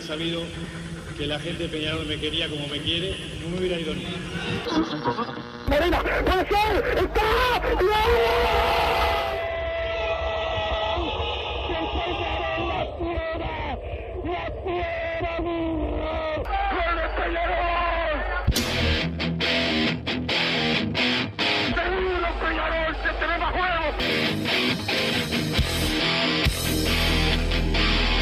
sabido 0.00 0.42
que 1.16 1.26
la 1.26 1.38
gente 1.38 1.64
de 1.64 1.68
Peñarol 1.68 2.06
me 2.06 2.18
quería 2.18 2.48
como 2.48 2.66
me 2.68 2.80
quiere, 2.80 3.14
no 3.42 3.50
me 3.50 3.58
hubiera 3.58 3.78
ido 3.78 3.94
nunca. 3.94 4.08
Morena, 5.68 6.02
puede 6.24 6.48
ser, 6.48 6.98
está, 6.98 7.60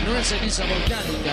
No 0.05 0.17
es 0.17 0.27
ceniza 0.27 0.65
volcánica, 0.67 1.33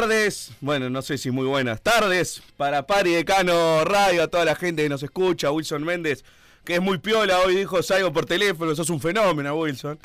Tardes, 0.00 0.54
bueno, 0.60 0.90
no 0.90 1.00
sé 1.00 1.16
si 1.16 1.30
muy 1.30 1.46
buenas 1.46 1.80
tardes 1.80 2.42
para 2.58 2.86
Pari 2.86 3.12
Decano 3.14 3.82
Radio, 3.82 4.24
a 4.24 4.28
toda 4.28 4.44
la 4.44 4.54
gente 4.54 4.82
que 4.82 4.90
nos 4.90 5.02
escucha, 5.02 5.50
Wilson 5.50 5.84
Méndez, 5.84 6.22
que 6.66 6.74
es 6.74 6.82
muy 6.82 6.98
piola, 6.98 7.38
hoy 7.40 7.56
dijo 7.56 7.82
salgo 7.82 8.12
por 8.12 8.26
teléfono, 8.26 8.74
sos 8.74 8.90
un 8.90 9.00
fenómeno, 9.00 9.54
Wilson. 9.54 9.98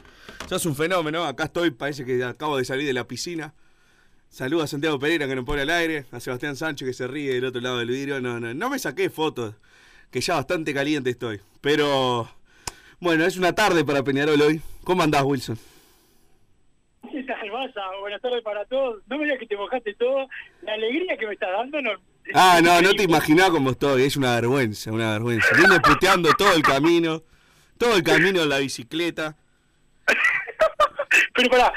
Sos 0.47 0.65
un 0.65 0.77
fenómeno, 0.77 1.25
acá 1.25 1.43
estoy, 1.43 1.71
parece 1.71 2.05
que 2.05 2.23
acabo 2.23 2.55
de 2.57 2.63
salir 2.63 2.87
de 2.87 2.93
la 2.93 3.05
piscina. 3.05 3.53
Saluda 4.29 4.63
a 4.63 4.67
Santiago 4.67 4.97
Pereira 4.97 5.27
que 5.27 5.35
nos 5.35 5.43
pone 5.43 5.63
al 5.63 5.69
aire, 5.69 6.05
a 6.13 6.21
Sebastián 6.21 6.55
Sánchez 6.55 6.87
que 6.87 6.93
se 6.93 7.05
ríe 7.07 7.33
del 7.33 7.43
otro 7.43 7.59
lado 7.59 7.79
del 7.79 7.89
vidrio. 7.89 8.21
No, 8.21 8.39
no, 8.39 8.53
no 8.53 8.69
me 8.69 8.79
saqué 8.79 9.09
fotos, 9.09 9.55
que 10.09 10.21
ya 10.21 10.35
bastante 10.35 10.73
caliente 10.73 11.09
estoy. 11.09 11.41
Pero, 11.59 12.29
bueno, 13.01 13.25
es 13.25 13.35
una 13.35 13.53
tarde 13.53 13.83
para 13.83 14.03
Peñarol 14.03 14.41
hoy. 14.41 14.61
¿Cómo 14.85 15.03
andás, 15.03 15.23
Wilson? 15.23 15.59
¿Qué 17.11 17.23
tal, 17.23 17.40
Buenas 17.99 18.21
tardes 18.21 18.41
para 18.43 18.65
todos. 18.65 19.01
No 19.07 19.17
me 19.17 19.25
digas 19.25 19.39
que 19.39 19.45
te 19.47 19.55
mojaste 19.55 19.93
todo. 19.95 20.27
La 20.63 20.73
alegría 20.73 21.15
que 21.17 21.27
me 21.27 21.33
estás 21.33 21.49
dando 21.51 21.81
no... 21.81 21.91
Ah, 22.33 22.59
no, 22.63 22.81
no 22.81 22.91
te 22.93 23.03
imaginás 23.03 23.49
cómo 23.49 23.71
estoy, 23.71 24.03
es 24.03 24.15
una 24.15 24.35
vergüenza, 24.35 24.91
una 24.91 25.11
vergüenza. 25.13 25.47
Vine 25.55 25.79
puteando 25.79 26.31
todo 26.33 26.53
el 26.53 26.61
camino, 26.61 27.23
todo 27.77 27.95
el 27.95 28.03
camino 28.03 28.41
en 28.43 28.49
la 28.49 28.59
bicicleta. 28.59 29.35
Pero 31.35 31.49
pará, 31.49 31.73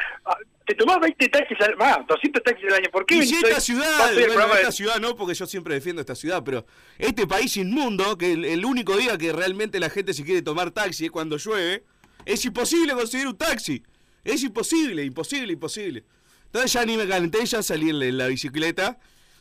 te 0.67 0.75
tomás 0.75 1.01
20 1.01 1.29
taxis 1.29 1.61
al... 1.61 1.75
Ah, 1.81 2.05
200 2.07 2.43
taxis 2.43 2.67
al 2.69 2.75
año. 2.75 2.91
¿Por 2.91 3.05
qué 3.07 3.17
Y 3.17 3.27
si 3.27 3.35
esta 3.37 3.61
ciudad, 3.61 4.13
bueno, 4.15 4.49
de- 4.49 4.61
esta 4.61 4.73
ciudad 4.73 4.97
no, 5.01 5.17
porque 5.17 5.35
yo 5.35 5.47
siempre 5.47 5.75
defiendo 5.75 6.01
esta 6.01 6.15
ciudad, 6.15 6.43
pero 6.45 6.65
este 6.99 7.27
país 7.27 7.57
inmundo, 7.57 8.17
que 8.17 8.33
el, 8.33 8.45
el 8.45 8.65
único 8.65 8.97
día 8.97 9.17
que 9.19 9.33
realmente 9.33 9.81
la 9.81 9.91
gente 9.91 10.13
se 10.15 10.25
quiere 10.25 10.43
tomar 10.43 10.71
taxi 10.71 11.07
es 11.07 11.11
cuando 11.11 11.37
llueve, 11.37 11.85
es 12.25 12.45
imposible 12.45 12.93
conseguir 12.95 13.27
un 13.27 13.37
taxi. 13.37 13.83
Es 14.25 14.43
imposible, 14.43 15.05
imposible, 15.05 15.53
imposible. 15.53 16.05
Entonces 16.47 16.73
ya 16.73 16.85
ni 16.87 16.97
me 16.97 17.07
calenté, 17.07 17.45
ya 17.45 17.63
salí 17.63 17.91
en 17.91 18.17
la, 18.19 18.27
bicicleta. 18.29 18.99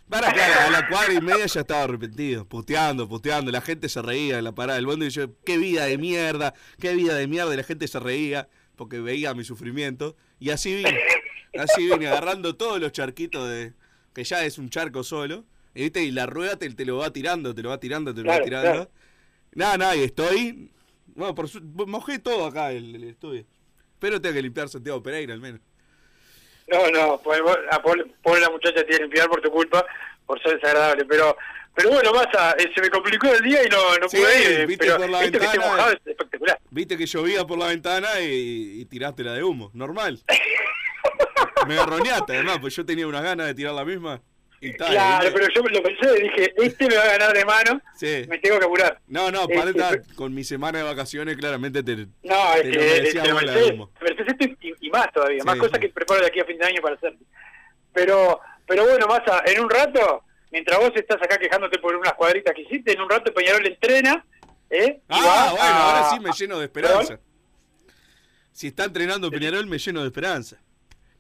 Para 0.10 0.34
que 0.34 0.42
a 0.42 0.70
la 0.70 0.88
cuadra 0.90 1.14
y 1.14 1.22
media 1.22 1.46
ya 1.46 1.62
estaba 1.62 1.84
arrepentido, 1.84 2.46
puteando, 2.46 3.08
puteando. 3.08 3.52
La 3.52 3.62
gente 3.62 3.88
se 3.88 4.02
reía 4.02 4.38
en 4.38 4.44
la 4.44 4.52
parada 4.54 4.76
del 4.76 4.86
bondo 4.86 5.06
y 5.06 5.10
yo, 5.10 5.28
qué 5.46 5.58
vida 5.58 5.86
de 5.86 5.98
mierda, 5.98 6.54
qué 6.80 6.94
vida 6.94 7.16
de 7.16 7.26
mierda. 7.28 7.54
Y 7.54 7.58
la 7.58 7.64
gente 7.64 7.88
se 7.88 8.00
reía 8.00 8.50
porque 8.76 9.00
veía 9.00 9.34
mi 9.34 9.46
sufrimiento. 9.46 10.18
Y 10.40 10.50
así 10.50 10.76
vine, 10.76 11.00
así 11.58 11.86
vine, 11.88 12.08
agarrando 12.08 12.56
todos 12.58 12.82
los 12.82 12.92
charquitos 12.92 13.48
de. 13.50 13.74
que 14.14 14.24
ya 14.26 14.44
es 14.44 14.58
un 14.58 14.70
charco 14.70 15.04
solo. 15.04 15.46
Y, 15.74 15.84
¿viste? 15.84 16.04
y 16.04 16.12
la 16.12 16.26
rueda 16.26 16.58
te, 16.58 16.70
te 16.70 16.86
lo 16.86 16.98
va 16.98 17.14
tirando, 17.14 17.56
te 17.56 17.64
lo 17.64 17.70
va 17.70 17.80
tirando, 17.80 18.14
te 18.14 18.22
lo 18.22 18.28
va 18.30 18.34
Claro, 18.42 18.46
tirando. 18.46 18.72
claro. 18.72 18.92
Nada, 19.56 19.78
nada, 19.78 19.96
y 19.96 20.02
estoy. 20.04 20.70
Bueno, 21.16 21.34
por 21.34 21.48
su- 21.48 21.62
mojé 21.62 22.20
todo 22.20 22.46
acá 22.46 22.72
el, 22.74 22.94
el 22.96 23.04
estudio. 23.06 23.46
Pero 24.04 24.20
tengo 24.20 24.36
que 24.36 24.42
limpiar 24.42 24.68
Santiago 24.68 25.02
Pereira 25.02 25.34
al 25.34 25.40
menos. 25.40 25.62
No, 26.68 26.90
no, 26.92 27.22
pues, 27.24 27.40
a 27.72 27.82
Paul, 27.82 28.14
Paul, 28.22 28.42
la 28.42 28.50
muchacha 28.50 28.84
tiene 28.84 28.98
que 28.98 29.04
limpiar 29.04 29.30
por 29.30 29.40
tu 29.42 29.50
culpa, 29.50 29.86
por 30.26 30.42
ser 30.44 30.56
desagradable. 30.56 31.06
Pero 31.06 31.38
pero 31.74 31.90
bueno, 31.90 32.12
Massa, 32.12 32.52
eh, 32.60 32.70
se 32.76 32.82
me 32.82 32.90
complicó 32.90 33.28
el 33.34 33.42
día 33.42 33.64
y 33.66 33.70
no, 33.70 33.98
no 33.98 34.10
Sí, 34.10 34.18
pude 34.18 34.42
ir. 34.44 34.60
eh, 34.60 34.66
viste 34.66 34.86
pero 34.86 34.98
por 34.98 35.10
la 35.10 35.24
esto 35.24 35.40
que 35.40 35.46
esté 35.46 35.58
ventana, 35.58 35.76
mojado 35.78 35.92
es 35.94 36.00
espectacular. 36.06 36.60
Viste 36.70 36.98
que 36.98 37.06
llovía 37.06 37.48
por 37.48 37.58
la 37.58 37.68
ventana 37.68 38.20
y, 38.20 38.82
y 38.82 38.86
tiraste 38.86 39.24
la 39.24 39.34
de 39.34 39.44
humo, 39.44 39.72
normal. 39.74 40.22
Me 41.68 41.76
garroñaste 41.76 42.34
además, 42.34 42.60
pues 42.60 42.76
yo 42.76 42.86
tenía 42.86 43.08
unas 43.08 43.24
ganas 43.24 43.48
de 43.48 43.54
tirar 43.56 43.74
la 43.74 43.86
misma. 43.86 44.22
Claro, 44.72 45.30
pero 45.34 45.48
yo 45.54 45.62
lo 45.62 45.84
pensé 45.84 46.20
y 46.20 46.24
dije, 46.24 46.54
este 46.58 46.88
me 46.88 46.96
va 46.96 47.04
a 47.04 47.08
ganar 47.18 47.34
de 47.34 47.46
mano, 47.46 47.82
Sí. 47.96 48.26
me 48.30 48.40
tengo 48.40 48.60
que 48.60 48.66
apurar. 48.66 49.00
No, 49.08 49.30
no, 49.32 49.44
Este, 49.50 49.74
para 49.74 50.02
con 50.16 50.34
mi 50.34 50.44
semana 50.44 50.80
de 50.80 50.84
vacaciones 50.86 51.36
claramente 51.38 51.84
te, 51.84 52.08
No, 52.24 52.54
es 52.56 52.62
te 52.64 52.72
que 52.72 52.78
lo 52.78 52.82
eh, 52.84 52.98
esto 54.28 54.46
y, 54.62 54.74
y 54.88 54.90
más 54.90 55.12
todavía, 55.12 55.44
más 55.44 55.58
cosas 55.58 55.80
que 55.80 55.90
preparo 55.90 56.22
de 56.22 56.28
aquí 56.28 56.40
a 56.40 56.46
fin 56.46 56.58
de 56.58 56.66
año 56.66 56.82
para 56.82 56.96
hacer. 56.96 57.16
Pero, 57.94 58.40
pero 58.68 58.86
bueno, 58.86 59.08
Massa, 59.08 59.44
en 59.46 59.60
un 59.62 59.70
rato, 59.70 60.24
mientras 60.52 60.80
vos 60.80 60.92
estás 60.96 61.22
acá 61.22 61.38
quejándote 61.38 61.80
por 61.80 61.96
unas 61.96 62.14
cuadritas 62.14 62.54
que 62.56 62.62
hiciste, 62.62 62.94
en 62.94 63.02
un 63.02 63.10
rato 63.10 63.34
Peñarol 63.34 63.66
entrena, 63.68 64.26
¿eh? 64.70 65.00
y 65.02 65.04
Ah, 65.10 65.26
va 65.26 65.52
bueno, 65.52 65.66
a- 65.66 65.98
ahora 66.00 66.10
sí 66.10 66.20
me 66.20 66.32
lleno 66.32 66.58
de 66.60 66.66
esperanza. 66.66 67.20
Si 68.52 68.68
está 68.68 68.86
entrenando 68.86 69.30
Peñarol, 69.32 69.66
me 69.68 69.78
lleno 69.78 70.02
de 70.02 70.08
esperanza. 70.08 70.58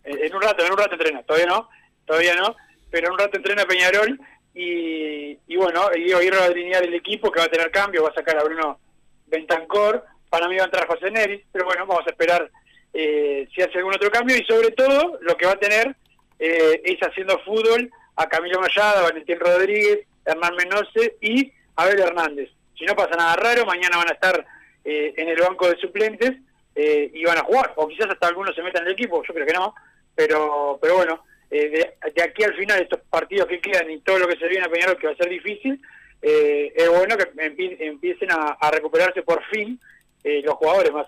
En 0.03 0.17
en 0.23 0.35
un 0.35 0.41
rato, 0.41 0.65
en 0.65 0.71
un 0.71 0.77
rato 0.77 0.93
entrena, 0.93 1.23
todavía 1.23 1.47
no, 1.47 1.69
todavía 2.05 2.35
no, 2.35 2.55
pero 2.93 3.11
un 3.11 3.17
rato 3.17 3.37
entrena 3.37 3.65
Peñarol 3.65 4.19
y, 4.53 5.55
bueno, 5.55 5.89
y 5.95 6.13
hoy 6.13 6.29
va 6.29 6.43
a 6.43 6.45
alinear 6.45 6.83
el 6.83 6.93
equipo 6.93 7.31
que 7.31 7.39
va 7.39 7.47
a 7.47 7.49
tener 7.49 7.71
cambio, 7.71 8.03
va 8.03 8.09
a 8.09 8.13
sacar 8.13 8.37
a 8.37 8.43
Bruno 8.43 8.79
Bentancor, 9.25 10.05
para 10.29 10.47
mí 10.47 10.57
va 10.57 10.61
a 10.61 10.65
entrar 10.65 10.85
José 10.85 11.09
Neris, 11.09 11.41
pero 11.51 11.65
bueno, 11.65 11.87
vamos 11.87 12.05
a 12.05 12.11
esperar 12.11 12.51
eh, 12.93 13.47
si 13.51 13.63
hace 13.63 13.79
algún 13.79 13.95
otro 13.95 14.11
cambio. 14.11 14.37
Y 14.37 14.45
sobre 14.45 14.69
todo 14.73 15.17
lo 15.21 15.35
que 15.35 15.47
va 15.47 15.53
a 15.53 15.59
tener 15.59 15.95
eh, 16.37 16.81
es 16.83 16.99
haciendo 16.99 17.39
fútbol 17.39 17.89
a 18.15 18.29
Camilo 18.29 18.61
Mayada, 18.61 19.01
Valentín 19.01 19.39
Rodríguez, 19.39 20.01
Hernán 20.23 20.55
Menose 20.55 21.15
y 21.19 21.51
Abel 21.77 21.99
Hernández. 21.99 22.51
Si 22.77 22.85
no 22.85 22.95
pasa 22.95 23.15
nada 23.17 23.35
raro, 23.37 23.65
mañana 23.65 23.97
van 23.97 24.09
a 24.09 24.13
estar 24.13 24.45
eh, 24.85 25.15
en 25.17 25.29
el 25.29 25.41
banco 25.41 25.67
de 25.67 25.77
suplentes 25.77 26.33
eh, 26.75 27.09
y 27.11 27.25
van 27.25 27.39
a 27.39 27.43
jugar, 27.43 27.73
o 27.75 27.87
quizás 27.87 28.11
hasta 28.11 28.27
algunos 28.27 28.53
se 28.53 28.61
metan 28.61 28.83
en 28.83 28.89
el 28.89 28.93
equipo, 28.93 29.23
yo 29.27 29.33
creo 29.33 29.47
que 29.47 29.53
no, 29.53 29.73
pero 30.13 30.77
pero 30.79 30.97
bueno, 30.97 31.23
eh, 31.53 31.69
de, 31.69 32.23
aquí 32.23 32.43
al 32.43 32.55
final 32.55 32.81
estos 32.81 32.99
partidos 33.11 33.47
que 33.47 33.61
quedan 33.61 33.91
y 33.91 33.99
todo 33.99 34.17
lo 34.17 34.27
que 34.27 34.37
se 34.37 34.47
viene 34.47 34.65
a 34.65 34.69
Peñarol 34.69 34.97
que 34.97 35.05
va 35.05 35.13
a 35.13 35.17
ser 35.17 35.29
difícil, 35.29 35.79
eh, 36.19 36.73
es 36.75 36.89
bueno 36.89 37.15
que 37.15 37.31
empie- 37.33 37.77
empiecen 37.79 38.29
a, 38.31 38.71
recuperarse 38.71 39.21
por 39.21 39.43
fin 39.51 39.79
eh, 40.23 40.41
los 40.43 40.55
jugadores 40.55 40.91
más. 40.91 41.05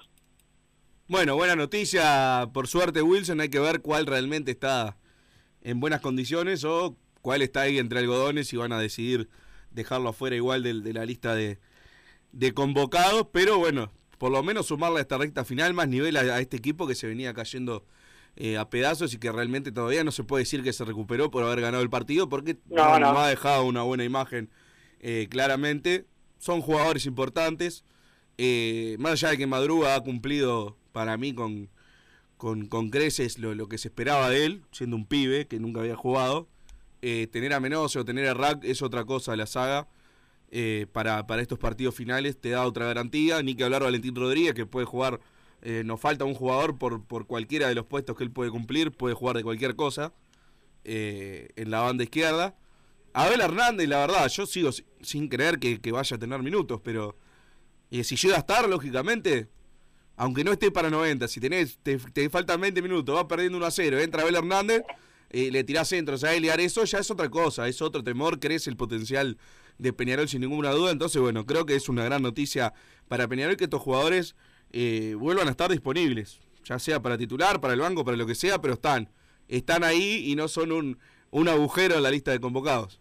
Bueno, 1.07 1.35
buena 1.35 1.55
noticia. 1.55 2.47
Por 2.53 2.67
suerte, 2.67 3.01
Wilson, 3.01 3.41
hay 3.41 3.49
que 3.49 3.59
ver 3.59 3.81
cuál 3.81 4.05
realmente 4.05 4.51
está 4.51 4.97
en 5.63 5.79
buenas 5.79 6.01
condiciones 6.01 6.63
o 6.63 6.95
cuál 7.21 7.41
está 7.41 7.61
ahí 7.61 7.79
entre 7.79 7.97
algodones 7.97 8.53
y 8.53 8.57
van 8.57 8.71
a 8.71 8.79
decidir 8.79 9.27
dejarlo 9.71 10.09
afuera 10.09 10.35
igual 10.35 10.61
de, 10.61 10.93
la 10.93 11.05
lista 11.05 11.33
de, 11.33 11.57
convocados. 12.53 13.29
Pero 13.33 13.57
bueno, 13.57 13.91
por 14.19 14.31
lo 14.31 14.43
menos 14.43 14.67
sumarle 14.67 14.99
a 14.99 15.01
esta 15.01 15.17
recta 15.17 15.43
final 15.43 15.73
más 15.73 15.87
nivel 15.87 16.17
a 16.17 16.39
este 16.39 16.57
equipo 16.57 16.85
que 16.87 16.93
se 16.93 17.07
venía 17.07 17.33
cayendo 17.33 17.83
eh, 18.37 18.57
a 18.57 18.69
pedazos 18.69 19.13
y 19.13 19.17
que 19.17 19.31
realmente 19.31 19.71
todavía 19.71 20.03
no 20.03 20.11
se 20.11 20.23
puede 20.25 20.41
decir 20.43 20.61
que 20.61 20.73
se 20.73 20.83
recuperó 20.83 21.31
por 21.31 21.43
haber 21.43 21.61
ganado 21.61 21.81
el 21.81 21.89
partido 21.89 22.27
porque 22.27 22.57
No, 22.69 22.99
no. 22.99 23.17
ha 23.17 23.29
dejado 23.29 23.63
una 23.63 23.81
buena 23.83 24.03
imagen 24.03 24.49
eh, 24.99 25.27
claramente. 25.29 26.05
Son 26.37 26.59
jugadores 26.61 27.05
importantes. 27.05 27.85
Eh, 28.37 28.97
más 28.99 29.13
allá 29.13 29.29
de 29.29 29.37
que 29.37 29.47
Madruga 29.47 29.95
ha 29.95 30.01
cumplido 30.01 30.75
para 30.91 31.15
mí 31.15 31.33
con, 31.33 31.69
con, 32.35 32.65
con 32.67 32.89
creces 32.89 33.39
lo, 33.39 33.55
lo 33.55 33.69
que 33.69 33.77
se 33.77 33.87
esperaba 33.87 34.29
de 34.29 34.45
él, 34.45 34.63
siendo 34.71 34.97
un 34.97 35.05
pibe 35.05 35.47
que 35.47 35.59
nunca 35.59 35.79
había 35.79 35.95
jugado. 35.95 36.47
Tener 37.31 37.53
a 37.53 37.59
Menose 37.59 37.99
o 37.99 38.03
tener 38.05 38.27
a 38.27 38.33
Rack 38.33 38.63
es 38.63 38.81
otra 38.81 39.05
cosa 39.05 39.31
de 39.31 39.37
la 39.37 39.45
saga. 39.45 39.87
Para, 40.91 41.27
para 41.27 41.41
estos 41.43 41.59
partidos 41.59 41.93
finales 41.93 42.35
te 42.41 42.49
da 42.49 42.65
otra 42.65 42.85
garantía. 42.87 43.43
Ni 43.43 43.53
que 43.53 43.63
hablar 43.63 43.83
Valentín 43.83 44.15
Rodríguez, 44.15 44.55
que 44.55 44.65
puede 44.65 44.87
jugar. 44.87 45.19
Eh, 45.67 45.81
nos 45.83 45.99
falta 45.99 46.25
un 46.25 46.35
jugador 46.35 46.77
por, 46.77 47.03
por 47.03 47.25
cualquiera 47.25 47.67
de 47.67 47.73
los 47.73 47.87
puestos 47.87 48.15
que 48.15 48.23
él 48.23 48.29
puede 48.29 48.51
cumplir, 48.51 48.91
puede 48.91 49.15
jugar 49.15 49.35
de 49.35 49.43
cualquier 49.43 49.75
cosa 49.75 50.13
eh, 50.83 51.49
en 51.55 51.71
la 51.71 51.79
banda 51.81 52.03
izquierda. 52.03 52.55
Abel 53.13 53.41
Hernández, 53.41 53.87
la 53.89 53.97
verdad, 53.97 54.27
yo 54.29 54.45
sigo 54.45 54.71
si- 54.71 54.85
sin 55.01 55.27
creer 55.27 55.57
que, 55.57 55.91
vaya 55.91 56.17
a 56.17 56.19
tener 56.19 56.43
minutos, 56.43 56.81
pero 56.83 57.17
eh, 57.89 58.03
si 58.03 58.15
llega 58.15 58.35
a 58.35 58.39
estar, 58.39 58.69
lógicamente, 58.69 59.49
aunque 60.17 60.43
no 60.43 60.51
esté 60.51 60.69
para 60.69 60.91
90, 60.91 61.27
si 61.27 61.39
tenés, 61.39 61.79
te, 61.81 61.97
faltan 62.29 62.61
20 62.61 62.83
minutos, 62.83 63.15
vas 63.15 63.25
perdiendo 63.25 63.57
1 63.57 63.65
a 63.65 63.71
0, 63.71 63.99
entra 64.01 64.21
Abel 64.21 64.35
Hernández, 64.35 64.83
eh, 65.31 65.49
le 65.49 65.63
tirás 65.63 65.87
centros 65.87 66.23
a 66.23 66.35
él 66.35 66.45
eso 66.45 66.83
ya 66.83 66.99
es 66.99 67.09
otra 67.09 67.29
cosa, 67.29 67.67
es 67.67 67.81
otro 67.81 68.03
temor, 68.03 68.39
crece 68.39 68.69
el 68.69 68.77
potencial 68.77 69.39
de 69.79 69.93
Peñarol 69.93 70.29
sin 70.29 70.41
ninguna 70.41 70.69
duda, 70.69 70.91
entonces 70.91 71.19
bueno, 71.19 71.47
creo 71.47 71.65
que 71.65 71.75
es 71.75 71.89
una 71.89 72.03
gran 72.03 72.21
noticia 72.21 72.73
para 73.07 73.27
Peñarol 73.27 73.57
que 73.57 73.63
estos 73.63 73.81
jugadores 73.81 74.35
eh, 74.77 75.15
vuelvan 75.15 75.47
a 75.47 75.51
estar 75.51 75.71
disponibles, 75.71 76.41
ya 76.65 76.77
sea 76.79 76.99
para 76.99 77.17
titular, 77.17 77.61
para 77.61 77.73
el 77.73 77.79
banco, 77.79 78.03
para 78.03 78.17
lo 78.17 78.27
que 78.27 78.35
sea, 78.35 78.59
pero 78.59 78.73
están, 78.73 79.07
están 79.47 79.85
ahí 79.85 80.29
y 80.29 80.35
no 80.35 80.49
son 80.49 80.73
un, 80.73 80.99
un 81.31 81.47
agujero 81.47 81.95
en 81.95 82.03
la 82.03 82.11
lista 82.11 82.31
de 82.31 82.41
convocados. 82.41 82.99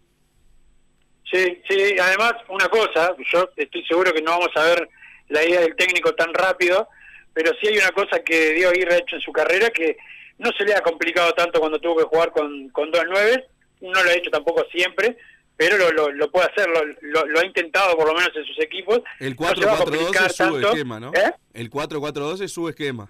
Sí, 1.29 1.61
sí, 1.67 1.95
además 1.99 2.33
una 2.47 2.69
cosa, 2.69 3.13
yo 3.33 3.49
estoy 3.57 3.83
seguro 3.85 4.13
que 4.13 4.21
no 4.21 4.31
vamos 4.31 4.51
a 4.55 4.63
ver 4.63 4.89
la 5.27 5.43
idea 5.43 5.59
del 5.59 5.75
técnico 5.75 6.15
tan 6.15 6.33
rápido, 6.33 6.87
pero 7.33 7.51
sí 7.59 7.67
hay 7.67 7.77
una 7.77 7.91
cosa 7.91 8.23
que 8.23 8.53
Diego 8.53 8.69
Aguirre 8.69 8.93
ha 8.93 8.99
hecho 8.99 9.17
en 9.17 9.21
su 9.21 9.33
carrera 9.33 9.69
que 9.69 9.97
no 10.37 10.51
se 10.57 10.63
le 10.63 10.75
ha 10.75 10.81
complicado 10.81 11.33
tanto 11.33 11.59
cuando 11.59 11.79
tuvo 11.79 11.97
que 11.97 12.03
jugar 12.03 12.31
con, 12.31 12.69
con 12.69 12.89
dos 12.89 13.03
nueve, 13.09 13.47
no 13.81 14.01
lo 14.01 14.09
ha 14.09 14.13
hecho 14.13 14.29
tampoco 14.31 14.63
siempre, 14.71 15.17
pero 15.57 15.77
lo, 15.77 15.91
lo, 15.91 16.11
lo 16.11 16.31
puede 16.31 16.47
hacer, 16.47 16.67
lo, 16.69 17.25
lo, 17.25 17.39
ha 17.39 17.45
intentado 17.45 17.95
por 17.95 18.07
lo 18.07 18.13
menos 18.13 18.31
en 18.35 18.45
sus 18.45 18.59
equipos. 18.59 18.99
El 19.19 19.35
No 19.39 19.47
se 19.55 19.65
va 19.65 19.73
a 19.73 19.77
4-4-2 19.77 19.83
complicar 19.83 20.25
es 20.27 20.35
su 20.35 20.43
tanto, 20.43 20.59
esquema, 20.69 20.99
¿no? 20.99 21.11
¿eh? 21.13 21.31
El 21.53 21.69
4-4-2 21.69 22.41
es 22.41 22.51
su 22.51 22.67
esquema. 22.69 23.09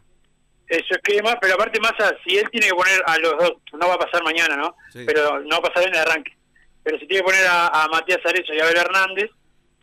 es 0.68 0.82
su 0.88 0.94
esquema, 0.96 1.38
pero 1.40 1.56
aparte 1.56 1.80
más 1.80 1.94
a- 2.00 2.16
si 2.26 2.38
él 2.38 2.48
tiene 2.52 2.68
que 2.68 2.74
poner 2.76 3.02
a 3.06 3.18
los 3.20 3.32
dos, 3.38 3.54
no 3.74 3.88
va 3.88 3.96
a 3.96 4.00
pasar 4.00 4.24
mañana, 4.24 4.56
¿no? 4.58 4.76
Sí. 4.92 5.04
Pero 5.06 5.40
no 5.42 5.50
va 5.50 5.58
a 5.58 5.62
pasar 5.74 5.84
en 5.88 5.94
el 5.96 6.00
arranque. 6.02 6.36
Pero 6.84 7.00
si 7.00 7.08
tiene 7.08 7.22
que 7.22 7.26
poner 7.32 7.46
a, 7.48 7.68
a 7.68 7.88
Matías 7.88 8.20
Arezo 8.26 8.54
y 8.54 8.60
a 8.60 8.64
Abel 8.64 8.78
Hernández, 8.78 9.30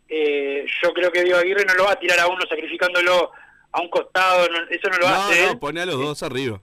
eh, 0.09 0.65
yo 0.83 0.93
creo 0.93 1.11
que 1.11 1.23
Diego 1.23 1.39
Aguirre 1.39 1.65
no 1.65 1.73
lo 1.75 1.85
va 1.85 1.91
a 1.93 1.99
tirar 1.99 2.19
a 2.19 2.27
uno 2.27 2.41
sacrificándolo 2.47 3.31
a 3.71 3.81
un 3.81 3.89
costado, 3.89 4.47
no- 4.49 4.67
eso 4.69 4.89
no 4.89 4.97
lo 4.99 5.09
No, 5.09 5.15
hace 5.15 5.41
no, 5.45 5.51
él. 5.51 5.59
pone 5.59 5.81
a 5.81 5.85
los 5.85 5.97
dos 5.97 6.21
arriba. 6.23 6.61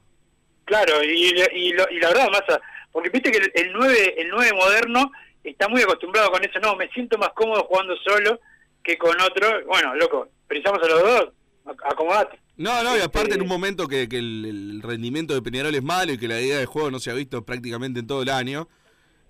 Claro, 0.64 1.02
y, 1.02 1.32
y, 1.54 1.72
lo- 1.72 1.90
y 1.90 1.98
la 1.98 2.08
verdad, 2.08 2.28
Massa, 2.30 2.60
porque 2.92 3.08
viste 3.10 3.32
que 3.32 3.38
el, 3.38 3.52
el 3.54 3.72
9 3.72 4.14
el 4.18 4.28
9 4.28 4.52
moderno 4.54 5.10
está 5.44 5.68
muy 5.68 5.82
acostumbrado 5.82 6.30
con 6.30 6.42
eso, 6.44 6.58
no, 6.60 6.76
me 6.76 6.88
siento 6.90 7.16
más 7.18 7.30
cómodo 7.34 7.64
jugando 7.64 7.94
solo 7.96 8.40
que 8.82 8.96
con 8.98 9.18
otro. 9.20 9.48
Bueno, 9.66 9.94
loco, 9.94 10.28
precisamos 10.46 10.80
a 10.82 10.88
los 10.88 11.02
dos, 11.02 11.28
ac- 11.66 11.92
acomodate. 11.92 12.38
No, 12.56 12.82
no, 12.82 12.96
y 12.96 13.00
aparte 13.00 13.28
Este- 13.30 13.34
en 13.36 13.42
un 13.42 13.48
momento 13.48 13.88
que, 13.88 14.08
que 14.08 14.18
el, 14.18 14.44
el 14.44 14.82
rendimiento 14.82 15.32
de 15.34 15.42
Peñarol 15.42 15.74
es 15.74 15.82
malo 15.82 16.12
y 16.12 16.18
que 16.18 16.28
la 16.28 16.40
idea 16.40 16.58
de 16.58 16.66
juego 16.66 16.90
no 16.90 16.98
se 16.98 17.10
ha 17.10 17.14
visto 17.14 17.44
prácticamente 17.44 18.00
en 18.00 18.06
todo 18.06 18.22
el 18.22 18.28
año, 18.28 18.68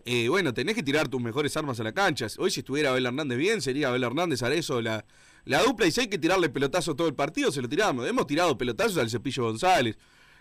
eh, 0.05 0.29
bueno, 0.29 0.53
tenés 0.55 0.75
que 0.75 0.83
tirar 0.83 1.09
tus 1.09 1.21
mejores 1.21 1.57
armas 1.57 1.79
a 1.79 1.85
la 1.85 1.93
cancha. 1.93 2.27
Hoy 2.39 2.51
si 2.51 2.61
estuviera 2.61 2.91
Abel 2.91 3.07
Hernández 3.07 3.39
bien, 3.39 3.61
sería 3.63 3.89
Abel 3.89 4.03
Hernández, 4.03 4.43
Arezo, 4.43 4.81
la, 4.81 5.05
la 5.45 5.63
dupla, 5.63 5.87
y 5.87 5.91
si 5.93 6.01
hay 6.01 6.09
que 6.09 6.19
tirarle 6.19 6.49
pelotazo 6.49 6.97
todo 6.97 7.07
el 7.07 7.15
partido, 7.15 7.53
se 7.53 7.61
lo 7.63 7.69
tiramos. 7.69 8.09
Hemos 8.09 8.27
tirado 8.27 8.57
pelotazos 8.59 8.99
al 8.99 9.11
Cepillo 9.11 9.45
González, 9.45 9.97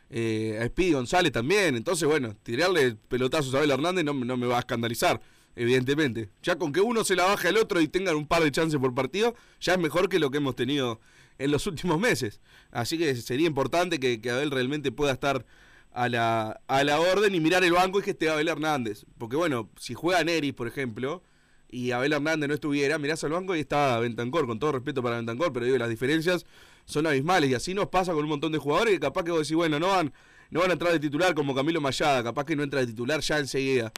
eh, 0.09 0.57
a 0.59 0.65
Speedy 0.65 0.93
González 0.93 1.31
también, 1.31 1.75
entonces 1.75 2.07
bueno, 2.07 2.35
tirarle 2.41 2.95
pelotazos 3.07 3.53
a 3.53 3.57
Abel 3.59 3.69
Hernández 3.71 4.03
no, 4.05 4.13
no 4.13 4.37
me 4.37 4.47
va 4.47 4.55
a 4.55 4.59
escandalizar, 4.59 5.21
evidentemente. 5.59 6.29
Ya 6.41 6.55
con 6.55 6.71
que 6.71 6.79
uno 6.79 7.03
se 7.03 7.17
la 7.17 7.25
baje 7.25 7.49
al 7.49 7.57
otro 7.57 7.81
y 7.81 7.89
tengan 7.89 8.15
un 8.15 8.25
par 8.25 8.41
de 8.41 8.49
chances 8.49 8.79
por 8.79 8.95
partido, 8.95 9.35
ya 9.59 9.73
es 9.73 9.79
mejor 9.79 10.07
que 10.07 10.17
lo 10.17 10.31
que 10.31 10.37
hemos 10.37 10.55
tenido 10.55 11.01
en 11.37 11.51
los 11.51 11.67
últimos 11.67 11.99
meses. 11.99 12.39
Así 12.71 12.97
que 12.97 13.13
sería 13.17 13.45
importante 13.45 13.99
que, 13.99 14.21
Abel 14.31 14.51
realmente 14.51 14.93
pueda 14.93 15.11
estar 15.11 15.45
a 15.91 16.07
la, 16.07 16.61
a 16.67 16.83
la 16.85 17.01
orden 17.01 17.35
y 17.35 17.41
mirar 17.41 17.65
el 17.65 17.73
banco 17.73 17.99
y 17.99 18.03
que 18.03 18.11
esté 18.11 18.29
Abel 18.29 18.47
Hernández. 18.47 19.05
Porque 19.17 19.35
bueno, 19.35 19.69
si 19.77 19.93
juega 19.93 20.23
Neris, 20.23 20.53
por 20.53 20.65
ejemplo, 20.65 21.23
y 21.69 21.91
Abel 21.91 22.13
Hernández 22.13 22.47
no 22.47 22.53
estuviera, 22.55 22.97
mirás 22.97 23.21
al 23.25 23.31
banco 23.31 23.53
y 23.53 23.59
está 23.59 23.99
Bentancor, 23.99 24.47
con 24.47 24.59
todo 24.59 24.71
respeto 24.71 25.03
para 25.03 25.17
Bentancor, 25.17 25.51
pero 25.51 25.65
digo, 25.65 25.77
las 25.77 25.89
diferencias 25.89 26.45
son 26.85 27.05
abismales 27.05 27.49
y 27.49 27.53
así 27.55 27.73
nos 27.73 27.89
pasa 27.89 28.13
con 28.13 28.23
un 28.23 28.29
montón 28.29 28.53
de 28.53 28.59
jugadores 28.59 28.93
que 28.93 28.99
capaz 29.01 29.25
que 29.25 29.31
vos 29.31 29.41
decís, 29.41 29.57
bueno, 29.57 29.77
no 29.77 29.89
van, 29.89 30.13
no 30.51 30.61
van 30.61 30.69
a 30.69 30.73
entrar 30.73 30.93
de 30.93 30.99
titular 30.99 31.35
como 31.35 31.53
Camilo 31.53 31.81
Mayada, 31.81 32.23
capaz 32.23 32.45
que 32.45 32.55
no 32.55 32.63
entra 32.63 32.79
de 32.79 32.87
titular 32.87 33.19
ya 33.19 33.39
enseguida. 33.39 33.91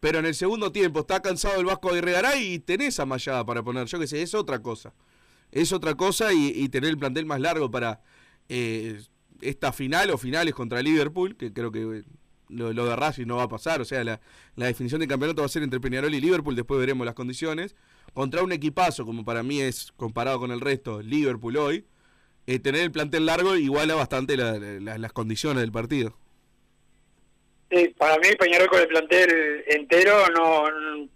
Pero 0.00 0.18
en 0.18 0.26
el 0.26 0.34
segundo 0.34 0.70
tiempo 0.72 1.00
está 1.00 1.20
cansado 1.22 1.58
el 1.58 1.66
Vasco 1.66 1.94
de 1.94 2.00
Regaray 2.02 2.54
y 2.54 2.58
tenés 2.58 3.00
a 3.00 3.06
Mayada 3.06 3.44
para 3.46 3.62
poner, 3.62 3.86
yo 3.86 3.98
que 3.98 4.06
sé, 4.06 4.20
es 4.22 4.34
otra 4.34 4.60
cosa. 4.60 4.92
Es 5.50 5.72
otra 5.72 5.94
cosa 5.94 6.32
y, 6.32 6.68
tener 6.68 6.90
el 6.90 6.98
plantel 6.98 7.26
más 7.26 7.40
largo 7.40 7.70
para 7.70 8.02
eh, 8.48 9.00
esta 9.40 9.72
final 9.72 10.10
o 10.10 10.18
finales 10.18 10.52
contra 10.54 10.82
Liverpool, 10.82 11.36
que 11.36 11.52
creo 11.52 11.70
que 11.72 11.80
eh, 11.98 12.04
lo, 12.48 12.72
de 12.72 12.96
Racing 12.96 13.26
no 13.26 13.36
va 13.36 13.44
a 13.44 13.48
pasar, 13.48 13.80
o 13.80 13.84
sea, 13.84 14.02
la, 14.04 14.20
la 14.56 14.66
definición 14.66 14.98
del 15.00 15.08
campeonato 15.08 15.42
va 15.42 15.46
a 15.46 15.48
ser 15.48 15.62
entre 15.62 15.80
Peñarol 15.80 16.12
y 16.14 16.20
Liverpool, 16.20 16.54
después 16.56 16.78
veremos 16.80 17.06
las 17.06 17.14
condiciones. 17.14 17.74
Contra 18.12 18.42
un 18.42 18.52
equipazo, 18.52 19.06
como 19.06 19.24
para 19.24 19.42
mí 19.42 19.60
es 19.60 19.92
comparado 19.96 20.38
con 20.38 20.50
el 20.50 20.60
resto, 20.60 21.00
Liverpool 21.02 21.56
hoy, 21.56 21.86
eh, 22.46 22.58
tener 22.58 22.82
el 22.82 22.92
plantel 22.92 23.26
largo 23.26 23.56
iguala 23.56 23.94
bastante 23.94 24.36
la- 24.36 24.58
la- 24.58 24.98
las 24.98 25.12
condiciones 25.12 25.62
del 25.62 25.72
partido. 25.72 26.18
Sí, 27.74 27.88
para 27.98 28.16
mí 28.18 28.28
Peñarol 28.38 28.68
con 28.68 28.80
el 28.80 28.88
plantel 28.88 29.64
entero 29.68 30.26
no, 30.28 30.70
no- 30.70 31.08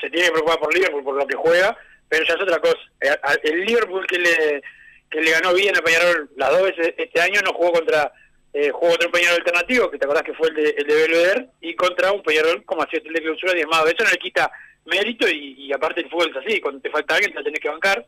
se 0.00 0.10
tiene 0.10 0.26
que 0.26 0.32
preocupar 0.32 0.58
por 0.58 0.74
Liverpool, 0.74 1.04
por 1.04 1.16
lo 1.16 1.26
que 1.26 1.36
juega, 1.36 1.76
pero 2.08 2.24
ya 2.24 2.34
es 2.34 2.40
otra 2.40 2.58
cosa. 2.60 2.78
Eh, 3.00 3.16
El 3.44 3.64
Liverpool 3.64 4.06
que 4.06 4.18
le 4.18 4.62
que 5.08 5.20
le 5.20 5.30
ganó 5.30 5.54
bien 5.54 5.76
a 5.76 5.82
Peñarol 5.82 6.28
las 6.36 6.50
dos 6.50 6.62
veces 6.64 6.92
este 6.98 7.20
año 7.20 7.40
no 7.44 7.52
jugó 7.52 7.72
contra 7.72 8.12
eh, 8.52 8.70
jugó 8.70 8.92
un 8.92 9.12
Peñarol 9.12 9.38
alternativo, 9.38 9.90
que 9.90 9.98
te 9.98 10.04
acordás 10.04 10.24
que 10.24 10.34
fue 10.34 10.48
el 10.48 10.54
de, 10.56 10.70
el 10.78 10.86
de 10.86 10.94
Belvedere, 10.94 11.46
y 11.60 11.74
contra 11.76 12.10
un 12.10 12.22
Peñarol 12.22 12.64
como 12.64 12.82
hacía 12.82 13.00
el 13.04 13.12
de 13.12 13.20
clausura 13.22 13.52
diezmado. 13.52 13.86
Eso 13.86 14.02
no 14.02 14.10
le 14.10 14.16
quita 14.16 14.50
mérito 14.86 15.28
y, 15.28 15.54
y 15.66 15.72
aparte 15.72 16.00
el 16.00 16.08
fútbol 16.10 16.30
es 16.30 16.36
así, 16.44 16.60
cuando 16.60 16.80
te 16.80 16.90
falta 16.90 17.14
alguien 17.14 17.32
te 17.32 17.38
la 17.38 17.44
tenés 17.44 17.60
que 17.60 17.68
bancar, 17.68 18.04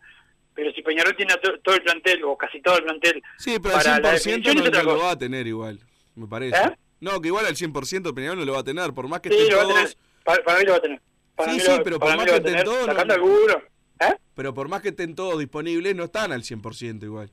pero 0.54 0.72
si 0.72 0.82
Peñarol 0.82 1.14
tiene 1.16 1.34
to- 1.36 1.58
todo 1.60 1.74
el 1.76 1.82
plantel, 1.82 2.24
o 2.24 2.36
casi 2.36 2.60
todo 2.62 2.78
el 2.78 2.84
plantel, 2.84 3.22
Sí, 3.36 3.58
pero 3.62 3.74
para 3.74 3.94
al 3.96 4.02
la 4.02 4.12
100% 4.14 4.24
definición 4.24 4.72
no, 4.72 4.82
lo 4.94 4.98
va 4.98 5.10
a 5.12 5.18
tener 5.18 5.46
igual, 5.46 5.78
me 6.16 6.26
parece. 6.26 6.56
¿Eh? 6.56 6.70
No, 7.00 7.20
que 7.20 7.28
igual 7.28 7.46
al 7.46 7.54
100% 7.56 8.14
Peñarol 8.14 8.38
no 8.38 8.44
lo 8.44 8.52
va 8.54 8.60
a 8.60 8.64
tener, 8.64 8.92
por 8.92 9.06
más 9.08 9.20
que 9.20 9.28
Sí, 9.30 9.36
estén 9.36 9.50
lo 9.52 9.56
va 9.58 9.62
a 9.62 9.66
todos... 9.66 9.76
tener. 9.82 9.96
Para, 10.24 10.44
para 10.44 10.58
mí 10.58 10.64
lo 10.64 10.70
va 10.72 10.76
a 10.78 10.82
tener. 10.82 11.00
Para 11.36 11.52
Sí, 11.52 11.60
sí, 11.60 11.66
lo- 11.76 11.82
pero 11.84 11.98
por 12.00 12.16
más 12.16 12.24
que 12.26 12.32
a 12.32 12.36
estén 12.36 12.64
todos, 12.64 12.86
no- 12.86 12.92
Sacando 12.92 13.14
alguno. 13.14 13.54
¿Eh? 14.00 14.14
Pero 14.34 14.54
por 14.54 14.68
más 14.68 14.82
que 14.82 14.88
estén 14.90 15.14
todos 15.14 15.38
disponibles, 15.38 15.94
no 15.94 16.04
están 16.04 16.32
al 16.32 16.42
100% 16.42 17.04
igual. 17.04 17.30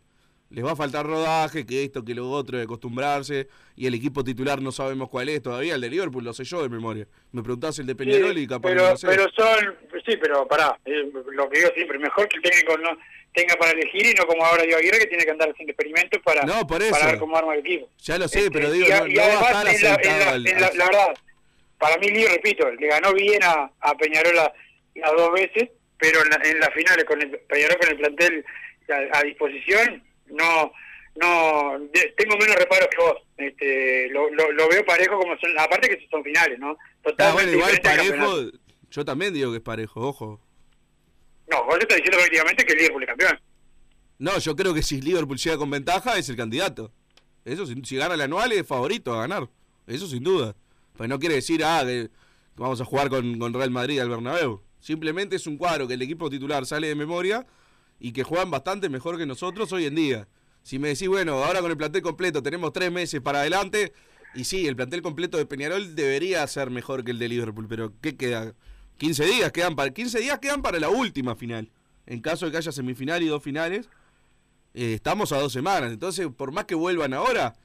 Les 0.52 0.64
va 0.64 0.72
a 0.74 0.76
faltar 0.76 1.06
rodaje, 1.08 1.66
que 1.66 1.84
esto, 1.84 2.06
que 2.06 2.14
lo 2.14 2.30
otro, 2.30 2.58
de 2.58 2.64
acostumbrarse. 2.64 3.48
Y 3.76 3.88
el 3.88 3.96
equipo 3.96 4.24
titular 4.24 4.62
no 4.62 4.72
sabemos 4.72 5.10
cuál 5.10 5.28
es 5.30 5.42
todavía. 5.42 5.74
El 5.76 5.82
de 5.82 5.90
Liverpool 5.90 6.24
lo 6.24 6.34
sé 6.34 6.44
yo 6.44 6.62
de 6.62 6.70
memoria. 6.70 7.08
Me 7.32 7.42
preguntás 7.42 7.80
el 7.80 7.88
de 7.88 7.96
Peñarol 7.96 8.36
Sí, 8.36 8.42
y 8.42 8.48
capaz 8.48 8.70
pero, 8.70 8.84
no 8.84 8.90
lo 8.92 8.98
sé. 8.98 9.08
pero 9.08 9.26
son, 9.36 9.76
sí, 10.06 10.16
pero 10.22 10.48
pará, 10.48 10.80
eh, 10.86 11.12
lo 11.32 11.50
que 11.50 11.60
digo 11.60 11.72
siempre, 11.74 11.98
mejor 11.98 12.28
que 12.30 12.38
el 12.38 12.44
técnico 12.44 12.78
no 12.78 12.90
tenga 13.36 13.56
para 13.56 13.72
elegir 13.72 14.06
y 14.06 14.14
no 14.14 14.26
como 14.26 14.44
ahora 14.46 14.64
Diego 14.64 14.78
Aguirre 14.80 15.00
que 15.00 15.08
tiene 15.08 15.26
que 15.26 15.32
andar 15.32 15.50
haciendo 15.52 15.72
experimentos 15.72 16.22
para, 16.24 16.44
No, 16.44 16.66
por 16.66 16.82
eso. 16.82 16.92
para 16.92 17.08
ver 17.08 17.20
cómo 17.20 17.38
arma 17.38 17.54
el 17.54 17.60
equipo. 17.60 17.90
Ya 18.04 18.18
lo 18.18 18.28
sé, 18.28 18.40
Este, 18.40 18.52
pero 18.52 18.72
digo, 18.72 18.88
y, 18.88 18.90
no, 18.90 19.08
y 19.08 19.14
no 19.14 19.22
va 19.22 19.28
a 19.28 19.30
además, 19.30 19.74
estar 19.76 19.76
en 19.76 19.82
la, 19.84 19.96
en 19.96 20.20
la- 20.46 20.50
en 20.52 20.62
la- 20.62 20.68
al- 20.68 20.78
la 20.78 20.86
verdad, 20.86 21.14
para 21.78 21.98
mí, 21.98 22.08
Lío, 22.08 22.30
repito, 22.30 22.72
le 22.72 22.88
ganó 22.88 23.14
bien 23.14 23.44
a, 23.44 23.70
a 23.82 23.96
Peñarol 23.96 24.36
la- 24.36 24.54
las 24.96 25.12
dos 25.12 25.32
veces, 25.34 25.70
pero 25.98 26.22
en, 26.24 26.30
la- 26.30 26.50
en 26.50 26.60
las 26.60 26.74
finales 26.74 27.04
con 27.06 27.22
el 27.22 27.30
Peñarol 27.40 27.78
con 27.78 27.90
el 27.90 27.98
plantel 27.98 28.46
a, 28.90 29.20
a 29.20 29.24
disposición, 29.24 30.04
no 30.28 30.72
no 31.18 31.80
de- 31.94 32.14
tengo 32.18 32.36
menos 32.38 32.56
reparos 32.58 32.90
que 32.90 32.98
vos. 32.98 33.22
Este, 33.38 34.10
lo, 34.10 34.30
lo, 34.32 34.52
lo 34.52 34.68
veo 34.68 34.84
parejo 34.86 35.18
como 35.18 35.38
son, 35.38 35.58
aparte 35.58 35.88
que 35.88 36.06
son 36.10 36.22
finales, 36.24 36.60
¿no? 36.60 36.72
Ah, 36.72 36.94
Totalmente 37.04 37.56
bueno, 37.56 37.58
igual 37.58 37.82
parejo. 37.82 38.52
Yo 38.92 39.06
también 39.06 39.34
digo 39.34 39.52
que 39.52 39.58
es 39.58 39.64
parejo, 39.64 40.02
ojo. 40.02 40.42
No, 41.48 41.64
vos 41.66 41.78
estás 41.80 41.98
diciendo 41.98 42.18
prácticamente 42.18 42.66
que 42.66 42.76
Liverpool 42.76 43.04
es 43.04 43.08
campeón. 43.08 43.40
No, 44.18 44.38
yo 44.40 44.56
creo 44.56 44.74
que 44.74 44.82
si 44.82 45.02
Liverpool 45.02 45.38
llega 45.38 45.58
con 45.58 45.70
ventaja 45.70 46.18
es 46.18 46.30
el 46.30 46.36
candidato. 46.36 46.92
Eso, 47.44 47.66
si, 47.66 47.76
si 47.84 47.98
gana 47.98 48.16
el 48.16 48.22
anual 48.22 48.52
es 48.52 48.66
favorito 48.66 49.14
a 49.14 49.22
ganar. 49.22 49.50
Eso 49.88 50.08
sin 50.08 50.24
duda. 50.24 50.56
Pues 50.96 51.10
no 51.10 51.20
quiere 51.20 51.36
decir, 51.36 51.64
ah, 51.64 51.84
que 51.86 52.10
vamos 52.56 52.80
a 52.82 52.86
jugar 52.86 53.10
con, 53.10 53.38
con 53.38 53.54
Real 53.54 53.72
Madrid 53.72 54.00
al 54.00 54.10
Bernabéu. 54.10 54.62
Simplemente 54.80 55.36
es 55.36 55.48
un 55.48 55.58
cuadro 55.58 55.88
que 55.88 55.96
el 55.96 56.02
equipo 56.02 56.30
titular 56.30 56.66
sale 56.66 56.88
de 56.88 56.96
memoria 56.96 57.46
y 58.00 58.12
que 58.12 58.24
juegan 58.24 58.52
bastante 58.52 58.90
mejor 58.90 59.18
que 59.18 59.26
nosotros 59.26 59.72
hoy 59.74 59.86
en 59.86 59.96
día. 59.96 60.28
Si 60.64 60.80
me 60.80 60.90
decís, 60.90 61.08
bueno, 61.08 61.44
ahora 61.44 61.62
con 61.62 61.70
el 61.70 61.78
plantel 61.78 62.02
completo 62.02 62.42
tenemos 62.42 62.74
tres 62.74 62.92
meses 62.92 63.22
para 63.22 63.40
adelante, 63.40 63.94
y 64.34 64.44
sí, 64.44 64.68
el 64.68 64.76
plantel 64.76 65.02
completo 65.02 65.38
de 65.38 65.46
Peñarol 65.46 65.96
debería 65.96 66.46
ser 66.48 66.70
mejor 66.70 67.04
que 67.04 67.12
el 67.12 67.20
de 67.20 67.30
Liverpool, 67.30 67.68
pero 67.70 67.94
¿qué 68.02 68.18
queda? 68.18 68.54
15 68.98 69.26
días 69.26 69.52
quedan 69.52 69.76
para 69.76 69.92
15 69.92 70.20
días 70.20 70.40
quedan 70.40 70.62
para 70.62 70.80
la 70.80 70.90
última 70.90 71.36
final. 71.36 71.70
En 72.06 72.22
caso 72.22 72.46
de 72.46 72.52
que 72.52 72.58
haya 72.58 72.72
semifinal 72.72 73.24
y 73.24 73.28
dos 73.28 73.42
finales, 73.42 73.90
eh, 74.74 74.94
estamos 74.94 75.32
a 75.32 75.40
dos 75.40 75.52
semanas. 75.52 75.92
Entonces, 75.92 76.28
por 76.36 76.52
más 76.52 76.66
que 76.66 76.76
vuelvan 76.76 77.14
ahora, 77.14 77.56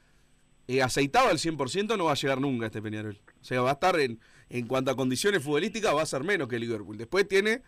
eh, 0.67 0.81
aceitado 0.81 1.29
al 1.29 1.37
100% 1.37 1.97
no 1.97 2.05
va 2.05 2.13
a 2.13 2.15
llegar 2.15 2.39
nunca 2.41 2.65
este 2.65 2.81
Peñarol. 2.81 3.19
O 3.41 3.43
sea, 3.43 3.61
va 3.61 3.71
a 3.71 3.73
estar 3.73 3.99
en, 3.99 4.19
en 4.49 4.67
cuanto 4.67 4.91
a 4.91 4.95
condiciones 4.95 5.43
futbolísticas, 5.43 5.95
va 5.95 6.01
a 6.01 6.05
ser 6.05 6.23
menos 6.23 6.47
que 6.47 6.59
Liverpool. 6.59 6.97
Después 6.97 7.27
tiene 7.27 7.61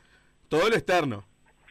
todo 0.49 0.69
lo 0.69 0.75
externo, 0.75 1.25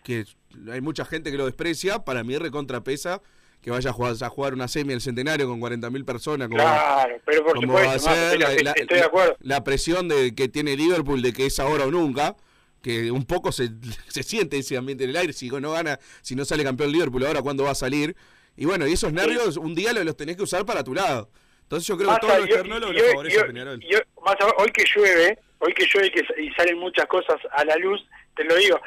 que 0.05 0.25
hay 0.71 0.81
mucha 0.81 1.05
gente 1.05 1.31
que 1.31 1.37
lo 1.37 1.47
desprecia, 1.47 2.05
para 2.05 2.25
mí 2.25 2.37
recontrapesa 2.37 3.23
que 3.63 3.71
vaya 3.71 3.91
a 3.91 3.93
jugar, 3.93 4.15
a 4.21 4.29
jugar 4.29 4.55
una 4.55 4.67
semi 4.69 4.93
al 4.93 5.01
centenario 5.01 5.47
con 5.49 5.61
40.000 5.61 6.05
personas. 6.05 6.49
Como, 6.49 6.59
Claro, 6.61 7.17
pero 7.25 7.45
por 7.45 7.55
como 7.55 7.75
va 7.75 7.81
a 7.93 7.99
supuesto, 7.99 8.11
ser, 8.11 8.39
la, 8.41 8.49
estoy, 8.51 8.65
la- 8.65 8.73
estoy 8.73 8.99
de 8.99 9.05
acuerdo. 9.05 9.37
la 9.41 9.63
presión 9.65 10.09
de 10.09 10.35
que 10.35 10.49
tiene 10.49 10.77
Liverpool 10.77 11.23
de 11.23 11.33
que 11.33 11.47
es 11.47 11.59
ahora 11.61 11.85
o 11.85 11.91
nunca, 11.91 12.35
que 12.83 13.11
un 13.13 13.25
poco 13.25 13.53
se, 13.53 13.71
se 14.09 14.23
siente 14.25 14.59
ese 14.59 14.77
ambiente 14.77 15.05
en 15.05 15.11
el 15.11 15.17
aire, 15.17 15.33
si 15.33 15.49
no 15.49 15.71
gana, 15.73 15.99
si 16.23 16.35
no 16.35 16.45
sale 16.45 16.65
campeón 16.65 16.91
Liverpool, 16.91 17.25
ahora 17.25 17.41
cuándo 17.41 17.63
va 17.65 17.71
a 17.71 17.75
salir. 17.77 18.17
Y 18.57 18.65
bueno, 18.67 18.87
y 18.87 18.93
esos 18.93 19.13
nervios 19.13 19.57
un 19.57 19.75
día 19.75 19.93
los, 19.93 20.17
tenés 20.17 20.37
que 20.37 20.43
usar 20.43 20.67
para 20.67 20.83
tu 20.83 20.93
lado. 20.93 21.31
Entonces 21.63 21.87
yo 21.87 21.97
creo 21.97 22.09
que 22.09 22.15
Massa, 22.15 22.21
todo 22.27 22.39
lo 22.39 22.47
yo- 22.47 22.55
externo 22.55 22.79
lo, 22.81 22.93
yo- 22.93 23.05
favorece 23.11 23.41
a 23.41 23.47
Peñarol. 23.47 23.81
yo- 23.81 23.99
Massa, 24.25 24.47
hoy 24.59 24.71
que 24.73 24.85
llueve, 24.95 25.39
hoy 25.61 25.73
que 25.73 25.87
llueve 25.87 26.09
y, 26.09 26.11
que, 26.11 26.43
y 26.43 26.51
salen 26.55 26.79
muchas 26.79 27.07
cosas 27.07 27.37
a 27.53 27.65
la 27.65 27.77
luz, 27.77 28.05
te 28.37 28.43
lo 28.45 28.57
digo, 28.57 28.79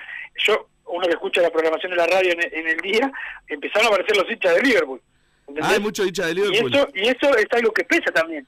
yo, 0.46 0.68
uno 0.88 1.06
que 1.08 1.14
escucha 1.14 1.42
la 1.42 1.50
programación 1.52 1.92
de 1.92 1.98
la 1.98 2.08
radio 2.08 2.32
en, 2.34 2.42
en 2.54 2.68
el 2.68 2.78
día, 2.78 3.12
empezaron 3.48 3.86
a 3.88 3.90
aparecer 3.90 4.18
los 4.18 4.30
hinchas 4.32 4.56
de 4.56 4.62
Liverpool. 4.62 5.02
¿entendés? 5.48 5.66
Ah, 5.66 5.74
hay 5.74 5.80
mucho 5.80 6.04
dicha 6.04 6.26
de 6.26 6.32
y 6.32 6.36
Liverpool. 6.36 6.74
eso, 6.74 6.88
y 6.94 7.08
eso 7.08 7.38
es 7.38 7.46
algo 7.52 7.72
que 7.74 7.84
pesa 7.84 8.12
también. 8.12 8.48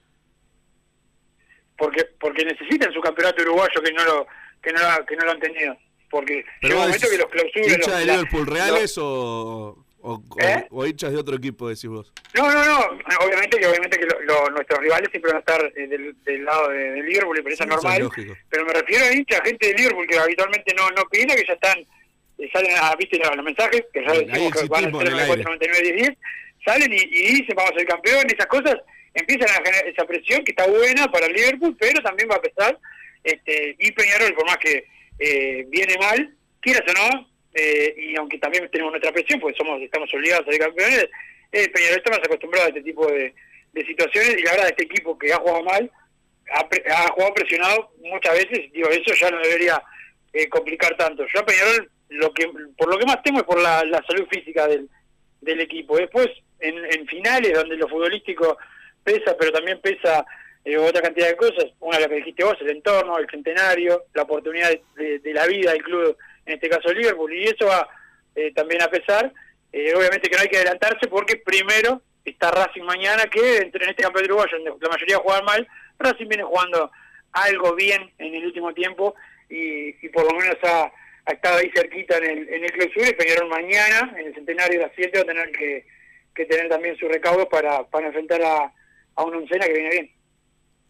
Porque 1.78 2.06
porque 2.20 2.44
necesitan 2.44 2.92
su 2.92 3.02
campeonato 3.02 3.42
uruguayo 3.44 3.82
que 3.84 3.92
no 3.92 4.04
lo 4.04 4.28
que 4.62 4.72
no, 4.74 4.80
lo- 4.82 5.06
que 5.06 5.16
no 5.16 5.26
lo 5.26 5.32
han 5.32 5.40
tenido. 5.40 5.78
Porque 6.10 6.44
Pero 6.62 6.74
llega 6.74 6.76
un 6.76 6.88
momento 6.88 7.08
que 7.10 7.18
los 7.18 7.28
clausuran. 7.28 7.70
¿Hinchas 7.70 7.88
los- 7.88 7.98
de 8.00 8.06
Liverpool 8.06 8.48
reales 8.48 8.98
o, 8.98 9.04
o, 10.02 10.14
o- 10.14 10.24
¿Eh? 10.40 10.66
o 10.72 10.86
hinchas 10.88 11.12
de 11.12 11.18
otro 11.18 11.36
equipo, 11.36 11.68
decís 11.70 11.88
vos? 11.88 12.12
No, 12.34 12.52
no, 12.52 12.64
no. 12.66 12.80
Obviamente 13.26 13.60
que 13.60 13.68
obviamente 13.68 13.98
que 14.00 14.06
lo- 14.06 14.22
lo- 14.22 14.50
nuestros 14.50 14.80
rivales 14.80 15.10
siempre 15.12 15.32
van 15.34 15.38
a 15.38 15.40
estar 15.40 15.72
eh, 15.76 15.88
del, 15.88 16.16
del 16.24 16.46
lado 16.46 16.70
de, 16.70 16.78
de 16.92 17.04
Liverpool 17.04 17.38
y 17.38 17.42
por 17.44 17.52
eso 17.52 17.64
es 17.64 17.70
Eso 17.70 17.78
es 17.78 17.84
normal. 17.84 18.38
Pero 18.50 18.66
me 18.66 18.74
refiero 18.74 19.06
a 19.06 19.14
hinchas, 19.14 19.42
gente 19.44 19.68
de 19.68 19.74
Liverpool 19.76 20.08
que 20.08 20.18
habitualmente 20.18 20.74
no 20.76 20.90
no 20.92 21.02
opina, 21.04 21.36
que 21.36 21.46
ya 21.46 21.54
están, 21.54 21.78
salen 22.54 22.72
a, 22.80 22.96
viste 22.96 23.18
los, 23.18 23.36
los 23.36 23.46
mensajes, 23.46 23.84
que 23.94 24.04
ya 24.04 24.12
decimos 24.14 24.54
que 24.54 24.68
van 24.68 24.86
a 24.86 24.98
ser 24.98 25.08
el 25.08 25.14
94, 25.14 25.44
99, 25.44 25.82
10, 25.82 25.96
10, 25.96 26.18
salen 26.66 26.94
y, 26.94 26.96
y 26.96 27.36
dicen 27.36 27.56
vamos 27.56 27.72
a 27.72 27.76
ser 27.76 27.88
campeón, 27.88 28.26
esas 28.28 28.46
cosas, 28.48 28.78
empiezan 29.14 29.50
a 29.50 29.66
generar 29.66 29.88
esa 29.88 30.06
presión 30.06 30.44
que 30.44 30.52
está 30.52 30.68
buena 30.68 31.08
para 31.12 31.26
el 31.26 31.34
Liverpool, 31.34 31.76
pero 31.80 32.02
también 32.02 32.30
va 32.30 32.36
a 32.36 32.42
pesar, 32.42 32.78
este, 33.24 33.76
y 33.80 33.92
Peñarol, 33.92 34.34
por 34.34 34.46
más 34.46 34.58
que 34.58 34.86
eh, 35.20 35.66
viene 35.70 35.96
mal, 35.98 36.36
quieras 36.62 36.84
o 36.88 36.94
no, 36.94 37.30
eh, 37.54 37.96
y 37.98 38.16
aunque 38.16 38.38
también 38.38 38.70
tenemos 38.72 38.92
nuestra 38.92 39.12
presión, 39.12 39.40
porque 39.40 39.58
somos 39.58 39.82
estamos 39.82 40.14
obligados 40.14 40.48
a 40.48 40.52
ser 40.52 40.60
campeones, 40.60 41.10
eh, 41.52 41.70
Peñarol 41.70 41.98
está 41.98 42.12
más 42.12 42.20
acostumbrado 42.20 42.66
a 42.66 42.70
este 42.70 42.84
tipo 42.84 43.08
de, 43.08 43.34
de 43.74 43.86
situaciones, 43.86 44.38
y 44.38 44.44
la 44.44 44.52
verdad, 44.52 44.70
este 44.70 44.84
equipo 44.84 45.18
que 45.18 45.34
ha 45.34 45.38
jugado 45.38 45.64
mal, 45.64 45.92
ha, 46.52 46.60
ha 46.60 47.08
jugado 47.10 47.34
presionado 47.34 47.92
muchas 48.04 48.34
veces, 48.34 48.72
digo, 48.72 48.90
eso 48.90 49.14
ya 49.16 49.32
no 49.32 49.40
debería 49.40 49.82
eh, 50.34 50.48
complicar 50.50 50.96
tanto. 50.98 51.26
Yo 51.34 51.40
a 51.40 51.46
Peñarol, 51.46 51.90
lo 52.10 52.32
que, 52.34 52.50
por 52.78 52.90
lo 52.90 52.98
que 52.98 53.06
más 53.06 53.22
temo 53.24 53.40
es 53.40 53.44
por 53.46 53.62
la, 53.62 53.84
la 53.86 54.04
salud 54.08 54.28
física 54.32 54.68
del, 54.68 54.90
del 55.42 55.62
equipo. 55.62 55.98
Después, 55.98 56.28
en, 56.60 56.78
en 56.78 57.06
finales, 57.08 57.54
donde 57.54 57.76
lo 57.78 57.88
futbolístico 57.88 58.58
pesa, 59.04 59.36
pero 59.38 59.52
también 59.52 59.80
pesa 59.82 60.26
eh, 60.66 60.78
otra 60.78 61.02
cantidad 61.02 61.28
de 61.28 61.38
cosas, 61.38 61.66
una 61.80 61.98
de 61.98 62.02
las 62.02 62.10
que 62.10 62.16
dijiste 62.18 62.44
vos, 62.44 62.58
el 62.62 62.70
entorno, 62.72 63.18
el 63.18 63.30
centenario, 63.30 64.04
la 64.14 64.24
oportunidad 64.24 64.70
de, 64.96 65.20
de- 65.20 65.34
la 65.34 65.46
vida 65.48 65.72
del 65.72 65.84
club, 65.84 66.18
en 66.46 66.54
este 66.56 66.70
caso 66.70 66.92
Liverpool, 66.92 67.34
y 67.34 67.44
eso 67.46 67.68
va 67.68 67.88
eh, 68.36 68.52
también 68.54 68.82
a 68.82 68.88
pesar. 68.90 69.32
Eh, 69.72 69.94
obviamente 69.96 70.30
que 70.30 70.36
no 70.36 70.42
hay 70.42 70.48
que 70.50 70.58
adelantarse 70.58 71.08
porque 71.08 71.38
primero 71.38 72.02
está 72.26 72.52
Racing 72.52 72.84
mañana, 72.84 73.26
que 73.26 73.58
entre 73.58 73.84
en 73.84 73.92
este 73.92 74.04
campeonato 74.04 74.34
uruguayo, 74.34 74.58
donde 74.64 74.86
la 74.86 74.92
mayoría 74.92 75.18
juegan 75.18 75.46
mal, 75.46 75.68
Racing 76.00 76.28
viene 76.28 76.44
jugando 76.44 76.92
algo 77.34 77.76
bien 77.76 78.12
en 78.18 78.36
el 78.36 78.46
último 78.46 78.74
tiempo 78.74 79.14
y, 79.50 79.90
y 80.06 80.10
por 80.10 80.24
lo 80.26 80.38
menos 80.38 80.58
ha, 80.64 80.92
ha 81.28 81.34
estado 81.34 81.58
ahí 81.58 81.70
cerquita 81.76 82.18
en 82.18 82.24
el, 82.24 82.50
en 82.50 82.64
el 82.64 82.72
clausura 82.72 83.10
y 83.10 83.14
Peñarol 83.14 83.50
mañana, 83.50 84.16
en 84.18 84.28
el 84.28 84.34
centenario 84.34 84.80
de 84.80 84.86
las 84.86 84.96
7, 84.96 85.12
va 85.18 85.22
a 85.24 85.26
tener 85.26 85.52
que, 85.52 85.86
que 86.34 86.46
tener 86.46 86.70
también 86.70 86.98
sus 86.98 87.10
recaudos 87.10 87.48
para, 87.48 87.86
para 87.90 88.08
enfrentar 88.08 88.42
a, 88.42 88.74
a 89.16 89.24
una 89.24 89.38
oncena 89.38 89.66
que 89.66 89.74
viene 89.74 89.90
bien. 89.90 90.12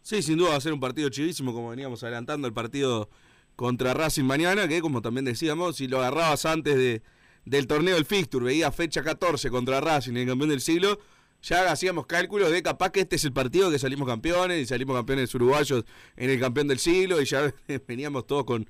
Sí, 0.02 0.22
sin 0.22 0.38
duda 0.38 0.50
va 0.50 0.56
a 0.56 0.60
ser 0.60 0.72
un 0.72 0.78
partido 0.78 1.08
chivísimo, 1.08 1.52
como 1.52 1.70
veníamos 1.70 2.04
adelantando 2.04 2.46
el 2.46 2.54
partido 2.54 3.10
contra 3.56 3.94
Racing 3.94 4.24
mañana, 4.24 4.68
que 4.68 4.80
como 4.80 5.02
también 5.02 5.24
decíamos, 5.24 5.76
si 5.76 5.88
lo 5.88 5.98
agarrabas 5.98 6.46
antes 6.46 6.76
de, 6.76 7.02
del 7.44 7.66
torneo 7.66 7.96
del 7.96 8.04
Fixture, 8.04 8.44
veías 8.44 8.72
fecha 8.74 9.02
14 9.02 9.50
contra 9.50 9.80
Racing, 9.80 10.14
el 10.14 10.28
campeón 10.28 10.50
del 10.50 10.60
siglo, 10.60 11.00
ya 11.42 11.70
hacíamos 11.72 12.06
cálculos 12.06 12.52
de 12.52 12.62
capaz 12.62 12.90
que 12.90 13.00
este 13.00 13.16
es 13.16 13.24
el 13.24 13.32
partido 13.32 13.72
que 13.72 13.80
salimos 13.80 14.06
campeones 14.06 14.60
y 14.60 14.66
salimos 14.66 14.94
campeones 14.94 15.34
uruguayos 15.34 15.84
en 16.16 16.30
el 16.30 16.38
campeón 16.38 16.68
del 16.68 16.78
siglo 16.78 17.20
y 17.20 17.24
ya 17.24 17.52
veníamos 17.88 18.24
todos 18.28 18.44
con, 18.44 18.68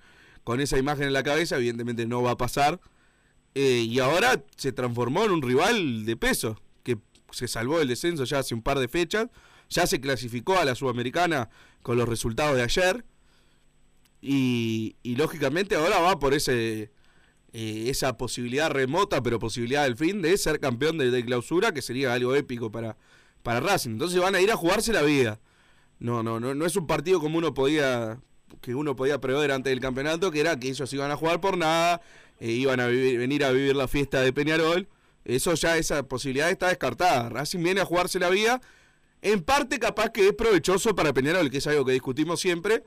con 0.48 0.62
esa 0.62 0.78
imagen 0.78 1.04
en 1.04 1.12
la 1.12 1.22
cabeza, 1.22 1.56
evidentemente 1.56 2.06
no 2.06 2.22
va 2.22 2.30
a 2.30 2.38
pasar. 2.38 2.80
Eh, 3.54 3.84
y 3.86 3.98
ahora 3.98 4.42
se 4.56 4.72
transformó 4.72 5.22
en 5.24 5.30
un 5.30 5.42
rival 5.42 6.06
de 6.06 6.16
peso, 6.16 6.58
que 6.82 6.96
se 7.32 7.48
salvó 7.48 7.80
del 7.80 7.88
descenso 7.88 8.24
ya 8.24 8.38
hace 8.38 8.54
un 8.54 8.62
par 8.62 8.78
de 8.78 8.88
fechas, 8.88 9.28
ya 9.68 9.86
se 9.86 10.00
clasificó 10.00 10.56
a 10.56 10.64
la 10.64 10.74
Sudamericana 10.74 11.50
con 11.82 11.98
los 11.98 12.08
resultados 12.08 12.56
de 12.56 12.62
ayer, 12.62 13.04
y, 14.22 14.96
lógicamente 15.04 15.74
ahora 15.76 16.00
va 16.00 16.18
por 16.18 16.32
ese 16.32 16.92
eh, 17.52 17.84
esa 17.88 18.16
posibilidad 18.16 18.70
remota, 18.70 19.22
pero 19.22 19.38
posibilidad 19.38 19.84
del 19.84 19.98
fin, 19.98 20.22
de 20.22 20.34
ser 20.38 20.60
campeón 20.60 20.96
de, 20.96 21.10
de 21.10 21.24
clausura, 21.26 21.72
que 21.72 21.82
sería 21.82 22.14
algo 22.14 22.34
épico 22.34 22.72
para, 22.72 22.96
para 23.42 23.60
Racing. 23.60 23.90
Entonces 23.90 24.18
van 24.18 24.34
a 24.34 24.40
ir 24.40 24.50
a 24.50 24.56
jugarse 24.56 24.94
la 24.94 25.02
vida. 25.02 25.40
No, 25.98 26.22
no, 26.22 26.40
no, 26.40 26.54
no 26.54 26.64
es 26.64 26.74
un 26.74 26.86
partido 26.86 27.20
como 27.20 27.36
uno 27.36 27.52
podía 27.52 28.18
que 28.60 28.74
uno 28.74 28.96
podía 28.96 29.20
prever 29.20 29.52
antes 29.52 29.70
del 29.70 29.80
campeonato, 29.80 30.30
que 30.30 30.40
era 30.40 30.58
que 30.58 30.68
ellos 30.68 30.92
iban 30.92 31.10
a 31.10 31.16
jugar 31.16 31.40
por 31.40 31.56
nada, 31.56 32.00
eh, 32.40 32.50
iban 32.50 32.80
a 32.80 32.86
vivir- 32.88 33.18
venir 33.18 33.44
a 33.44 33.50
vivir 33.50 33.76
la 33.76 33.88
fiesta 33.88 34.20
de 34.20 34.32
Peñarol. 34.32 34.88
Eso 35.24 35.54
ya, 35.54 35.76
esa 35.76 36.02
posibilidad 36.04 36.50
está 36.50 36.68
descartada. 36.68 37.28
Racing 37.28 37.62
viene 37.62 37.80
a 37.80 37.84
jugarse 37.84 38.18
la 38.18 38.30
vida. 38.30 38.60
En 39.20 39.42
parte 39.42 39.78
capaz 39.78 40.10
que 40.10 40.26
es 40.28 40.32
provechoso 40.32 40.94
para 40.94 41.12
Peñarol, 41.12 41.50
que 41.50 41.58
es 41.58 41.66
algo 41.66 41.84
que 41.84 41.92
discutimos 41.92 42.40
siempre. 42.40 42.82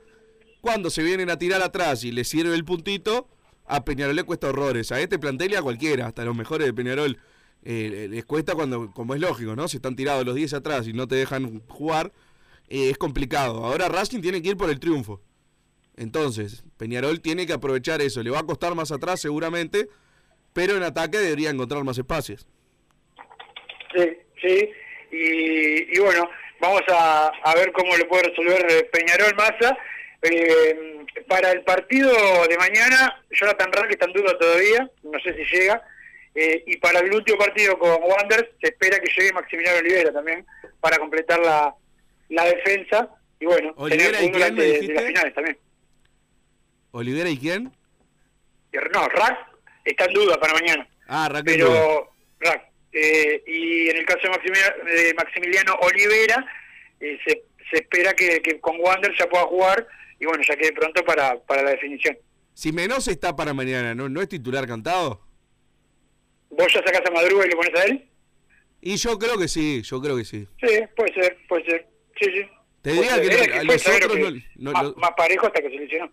Cuando 0.60 0.90
se 0.90 1.02
vienen 1.02 1.30
a 1.30 1.38
tirar 1.38 1.62
atrás 1.62 2.04
y 2.04 2.12
le 2.12 2.24
sirve 2.24 2.54
el 2.54 2.64
puntito, 2.64 3.28
a 3.66 3.84
Peñarol 3.84 4.16
le 4.16 4.24
cuesta 4.24 4.48
horrores. 4.48 4.90
A 4.92 5.00
este 5.00 5.18
plantel 5.18 5.52
y 5.52 5.56
a 5.56 5.62
cualquiera, 5.62 6.06
hasta 6.06 6.24
los 6.24 6.34
mejores 6.36 6.66
de 6.66 6.72
Peñarol, 6.74 7.18
eh, 7.64 8.08
les 8.10 8.24
cuesta 8.24 8.54
cuando, 8.54 8.90
como 8.92 9.14
es 9.14 9.20
lógico, 9.20 9.54
¿no? 9.54 9.68
Si 9.68 9.76
están 9.76 9.94
tirados 9.94 10.24
los 10.24 10.34
10 10.34 10.52
atrás 10.54 10.86
y 10.88 10.92
no 10.92 11.06
te 11.06 11.14
dejan 11.16 11.62
jugar, 11.68 12.12
eh, 12.68 12.90
es 12.90 12.98
complicado. 12.98 13.64
Ahora 13.64 13.88
Racing 13.88 14.20
tiene 14.20 14.40
que 14.42 14.48
ir 14.50 14.56
por 14.56 14.70
el 14.70 14.80
triunfo. 14.80 15.20
Entonces, 15.96 16.64
Peñarol 16.78 17.20
tiene 17.20 17.46
que 17.46 17.52
aprovechar 17.52 18.00
eso. 18.00 18.22
Le 18.22 18.30
va 18.30 18.40
a 18.40 18.46
costar 18.46 18.74
más 18.74 18.92
atrás 18.92 19.20
seguramente, 19.20 19.88
pero 20.52 20.76
en 20.76 20.82
ataque 20.82 21.18
debería 21.18 21.50
encontrar 21.50 21.84
más 21.84 21.98
espacios. 21.98 22.46
Sí, 23.94 24.18
sí. 24.40 24.70
Y, 25.10 25.96
y 25.96 25.98
bueno, 26.00 26.28
vamos 26.60 26.82
a, 26.88 27.28
a 27.44 27.54
ver 27.54 27.72
cómo 27.72 27.96
le 27.96 28.04
puede 28.06 28.22
resolver 28.30 28.66
eh, 28.70 28.88
Peñarol 28.92 29.34
Massa. 29.36 29.76
Eh, 30.22 31.04
para 31.26 31.50
el 31.50 31.62
partido 31.62 32.12
de 32.48 32.56
mañana, 32.56 33.22
Jonathan 33.30 33.72
Rack 33.72 33.90
está 33.90 34.06
en 34.06 34.12
duda 34.12 34.38
todavía, 34.38 34.88
no 35.02 35.18
sé 35.20 35.34
si 35.34 35.56
llega. 35.56 35.82
Eh, 36.34 36.62
y 36.66 36.76
para 36.78 37.00
el 37.00 37.12
último 37.12 37.36
partido 37.36 37.78
con 37.78 37.90
Wanderers, 38.02 38.48
se 38.60 38.68
espera 38.68 38.98
que 38.98 39.10
llegue 39.10 39.32
Maximiliano 39.32 39.78
Olivera 39.78 40.12
también 40.12 40.46
para 40.80 40.96
completar 40.96 41.40
la, 41.40 41.74
la 42.30 42.44
defensa. 42.44 43.10
Y 43.40 43.46
bueno, 43.46 43.74
¿Olivera 43.76 44.18
tener 44.18 44.24
y 44.24 44.30
quién 44.30 44.32
fútbol 44.32 44.52
me 44.56 44.64
de, 44.64 44.94
las 44.94 45.04
finales 45.04 45.34
también. 45.34 45.58
¿Olivera 46.92 47.28
y 47.30 47.38
quién? 47.38 47.72
Y 48.72 48.76
No, 48.76 49.08
Rack 49.08 49.38
está 49.84 50.04
en 50.06 50.12
duda 50.14 50.38
para 50.38 50.54
mañana. 50.54 50.88
Ah. 51.08 51.28
Duda. 51.28 51.42
pero 51.44 52.10
Rack. 52.40 52.62
Eh, 52.92 53.42
y 53.46 53.88
en 53.88 53.96
el 53.96 54.04
caso 54.04 54.20
de 54.24 54.28
Maximiliano, 54.30 54.84
de 54.84 55.14
Maximiliano 55.14 55.74
Olivera, 55.80 56.46
eh, 57.00 57.18
se, 57.26 57.42
se 57.70 57.76
espera 57.76 58.12
que, 58.12 58.40
que 58.42 58.60
con 58.60 58.76
Wander 58.78 59.12
ya 59.18 59.26
pueda 59.28 59.44
jugar 59.44 59.86
y 60.20 60.26
bueno, 60.26 60.42
ya 60.46 60.56
quede 60.56 60.72
pronto 60.72 61.02
para, 61.04 61.38
para 61.40 61.62
la 61.62 61.70
definición. 61.70 62.16
Si 62.52 62.70
Menos 62.70 63.08
está 63.08 63.34
para 63.34 63.54
mañana, 63.54 63.94
¿no, 63.94 64.10
¿no 64.10 64.20
es 64.20 64.28
titular 64.28 64.66
cantado? 64.66 65.22
¿Vos 66.50 66.70
ya 66.72 66.80
sacás 66.84 67.00
a 67.08 67.10
Madruga 67.10 67.46
y 67.46 67.48
le 67.48 67.56
pones 67.56 67.74
a 67.80 67.84
él? 67.84 68.08
Y 68.82 68.96
yo 68.96 69.18
creo 69.18 69.38
que 69.38 69.48
sí, 69.48 69.80
yo 69.82 70.00
creo 70.02 70.16
que 70.18 70.24
sí. 70.26 70.46
Sí, 70.60 70.80
puede 70.94 71.14
ser, 71.14 71.38
puede 71.48 71.64
ser. 71.64 71.86
Sí, 72.20 72.26
sí. 72.30 72.42
Te 72.82 72.92
diría 72.92 73.16
que 73.22 73.48
no- 73.48 73.60
a 73.60 73.64
los 73.64 73.86
otros 73.88 74.12
que- 74.16 74.42
no- 74.56 74.72
más 74.96 75.10
parejo 75.16 75.46
hasta 75.46 75.62
que 75.62 75.70
se 75.70 75.76
lesionó. 75.76 76.12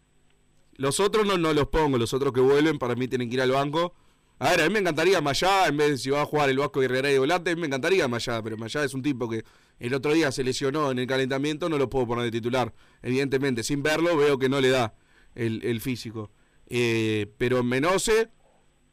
Los 0.79 1.01
otros 1.01 1.27
no, 1.27 1.37
no 1.37 1.53
los 1.53 1.67
pongo, 1.67 1.97
los 1.97 2.13
otros 2.13 2.31
que 2.31 2.39
vuelven 2.39 2.79
para 2.79 2.95
mí 2.95 3.09
tienen 3.09 3.27
que 3.27 3.35
ir 3.35 3.41
al 3.41 3.51
banco. 3.51 3.93
A 4.37 4.51
ver, 4.51 4.61
a 4.61 4.67
mí 4.67 4.71
me 4.71 4.79
encantaría 4.79 5.19
Mayá, 5.19 5.67
en 5.67 5.75
vez 5.75 5.89
de 5.89 5.97
si 5.97 6.09
va 6.09 6.21
a 6.21 6.25
jugar 6.25 6.49
el 6.49 6.57
Vasco 6.57 6.79
Guerrera 6.79 7.11
y 7.11 7.17
volante, 7.17 7.51
a 7.51 7.55
mí 7.55 7.59
me 7.59 7.67
encantaría 7.67 8.07
Mayá, 8.07 8.41
pero 8.41 8.55
Mayá 8.55 8.85
es 8.85 8.93
un 8.93 9.01
tipo 9.01 9.29
que 9.29 9.43
el 9.77 9.93
otro 9.93 10.13
día 10.13 10.31
se 10.31 10.41
lesionó 10.41 10.89
en 10.89 10.99
el 10.99 11.05
calentamiento, 11.05 11.67
no 11.67 11.77
lo 11.77 11.89
puedo 11.89 12.07
poner 12.07 12.23
de 12.23 12.31
titular. 12.31 12.73
Evidentemente, 13.01 13.61
sin 13.61 13.83
verlo 13.83 14.15
veo 14.15 14.39
que 14.39 14.47
no 14.47 14.61
le 14.61 14.69
da 14.69 14.93
el, 15.35 15.61
el 15.65 15.81
físico. 15.81 16.31
Eh, 16.67 17.29
pero 17.37 17.61
Menose, 17.61 18.29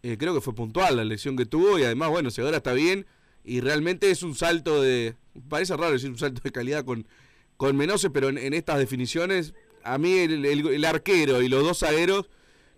eh, 0.02 0.16
creo 0.18 0.34
que 0.34 0.40
fue 0.40 0.56
puntual 0.56 0.96
la 0.96 1.04
lesión 1.04 1.36
que 1.36 1.46
tuvo 1.46 1.78
y 1.78 1.84
además, 1.84 2.10
bueno, 2.10 2.32
si 2.32 2.40
ahora 2.40 2.56
está 2.56 2.72
bien 2.72 3.06
y 3.44 3.60
realmente 3.60 4.10
es 4.10 4.24
un 4.24 4.34
salto 4.34 4.82
de... 4.82 5.14
Parece 5.48 5.76
raro 5.76 5.92
decir 5.92 6.10
un 6.10 6.18
salto 6.18 6.40
de 6.42 6.50
calidad 6.50 6.84
con, 6.84 7.06
con 7.56 7.76
Menose, 7.76 8.10
pero 8.10 8.28
en, 8.28 8.38
en 8.38 8.54
estas 8.54 8.80
definiciones, 8.80 9.54
a 9.92 9.98
mí 9.98 10.12
el, 10.18 10.44
el- 10.44 10.84
arquero 10.84 11.42
y 11.42 11.48
los 11.48 11.62
dos 11.62 11.78
zagueros, 11.80 12.28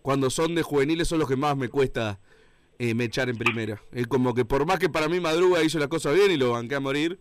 cuando 0.02 0.30
son 0.30 0.54
de 0.54 0.62
juveniles, 0.62 1.08
son 1.08 1.18
los 1.18 1.28
que 1.28 1.36
más 1.36 1.56
me 1.56 1.68
cuesta 1.68 2.20
eh, 2.78 2.94
me 2.94 3.04
echar 3.04 3.28
en 3.28 3.36
primera. 3.36 3.82
Es 3.92 4.06
como 4.06 4.34
que 4.34 4.44
por 4.44 4.64
más 4.66 4.78
que 4.78 4.88
para 4.88 5.08
mí 5.08 5.20
Madruga 5.20 5.62
hizo 5.62 5.78
la 5.78 5.88
cosa 5.88 6.12
bien 6.12 6.30
y 6.30 6.36
lo 6.36 6.52
banqué 6.52 6.76
a 6.76 6.80
morir, 6.80 7.18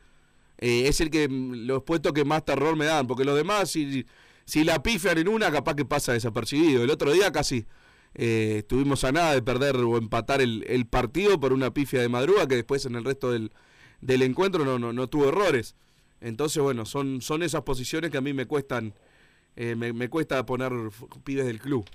eh, 0.60 0.88
es 0.88 1.02
el 1.02 1.10
que 1.10 1.28
los 1.30 1.84
puestos 1.84 2.14
que 2.14 2.26
más 2.26 2.46
terror 2.46 2.76
me 2.76 2.86
dan, 2.86 3.08
porque 3.08 3.26
los 3.26 3.36
demás, 3.36 3.72
si, 3.72 4.06
si 4.46 4.64
la 4.64 4.82
pifian 4.84 5.18
en 5.18 5.28
una, 5.28 5.52
capaz 5.52 5.76
que 5.76 5.86
pasa 5.86 6.14
desapercibido. 6.14 6.84
El 6.84 6.90
otro 6.90 7.12
día 7.12 7.32
casi 7.32 7.66
eh, 8.16 8.58
estuvimos 8.60 9.04
a 9.04 9.12
nada 9.12 9.34
de 9.34 9.42
perder 9.42 9.76
o 9.78 9.98
empatar 9.98 10.42
el, 10.42 10.64
el 10.68 10.86
partido 10.86 11.40
por 11.40 11.54
una 11.54 11.74
pifia 11.74 12.02
de 12.02 12.10
Madruga, 12.10 12.48
que 12.48 12.56
después 12.56 12.86
en 12.86 12.96
el 12.96 13.04
resto 13.04 13.32
del, 13.32 13.52
del 14.02 14.22
encuentro 14.22 14.64
no, 14.66 14.80
no, 14.80 14.94
no 14.94 15.08
tuvo 15.08 15.30
errores. 15.30 15.76
Entonces, 16.22 16.64
bueno, 16.64 16.86
son, 16.86 17.22
son 17.22 17.44
esas 17.44 17.62
posiciones 17.62 18.10
que 18.10 18.18
a 18.18 18.22
mí 18.22 18.34
me 18.34 18.48
cuestan, 18.48 18.94
eh, 19.58 19.76
me, 19.76 20.10
cuesta 20.10 20.46
poner 20.46 20.72
pibes 21.24 21.46
del 21.46 21.60
club. 21.60 21.86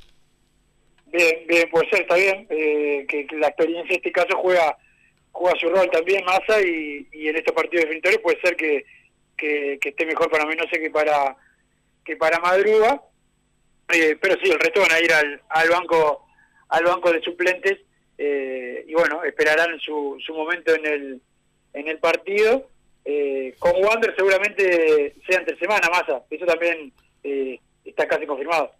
Bien, 1.06 1.46
bien, 1.46 1.68
puede 1.70 1.88
ser, 1.90 2.02
está 2.02 2.16
bien. 2.16 2.46
eh, 2.50 3.06
que, 3.08 3.26
la 3.36 3.48
experiencia 3.48 3.90
en 3.90 3.96
este 3.96 4.12
caso 4.12 4.36
juega 4.36 4.76
juega 5.32 5.58
su 5.58 5.68
rol 5.68 5.90
también, 5.90 6.24
Massa, 6.24 6.60
y, 6.60 7.08
y 7.12 7.28
en 7.28 7.36
estos 7.36 7.54
partidos 7.54 7.84
definitorios 7.84 8.20
puede 8.22 8.40
ser 8.40 8.54
que, 8.54 8.84
que, 9.36 9.78
que 9.80 9.88
esté 9.88 10.06
mejor 10.06 10.30
para 10.30 10.46
Menose 10.46 10.78
que 10.78 10.90
para 10.90 11.36
que 12.04 12.16
para 12.16 12.38
Madruga. 12.38 13.02
Eh, 13.92 14.16
pero 14.20 14.36
sí, 14.42 14.50
el 14.50 14.60
resto 14.60 14.80
van 14.80 14.92
a 14.92 15.00
ir 15.00 15.12
al, 15.12 15.40
al 15.48 15.68
banco 15.68 16.26
al 16.68 16.84
banco 16.84 17.12
de 17.12 17.20
suplentes 17.20 17.78
eh, 18.16 18.84
y 18.86 18.94
bueno, 18.94 19.24
esperarán 19.24 19.78
su, 19.80 20.16
su 20.24 20.32
momento 20.34 20.74
en 20.74 20.86
el 20.86 21.20
en 21.74 21.88
el 21.88 21.98
partido. 21.98 22.68
Eh, 23.04 23.54
con 23.58 23.72
Wander 23.82 24.14
seguramente 24.14 25.14
sea 25.26 25.40
entre 25.40 25.58
semana, 25.58 25.88
Massa. 25.90 26.22
Eso 26.30 26.46
también 26.46 26.92
eh, 27.22 27.60
está 27.84 28.06
casi 28.06 28.26
confirmado. 28.26 28.72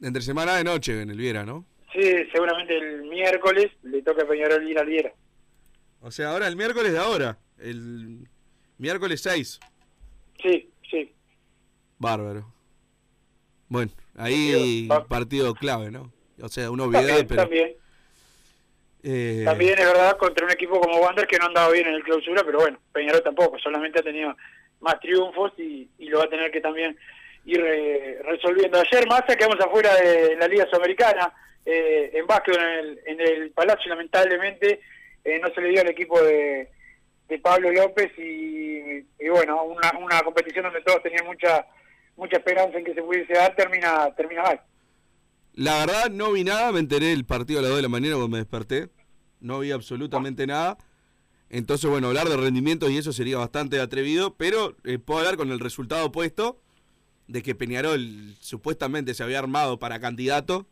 Entre 0.00 0.22
semana 0.22 0.56
de 0.56 0.64
noche 0.64 1.00
en 1.00 1.10
el 1.10 1.16
Viera, 1.16 1.44
¿no? 1.44 1.64
Sí, 1.92 2.02
seguramente 2.32 2.76
el 2.76 3.04
miércoles 3.04 3.70
le 3.82 4.02
toca 4.02 4.24
a 4.24 4.28
Peñarol 4.28 4.68
ir 4.68 4.78
al 4.78 4.86
Viera. 4.86 5.12
O 6.00 6.10
sea, 6.10 6.30
ahora 6.30 6.46
el 6.46 6.56
miércoles 6.56 6.92
de 6.92 6.98
ahora, 6.98 7.38
el 7.58 8.28
miércoles 8.78 9.22
6. 9.22 9.60
Sí, 10.42 10.70
sí. 10.90 11.12
Bárbaro. 11.98 12.52
Bueno, 13.68 13.90
ahí 14.16 14.88
partido 15.08 15.54
clave, 15.54 15.90
¿no? 15.90 16.12
O 16.40 16.48
sea, 16.48 16.70
una 16.70 16.84
También, 16.84 17.04
obviedad, 17.04 17.26
pero... 17.26 17.42
también, 17.42 17.72
eh, 19.02 19.42
también 19.44 19.78
es 19.78 19.86
verdad 19.86 20.16
contra 20.18 20.44
un 20.44 20.52
equipo 20.52 20.78
como 20.80 20.98
Wander 20.98 21.26
que 21.26 21.38
no 21.38 21.46
andaba 21.46 21.72
bien 21.72 21.86
en 21.86 21.94
el 21.94 22.02
clausura, 22.02 22.44
pero 22.44 22.58
bueno, 22.60 22.78
Peñarol 22.92 23.22
tampoco, 23.22 23.58
solamente 23.58 24.00
ha 24.00 24.02
tenido 24.02 24.36
más 24.80 25.00
triunfos 25.00 25.52
y, 25.56 25.88
y 25.98 26.08
lo 26.08 26.18
va 26.18 26.24
a 26.24 26.30
tener 26.30 26.50
que 26.50 26.60
también 26.60 26.96
ir 27.46 27.60
eh, 27.60 28.18
resolviendo. 28.24 28.78
Ayer 28.78 29.06
Massa 29.06 29.36
quedamos 29.36 29.60
afuera 29.60 29.94
de 29.94 30.36
la 30.36 30.48
Liga 30.48 30.66
Sudamericana, 30.66 31.32
eh, 31.64 32.10
en 32.12 32.26
básquet 32.26 32.56
en 32.56 32.62
el, 32.62 33.00
en 33.06 33.20
el 33.20 33.50
Palacio, 33.52 33.88
lamentablemente 33.88 34.80
eh, 35.24 35.38
no 35.40 35.48
se 35.54 35.60
le 35.60 35.68
dio 35.68 35.80
al 35.80 35.88
equipo 35.88 36.20
de, 36.22 36.68
de 37.28 37.38
Pablo 37.38 37.72
López 37.72 38.12
y, 38.18 38.98
y 39.18 39.28
bueno, 39.30 39.62
una, 39.64 39.92
una 39.98 40.20
competición 40.20 40.64
donde 40.64 40.82
todos 40.82 41.02
tenían 41.02 41.26
mucha 41.26 41.66
mucha 42.16 42.38
esperanza 42.38 42.78
en 42.78 42.84
que 42.84 42.94
se 42.94 43.02
pudiese 43.02 43.34
dar, 43.34 43.54
termina, 43.54 44.10
termina 44.16 44.42
mal. 44.42 44.60
La 45.52 45.80
verdad, 45.80 46.10
no 46.10 46.32
vi 46.32 46.44
nada, 46.44 46.72
me 46.72 46.80
enteré 46.80 47.12
el 47.12 47.24
partido 47.24 47.58
a 47.58 47.62
las 47.62 47.70
2 47.70 47.78
de 47.78 47.82
la 47.82 47.88
mañana 47.88 48.14
cuando 48.14 48.28
me 48.28 48.38
desperté. 48.38 48.88
No 49.40 49.60
vi 49.60 49.70
absolutamente 49.70 50.46
nada. 50.46 50.78
Entonces, 51.50 51.88
bueno, 51.90 52.08
hablar 52.08 52.28
de 52.28 52.36
rendimientos 52.36 52.90
y 52.90 52.98
eso 52.98 53.12
sería 53.12 53.36
bastante 53.36 53.80
atrevido, 53.80 54.34
pero 54.34 54.76
eh, 54.84 54.98
puedo 54.98 55.20
hablar 55.20 55.36
con 55.36 55.50
el 55.52 55.60
resultado 55.60 56.06
opuesto 56.06 56.62
de 57.28 57.42
que 57.42 57.54
Peñarol 57.54 58.34
supuestamente 58.40 59.14
se 59.14 59.22
había 59.22 59.38
armado 59.38 59.78
para 59.78 60.00
candidato, 60.00 60.66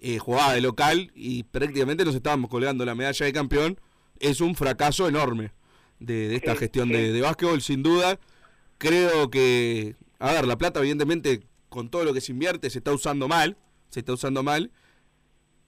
eh, 0.00 0.18
jugaba 0.18 0.52
de 0.52 0.60
local 0.60 1.10
y 1.14 1.44
prácticamente 1.44 2.04
nos 2.04 2.14
estábamos 2.14 2.50
colgando 2.50 2.84
la 2.84 2.94
medalla 2.94 3.24
de 3.26 3.32
campeón. 3.32 3.80
Es 4.20 4.40
un 4.40 4.54
fracaso 4.54 5.08
enorme 5.08 5.52
de, 6.00 6.28
de 6.28 6.36
esta 6.36 6.52
Sí, 6.52 6.58
gestión 6.60 6.88
sí. 6.88 6.94
de, 6.94 7.12
de 7.12 7.20
básquetbol, 7.20 7.62
sin 7.62 7.82
duda. 7.82 8.18
Creo 8.78 9.30
que, 9.30 9.96
a 10.18 10.32
ver, 10.32 10.46
la 10.46 10.58
plata 10.58 10.80
evidentemente 10.80 11.46
con 11.68 11.88
todo 11.88 12.04
lo 12.04 12.12
que 12.12 12.20
se 12.20 12.32
invierte 12.32 12.68
se 12.70 12.78
está 12.78 12.92
usando 12.92 13.26
mal, 13.28 13.56
se 13.88 14.00
está 14.00 14.12
usando 14.12 14.42
mal. 14.42 14.70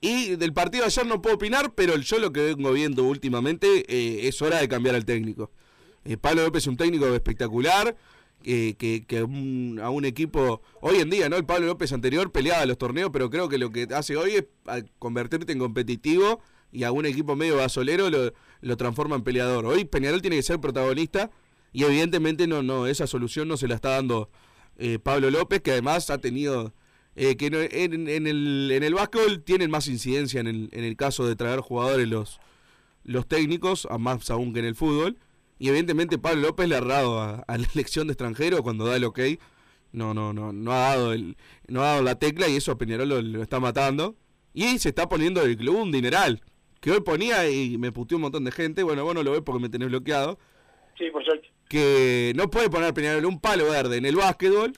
Y 0.01 0.37
del 0.37 0.53
partido 0.53 0.83
de 0.85 0.87
ayer 0.89 1.07
no 1.07 1.21
puedo 1.23 1.37
opinar, 1.37 1.75
pero 1.75 1.97
yo 1.97 2.19
lo 2.19 2.33
que 2.33 2.41
vengo 2.55 2.73
viendo 2.73 3.03
últimamente 3.05 3.85
eh, 3.89 4.29
es 4.29 4.41
hora 4.43 4.59
de 4.61 4.69
cambiar 4.69 4.95
al 4.95 5.05
técnico. 5.05 5.51
Eh, 6.05 6.17
Pablo 6.17 6.45
López 6.45 6.63
es 6.65 6.67
un 6.69 6.77
técnico 6.77 7.07
espectacular, 7.13 7.97
eh, 8.45 8.75
que, 8.79 9.05
que 9.07 9.23
un- 9.23 9.81
a 9.83 9.91
un 9.91 10.05
equipo, 10.05 10.63
hoy 10.81 10.97
en 10.99 11.11
día, 11.11 11.29
¿no? 11.29 11.37
El 11.37 11.45
Pablo 11.45 11.67
López 11.67 11.93
anterior 11.93 12.31
peleaba 12.33 12.65
los 12.67 12.79
torneos, 12.79 13.11
pero 13.13 13.31
creo 13.31 13.49
que 13.49 13.59
lo 13.59 13.71
que 13.71 13.87
hace 13.95 14.17
hoy 14.17 14.33
es 14.33 14.45
convertirte 14.99 15.53
en 15.53 15.59
competitivo 15.59 16.41
y 16.73 16.85
a 16.85 16.93
un 16.93 17.07
equipo 17.07 17.35
medio 17.37 17.57
basolero 17.57 18.11
lo, 18.11 18.33
lo 18.61 18.77
transforma 18.77 19.17
en 19.17 19.23
peleador. 19.23 19.67
Hoy 19.67 19.85
Peñarol 19.85 20.21
tiene 20.21 20.37
que 20.37 20.43
ser 20.43 20.61
protagonista 20.61 21.31
y 21.73 21.85
evidentemente 21.85 22.47
no, 22.47 22.63
no, 22.63 22.87
esa 22.87 23.07
solución 23.07 23.49
no 23.49 23.57
se 23.57 23.69
la 23.69 23.75
está 23.75 23.91
dando 23.91 24.31
eh, 24.77 24.99
Pablo 24.99 25.31
López, 25.31 25.61
que 25.61 25.73
además 25.73 26.09
ha 26.11 26.19
tenido 26.19 26.73
eh, 27.17 27.37
que 27.37 27.47
en, 27.47 28.09
en 28.09 28.27
el, 28.27 28.71
en 28.73 28.83
el 28.85 28.95
básquetbol 28.95 29.43
tienen 29.43 29.71
más 29.71 29.89
incidencia 29.89 30.41
en 30.41 30.47
el, 30.47 30.69
en 30.73 30.85
el 30.85 30.97
caso 30.97 31.27
de 31.27 31.35
traer 31.37 31.61
jugadores 31.61 32.07
los, 32.09 32.39
los 33.03 33.27
técnicos, 33.27 33.89
más 33.99 34.31
aún 34.31 34.53
que 34.53 34.61
en 34.61 34.67
el 34.67 34.77
fútbol. 34.77 35.19
Y 35.59 35.69
evidentemente 35.69 36.19
Pablo 36.19 36.43
López 36.43 36.69
le 36.69 36.77
ha 36.77 36.81
dado 36.81 37.21
a, 37.21 37.45
a 37.47 37.59
la 37.59 37.67
elección 37.75 38.07
de 38.07 38.13
extranjero 38.13 38.63
cuando 38.63 38.87
da 38.87 38.97
el 38.97 39.05
ok. 39.05 39.21
No, 39.93 40.15
no, 40.15 40.33
no, 40.33 40.53
no 40.53 40.73
ha 40.73 40.91
dado 40.91 41.13
el, 41.13 41.37
no 41.67 41.83
ha 41.83 41.87
dado 41.87 42.03
la 42.03 42.19
tecla 42.19 42.49
y 42.49 42.57
eso 42.57 42.73
a 42.73 42.79
Peñarol 42.79 43.09
lo, 43.09 43.23
lo 43.23 43.43
está 43.43 43.59
matando. 43.59 44.17
Y 44.55 44.79
se 44.79 44.91
está 44.91 45.09
poniendo 45.09 45.43
el 45.43 45.57
club 45.57 45.77
un 45.77 45.93
dineral. 45.93 46.43
Que 46.81 46.93
hoy 46.93 47.01
ponía 47.01 47.49
y 47.51 47.77
me 47.79 47.91
puteó 47.93 48.17
un 48.17 48.23
montón 48.23 48.45
de 48.45 48.53
gente. 48.53 48.83
Bueno, 48.83 49.05
vos 49.05 49.15
no 49.15 49.23
lo 49.23 49.33
ves 49.33 49.43
porque 49.45 49.61
me 49.61 49.69
tenés 49.69 49.89
bloqueado. 49.89 50.39
Sí, 50.97 51.11
por 51.11 51.25
suerte. 51.25 51.49
Que 51.69 52.33
no 52.37 52.51
puede 52.51 52.71
poner 52.71 52.95
Peñarol 52.95 53.25
un 53.27 53.41
palo 53.41 53.69
verde 53.69 53.97
en 53.97 54.07
el 54.07 54.17
básquetbol. 54.17 54.73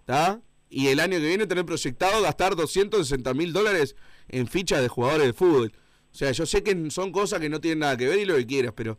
¿Está? 0.00 0.40
Y 0.68 0.88
el 0.88 1.00
año 1.00 1.18
que 1.18 1.26
viene 1.26 1.46
tener 1.46 1.64
proyectado 1.64 2.22
gastar 2.22 2.56
260 2.56 3.32
mil 3.34 3.52
dólares 3.52 3.96
en 4.28 4.46
fichas 4.46 4.82
de 4.82 4.88
jugadores 4.88 5.26
de 5.26 5.32
fútbol. 5.32 5.72
O 6.12 6.14
sea, 6.14 6.30
yo 6.32 6.46
sé 6.46 6.62
que 6.62 6.90
son 6.90 7.12
cosas 7.12 7.40
que 7.40 7.48
no 7.48 7.60
tienen 7.60 7.80
nada 7.80 7.96
que 7.96 8.08
ver 8.08 8.18
y 8.18 8.24
lo 8.24 8.36
que 8.36 8.46
quieras, 8.46 8.72
pero 8.76 8.98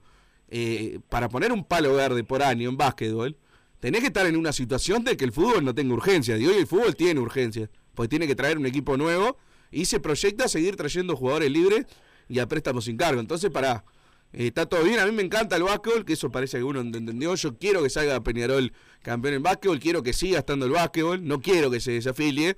eh, 0.49 0.99
para 1.09 1.29
poner 1.29 1.51
un 1.51 1.63
palo 1.63 1.93
verde 1.93 2.23
por 2.23 2.43
año 2.43 2.69
en 2.69 2.77
básquetbol, 2.77 3.37
tenés 3.79 4.01
que 4.01 4.07
estar 4.07 4.25
en 4.25 4.37
una 4.37 4.53
situación 4.53 5.03
de 5.03 5.17
que 5.17 5.25
el 5.25 5.31
fútbol 5.31 5.63
no 5.63 5.73
tenga 5.75 5.93
urgencia. 5.93 6.37
Y 6.37 6.45
hoy 6.45 6.57
el 6.57 6.67
fútbol 6.67 6.95
tiene 6.95 7.19
urgencia, 7.19 7.69
porque 7.93 8.09
tiene 8.09 8.27
que 8.27 8.35
traer 8.35 8.57
un 8.57 8.65
equipo 8.65 8.97
nuevo 8.97 9.37
y 9.71 9.85
se 9.85 9.99
proyecta 9.99 10.47
seguir 10.47 10.75
trayendo 10.75 11.15
jugadores 11.15 11.51
libres 11.51 11.85
y 12.27 12.39
a 12.39 12.47
préstamos 12.47 12.85
sin 12.85 12.97
cargo. 12.97 13.19
Entonces, 13.19 13.51
para 13.51 13.83
está 14.31 14.65
todo 14.65 14.83
bien, 14.83 14.99
a 14.99 15.05
mí 15.05 15.11
me 15.11 15.23
encanta 15.23 15.55
el 15.55 15.63
básquetbol, 15.63 16.05
que 16.05 16.13
eso 16.13 16.31
parece 16.31 16.57
que 16.57 16.63
uno 16.63 16.81
entendió. 16.81 17.35
Yo 17.35 17.57
quiero 17.57 17.83
que 17.83 17.89
salga 17.89 18.21
Peñarol 18.21 18.73
campeón 19.01 19.35
en 19.35 19.43
básquetbol, 19.43 19.79
quiero 19.79 20.03
que 20.03 20.13
siga 20.13 20.39
estando 20.39 20.65
el 20.65 20.71
básquetbol, 20.71 21.25
no 21.25 21.39
quiero 21.41 21.71
que 21.71 21.79
se 21.79 21.91
desafilie. 21.91 22.57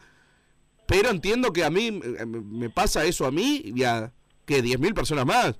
Pero 0.87 1.09
entiendo 1.09 1.51
que 1.51 1.63
a 1.63 1.69
mí 1.69 1.87
eh, 1.87 2.25
me 2.25 2.69
pasa 2.69 3.05
eso 3.05 3.25
a 3.25 3.31
mí 3.31 3.61
y 3.75 3.83
a 3.83 4.13
que 4.45 4.63
10.000 4.63 4.93
personas 4.93 5.25
más. 5.25 5.59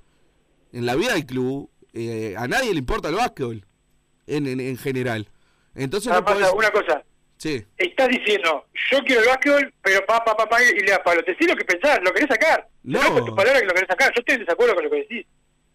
En 0.72 0.86
la 0.86 0.96
vida 0.96 1.14
del 1.14 1.26
club, 1.26 1.70
eh, 1.98 2.36
a 2.38 2.48
nadie 2.48 2.72
le 2.74 2.80
importa 2.80 3.10
el 3.10 3.16
básquetbol, 3.16 3.66
en, 4.28 4.48
en, 4.48 4.60
en 4.60 4.78
general. 4.78 5.30
Entonces 5.76 6.12
Ah, 6.12 6.20
no 6.20 6.26
podés- 6.26 6.42
Massa, 6.42 6.54
una 6.54 6.72
cosa, 6.72 7.04
Sí, 7.40 7.64
estás 7.78 8.08
diciendo, 8.10 8.66
yo 8.92 8.98
quiero 9.04 9.22
el 9.22 9.28
básquetbol, 9.28 9.72
pero 9.84 10.04
pa, 10.08 10.26
pa, 10.26 10.36
pa, 10.36 10.50
pa, 10.50 10.64
y 10.64 10.80
le 10.80 10.90
das 10.90 11.02
palo. 11.06 11.24
Te 11.24 11.36
lo 11.46 11.56
que 11.56 11.66
pensás, 11.66 12.00
lo 12.04 12.12
querés 12.12 12.30
sacar. 12.30 12.68
No. 12.82 13.00
Con 13.14 13.26
tus 13.28 13.36
palabras 13.36 13.62
que 13.62 13.68
lo 13.68 13.74
querés 13.76 13.88
sacar. 13.90 14.12
Yo 14.16 14.20
estoy 14.22 14.36
en 14.36 14.42
desacuerdo 14.42 14.74
con 14.74 14.84
lo 14.86 14.90
que 14.90 14.98
decís. 14.98 15.26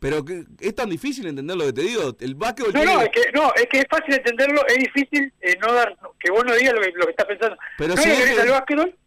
pero 0.00 0.24
que, 0.24 0.42
es 0.58 0.74
tan 0.74 0.90
difícil 0.90 1.24
entender 1.28 1.56
lo 1.56 1.66
que 1.66 1.72
te 1.72 1.82
digo. 1.82 2.16
El 2.18 2.34
básquetbol 2.34 2.72
No, 2.72 2.80
tiene- 2.80 2.94
no, 2.96 3.02
es 3.02 3.08
que, 3.10 3.20
no, 3.32 3.54
es 3.54 3.66
que 3.70 3.78
es 3.78 3.84
fácil 3.88 4.14
entenderlo, 4.14 4.66
es 4.66 4.76
difícil 4.78 5.32
eh, 5.40 5.56
no 5.64 5.72
dar, 5.72 5.96
que 6.18 6.32
vos 6.32 6.44
no 6.44 6.52
digas 6.56 6.74
lo 6.74 6.80
que, 6.80 6.90
lo 6.96 7.04
que 7.04 7.10
estás 7.12 7.26
pensando. 7.26 7.56
Pero 7.78 7.94
¿No 7.94 8.02
si 8.02 8.08
le 8.08 8.14
es 8.14 8.20
querés 8.20 8.34
que- 8.34 8.40
al 8.42 8.48
básquetbol? 8.48 8.98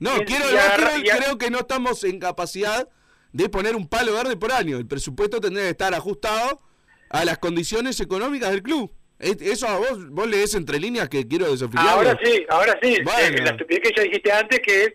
No, 0.00 0.10
quiero 0.24 0.44
agarra- 0.46 0.84
básquetbol, 0.90 1.10
a- 1.12 1.16
creo 1.16 1.38
que 1.38 1.50
no 1.50 1.58
estamos 1.60 2.02
en 2.02 2.18
capacidad 2.18 2.88
de 3.32 3.48
poner 3.48 3.76
un 3.76 3.86
palo 3.88 4.12
verde 4.14 4.36
por 4.36 4.52
año. 4.52 4.76
El 4.78 4.86
presupuesto 4.86 5.40
tendría 5.40 5.64
que 5.64 5.70
estar 5.70 5.94
ajustado 5.94 6.60
a 7.10 7.24
las 7.24 7.38
condiciones 7.38 8.00
económicas 8.00 8.50
del 8.50 8.62
club. 8.62 8.92
Es- 9.18 9.40
Eso 9.40 9.68
a 9.68 9.76
vos, 9.78 10.08
vos 10.10 10.26
lees 10.28 10.54
entre 10.54 10.80
líneas 10.80 11.08
que 11.08 11.26
quiero 11.26 11.50
desafiliarlo. 11.50 11.90
Ahora 11.92 12.18
sí, 12.24 12.44
ahora 12.48 12.78
sí. 12.82 12.96
Bueno. 13.04 13.36
Eh, 13.38 13.42
La 13.44 13.50
estupidez 13.50 13.82
que 13.82 13.92
ya 13.96 14.02
dijiste 14.02 14.32
antes 14.32 14.60
que 14.64 14.84
es 14.84 14.92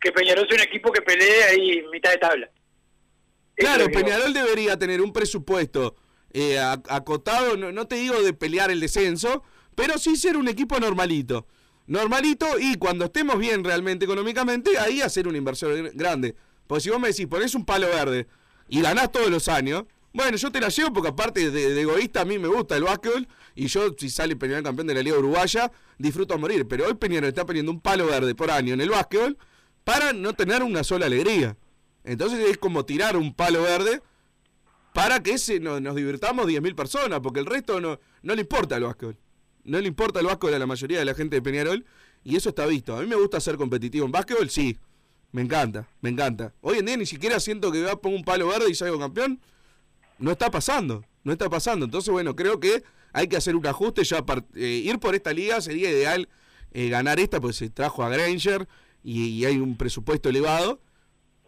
que 0.00 0.12
Peñarol 0.12 0.46
es 0.48 0.54
un 0.54 0.60
equipo 0.62 0.92
que 0.92 1.02
pelea 1.02 1.48
ahí 1.50 1.82
mitad 1.92 2.10
de 2.12 2.18
tabla. 2.18 2.50
Claro, 3.56 3.82
es 3.82 3.88
lo 3.88 3.92
que 3.92 4.04
Peñarol 4.04 4.32
debería 4.32 4.78
tener 4.78 5.00
un 5.00 5.12
presupuesto 5.12 5.96
eh, 6.32 6.56
ac- 6.58 6.84
acotado, 6.88 7.56
no, 7.56 7.72
no 7.72 7.86
te 7.88 7.96
digo 7.96 8.22
de 8.22 8.32
pelear 8.32 8.70
el 8.70 8.80
descenso, 8.80 9.42
pero 9.74 9.98
sí 9.98 10.16
ser 10.16 10.36
un 10.36 10.46
equipo 10.46 10.78
normalito. 10.78 11.46
Normalito 11.86 12.46
y 12.60 12.76
cuando 12.76 13.06
estemos 13.06 13.38
bien 13.38 13.64
realmente 13.64 14.04
económicamente, 14.04 14.78
ahí 14.78 15.00
hacer 15.00 15.26
una 15.26 15.38
inversión 15.38 15.72
gr- 15.72 15.90
grande. 15.94 16.36
Porque 16.68 16.82
si 16.82 16.90
vos 16.90 17.00
me 17.00 17.08
decís, 17.08 17.26
ponés 17.26 17.56
un 17.56 17.64
palo 17.64 17.88
verde 17.88 18.28
y 18.68 18.80
ganás 18.80 19.10
todos 19.10 19.28
los 19.30 19.48
años, 19.48 19.84
bueno, 20.12 20.36
yo 20.36 20.52
te 20.52 20.60
la 20.60 20.68
llevo 20.68 20.92
porque 20.92 21.08
aparte 21.10 21.50
de, 21.50 21.80
egoísta 21.80 22.20
a 22.20 22.24
mí 22.24 22.38
me 22.38 22.46
gusta 22.48 22.76
el 22.76 22.84
básquetbol 22.84 23.26
y 23.56 23.66
yo 23.66 23.94
si 23.98 24.08
sale 24.08 24.36
Peñarol 24.36 24.62
campeón 24.62 24.86
de 24.86 24.94
la 24.94 25.02
Liga 25.02 25.18
Uruguaya, 25.18 25.72
disfruto 25.98 26.34
a 26.34 26.36
morir. 26.38 26.66
Pero 26.68 26.86
hoy 26.86 26.94
Peñarol 26.94 27.28
está 27.28 27.44
poniendo 27.44 27.72
un 27.72 27.80
palo 27.80 28.06
verde 28.06 28.34
por 28.36 28.50
año 28.52 28.74
en 28.74 28.80
el 28.80 28.90
básquetbol 28.90 29.36
para 29.82 30.12
no 30.12 30.32
tener 30.34 30.62
una 30.62 30.84
sola 30.84 31.06
alegría. 31.06 31.56
Entonces 32.04 32.48
es 32.48 32.56
como 32.58 32.84
tirar 32.84 33.16
un 33.16 33.34
palo 33.34 33.62
verde 33.62 34.00
para 34.92 35.22
que 35.22 35.32
ese 35.32 35.60
no- 35.60 35.80
nos 35.80 35.94
divirtamos 35.94 36.46
10.000 36.46 36.74
personas, 36.74 37.20
porque 37.20 37.40
el 37.40 37.46
resto 37.46 37.80
no, 37.80 37.98
no 38.22 38.34
le 38.34 38.40
importa 38.42 38.76
el 38.76 38.84
básquetbol. 38.84 39.16
No 39.64 39.80
le 39.80 39.88
importa 39.88 40.20
el 40.20 40.26
básquetbol 40.26 40.54
a 40.54 40.58
la 40.58 40.66
mayoría 40.66 40.98
de 40.98 41.04
la 41.04 41.14
gente 41.14 41.36
de 41.36 41.42
Peñarol 41.42 41.84
y 42.24 42.36
eso 42.36 42.48
está 42.48 42.66
visto. 42.66 42.96
A 42.96 43.00
mí 43.02 43.06
me 43.06 43.16
gusta 43.16 43.38
ser 43.40 43.56
competitivo 43.56 44.06
en 44.06 44.12
básquetbol, 44.12 44.48
sí. 44.50 44.78
Me 45.30 45.42
encanta, 45.42 45.88
me 46.00 46.10
encanta. 46.10 46.54
Hoy 46.60 46.78
en 46.78 46.86
día 46.86 46.96
ni 46.96 47.06
siquiera 47.06 47.38
siento 47.38 47.70
que 47.70 47.82
va 47.82 47.92
a 47.92 47.96
poner 47.96 48.18
un 48.18 48.24
palo 48.24 48.48
verde 48.48 48.70
y 48.70 48.74
salgo 48.74 48.98
campeón. 48.98 49.40
No 50.18 50.32
está 50.32 50.50
pasando, 50.50 51.04
no 51.22 51.32
está 51.32 51.50
pasando. 51.50 51.84
Entonces, 51.84 52.10
bueno, 52.10 52.34
creo 52.34 52.58
que 52.60 52.82
hay 53.12 53.28
que 53.28 53.36
hacer 53.36 53.54
un 53.54 53.66
ajuste 53.66 54.04
ya. 54.04 54.24
eh, 54.54 54.82
ir 54.84 54.98
por 54.98 55.14
esta 55.14 55.32
liga 55.32 55.60
sería 55.60 55.90
ideal 55.90 56.28
eh, 56.72 56.88
ganar 56.88 57.20
esta, 57.20 57.40
pues 57.40 57.56
se 57.56 57.70
trajo 57.70 58.02
a 58.02 58.08
Granger 58.08 58.66
y, 59.02 59.28
y 59.28 59.44
hay 59.44 59.58
un 59.58 59.76
presupuesto 59.76 60.28
elevado. 60.28 60.80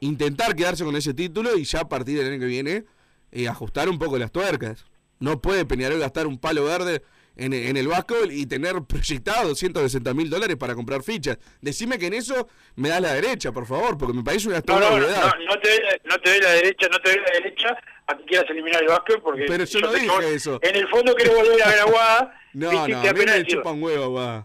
Intentar 0.01 0.55
quedarse 0.57 0.85
con 0.85 0.97
ese 0.97 1.13
título 1.15 1.57
y 1.57 1.65
ya 1.65 1.81
a 1.81 1.89
partir 1.89 2.19
del 2.19 2.33
año 2.33 2.41
que 2.41 2.47
viene 2.47 2.85
eh, 3.33 3.49
ajustar 3.49 3.89
un 3.89 3.99
poco 3.99 4.19
las 4.19 4.33
tuercas. 4.33 4.85
No 5.19 5.41
puede 5.41 5.65
Peñarol 5.65 5.99
gastar 5.99 6.27
un 6.27 6.39
palo 6.39 6.65
verde 6.65 7.03
en, 7.41 7.55
en 7.55 7.77
el 7.77 7.89
básquetbol 7.89 8.31
y 8.31 8.45
tener 8.47 8.83
proyectado 8.83 9.49
260 9.49 10.13
mil 10.15 10.29
dólares 10.29 10.57
para 10.57 10.75
comprar 10.75 11.03
fichas. 11.03 11.39
Decime 11.61 11.99
que 11.99 12.07
en 12.07 12.15
eso 12.15 12.49
me 12.77 12.91
das 12.91 13.01
la 13.01 13.15
derecha, 13.15 13.51
por 13.51 13.67
favor, 13.67 13.97
porque 13.97 14.13
me 14.15 14.23
parece 14.23 14.49
una 14.49 14.63
No, 14.67 14.79
no, 14.79 14.99
no, 14.99 15.07
no, 15.09 15.61
te, 15.61 16.01
no 16.05 16.19
te 16.19 16.31
doy 16.31 16.41
la 16.41 16.51
derecha, 16.51 16.89
no 16.93 16.99
te 16.99 17.11
doy 17.11 17.19
la 17.21 17.33
derecha 17.33 17.69
a 18.07 18.17
que 18.17 18.25
quieras 18.25 18.51
eliminar 18.51 18.83
el 18.83 18.89
básquet 18.89 19.23
porque 19.23 19.45
Pero 19.49 19.65
yo 19.65 19.81
no 19.81 19.93
dije 19.93 20.35
eso. 20.35 20.59
En 20.63 20.77
el 20.77 20.87
fondo 20.89 21.15
querés 21.15 21.35
volver 21.35 21.63
a 21.63 21.69
ver 21.69 21.81
a 21.81 21.85
Guada. 21.85 22.37
No, 22.53 22.73
no, 22.73 22.81
a 22.81 22.87
mí 22.89 22.95
me 22.95 23.13
decirlo. 23.13 23.45
chupan 23.63 23.81
huevo, 23.81 24.13
va. 24.13 24.45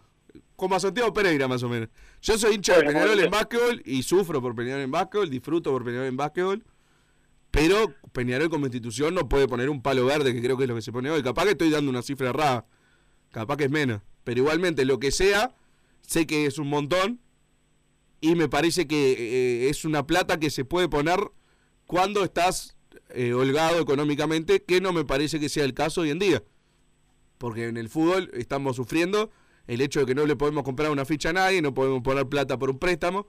Como 0.56 0.76
a 0.76 0.80
Santiago 0.80 1.12
Pereira, 1.12 1.48
más 1.48 1.64
o 1.64 1.70
menos. 1.70 1.90
Yo 2.22 2.38
soy 2.38 2.54
hincha 2.54 2.78
de 2.78 2.84
Peñarol 2.84 3.20
en 3.20 3.32
básquetbol 3.32 3.82
y 3.84 4.04
sufro 4.04 4.40
por 4.44 4.56
Peñarol 4.56 4.84
en 4.84 4.92
básquetbol, 4.92 5.28
disfruto 5.28 5.72
por 5.72 5.84
Peñarol 5.84 6.06
en 6.06 6.16
básquetbol. 6.16 6.64
Pero 7.50 7.94
Peñarol 8.14 8.50
como 8.50 8.68
institución 8.68 9.16
no 9.16 9.28
puede 9.28 9.48
poner 9.48 9.70
un 9.72 9.82
palo 9.82 10.06
verde, 10.06 10.34
que 10.34 10.42
creo 10.42 10.56
que 10.56 10.66
es 10.66 10.70
lo 10.70 10.76
que 10.76 10.84
se 10.84 10.92
pone 10.92 11.10
hoy. 11.10 11.24
Capaz 11.24 11.46
que 11.46 11.52
estoy 11.52 11.72
dando 11.72 11.90
una 11.90 12.04
cifra 12.04 12.30
errada. 12.30 12.66
Capaz 13.36 13.58
que 13.58 13.66
es 13.66 13.70
menos. 13.70 14.02
Pero 14.24 14.40
igualmente, 14.40 14.86
lo 14.86 14.98
que 14.98 15.12
sea, 15.12 15.54
sé 16.08 16.26
que 16.26 16.46
es 16.46 16.58
un 16.58 16.70
montón. 16.70 17.20
Y 18.22 18.34
me 18.36 18.48
parece 18.48 18.88
que 18.88 19.12
eh, 19.12 19.70
es 19.70 19.84
una 19.84 20.08
plata 20.08 20.40
que 20.40 20.50
se 20.50 20.64
puede 20.64 20.88
poner 20.88 21.20
cuando 21.86 22.24
estás 22.24 22.78
eh, 23.10 23.34
holgado 23.34 23.82
económicamente, 23.82 24.64
que 24.64 24.80
no 24.80 24.94
me 24.94 25.04
parece 25.04 25.38
que 25.38 25.50
sea 25.50 25.66
el 25.66 25.74
caso 25.74 26.00
hoy 26.00 26.12
en 26.12 26.20
día. 26.20 26.44
Porque 27.38 27.68
en 27.68 27.76
el 27.76 27.90
fútbol 27.90 28.32
estamos 28.36 28.78
sufriendo 28.78 29.30
el 29.68 29.82
hecho 29.82 30.00
de 30.00 30.06
que 30.06 30.16
no 30.16 30.26
le 30.26 30.38
podemos 30.38 30.64
comprar 30.64 30.90
una 30.90 31.04
ficha 31.04 31.32
a 31.32 31.34
nadie, 31.34 31.62
no 31.62 31.74
podemos 31.74 32.02
poner 32.04 32.30
plata 32.30 32.58
por 32.58 32.70
un 32.70 32.80
préstamo. 32.80 33.28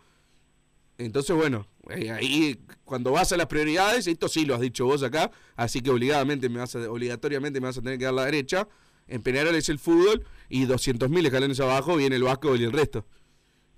Entonces, 0.99 1.35
bueno, 1.35 1.67
eh, 1.91 2.13
ahí 2.13 2.61
cuando 2.85 3.11
vas 3.11 3.33
a 3.33 3.37
las 3.37 3.47
prioridades, 3.47 4.07
esto 4.07 4.29
sí 4.29 4.47
lo 4.47 4.55
has 4.55 4.61
dicho 4.61 4.87
vos 4.87 5.03
acá, 5.03 5.33
así 5.57 5.81
que 5.81 5.91
obligadamente 5.91 6.49
me 6.49 6.61
vas 6.61 6.77
a, 6.77 6.89
obligatoriamente 6.89 7.61
me 7.61 7.67
vas 7.67 7.79
a 7.79 7.83
tener 7.83 7.99
que 7.99 8.05
dar 8.05 8.15
la 8.15 8.25
derecha. 8.25 8.69
En 9.09 9.23
Peñarol 9.23 9.55
es 9.55 9.69
el 9.69 9.79
fútbol 9.79 10.25
y 10.49 10.67
200.000 10.67 11.27
escalones 11.27 11.61
abajo 11.61 11.97
viene 11.97 12.17
el 12.17 12.23
básquetbol 12.23 12.61
y 12.61 12.65
el 12.65 12.73
resto. 12.73 13.07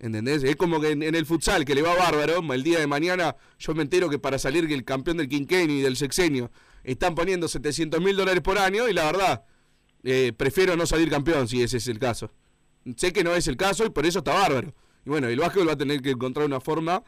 ¿Entendés? 0.00 0.44
Es 0.44 0.56
como 0.56 0.80
que 0.80 0.90
en, 0.90 1.02
el 1.02 1.26
futsal, 1.26 1.64
que 1.64 1.74
le 1.74 1.82
va 1.82 1.94
bárbaro, 1.94 2.40
el 2.52 2.62
día 2.62 2.78
de 2.78 2.86
mañana 2.86 3.36
yo 3.58 3.74
me 3.74 3.82
entero 3.82 4.08
que 4.08 4.18
para 4.18 4.38
salir 4.38 4.70
el 4.72 4.84
campeón 4.84 5.16
del 5.16 5.28
quinquenio 5.28 5.76
y 5.76 5.80
del 5.80 5.96
sexenio 5.96 6.52
están 6.84 7.14
poniendo 7.16 7.48
700 7.48 8.00
mil 8.00 8.16
dólares 8.16 8.40
por 8.40 8.58
año 8.58 8.88
y 8.88 8.92
la 8.92 9.06
verdad, 9.06 9.44
eh, 10.04 10.32
prefiero 10.36 10.76
no 10.76 10.86
salir 10.86 11.10
campeón 11.10 11.48
si 11.48 11.62
ese 11.62 11.78
es 11.78 11.88
el 11.88 11.98
caso. 11.98 12.30
Sé 12.96 13.12
que 13.12 13.24
no 13.24 13.34
es 13.34 13.48
el 13.48 13.56
caso 13.56 13.84
y 13.84 13.90
por 13.90 14.06
eso 14.06 14.20
está 14.20 14.34
bárbaro. 14.34 14.72
Y 15.04 15.10
bueno, 15.10 15.26
el 15.26 15.38
básquetbol 15.38 15.68
va 15.68 15.72
a 15.72 15.78
tener 15.78 16.00
que 16.00 16.10
encontrar 16.10 16.46
una 16.46 16.60
forma 16.60 17.02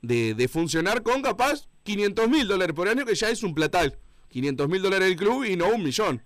de, 0.00 0.34
de 0.34 0.48
funcionar 0.48 1.02
con 1.02 1.20
capaz 1.20 1.68
500 1.82 2.28
mil 2.28 2.48
dólares 2.48 2.74
por 2.74 2.88
año, 2.88 3.04
que 3.04 3.14
ya 3.14 3.28
es 3.28 3.42
un 3.42 3.54
platal. 3.54 3.98
500 4.30 4.68
mil 4.68 4.80
dólares 4.80 5.08
del 5.08 5.16
club 5.18 5.44
y 5.44 5.56
no 5.56 5.68
un 5.68 5.82
millón. 5.82 6.22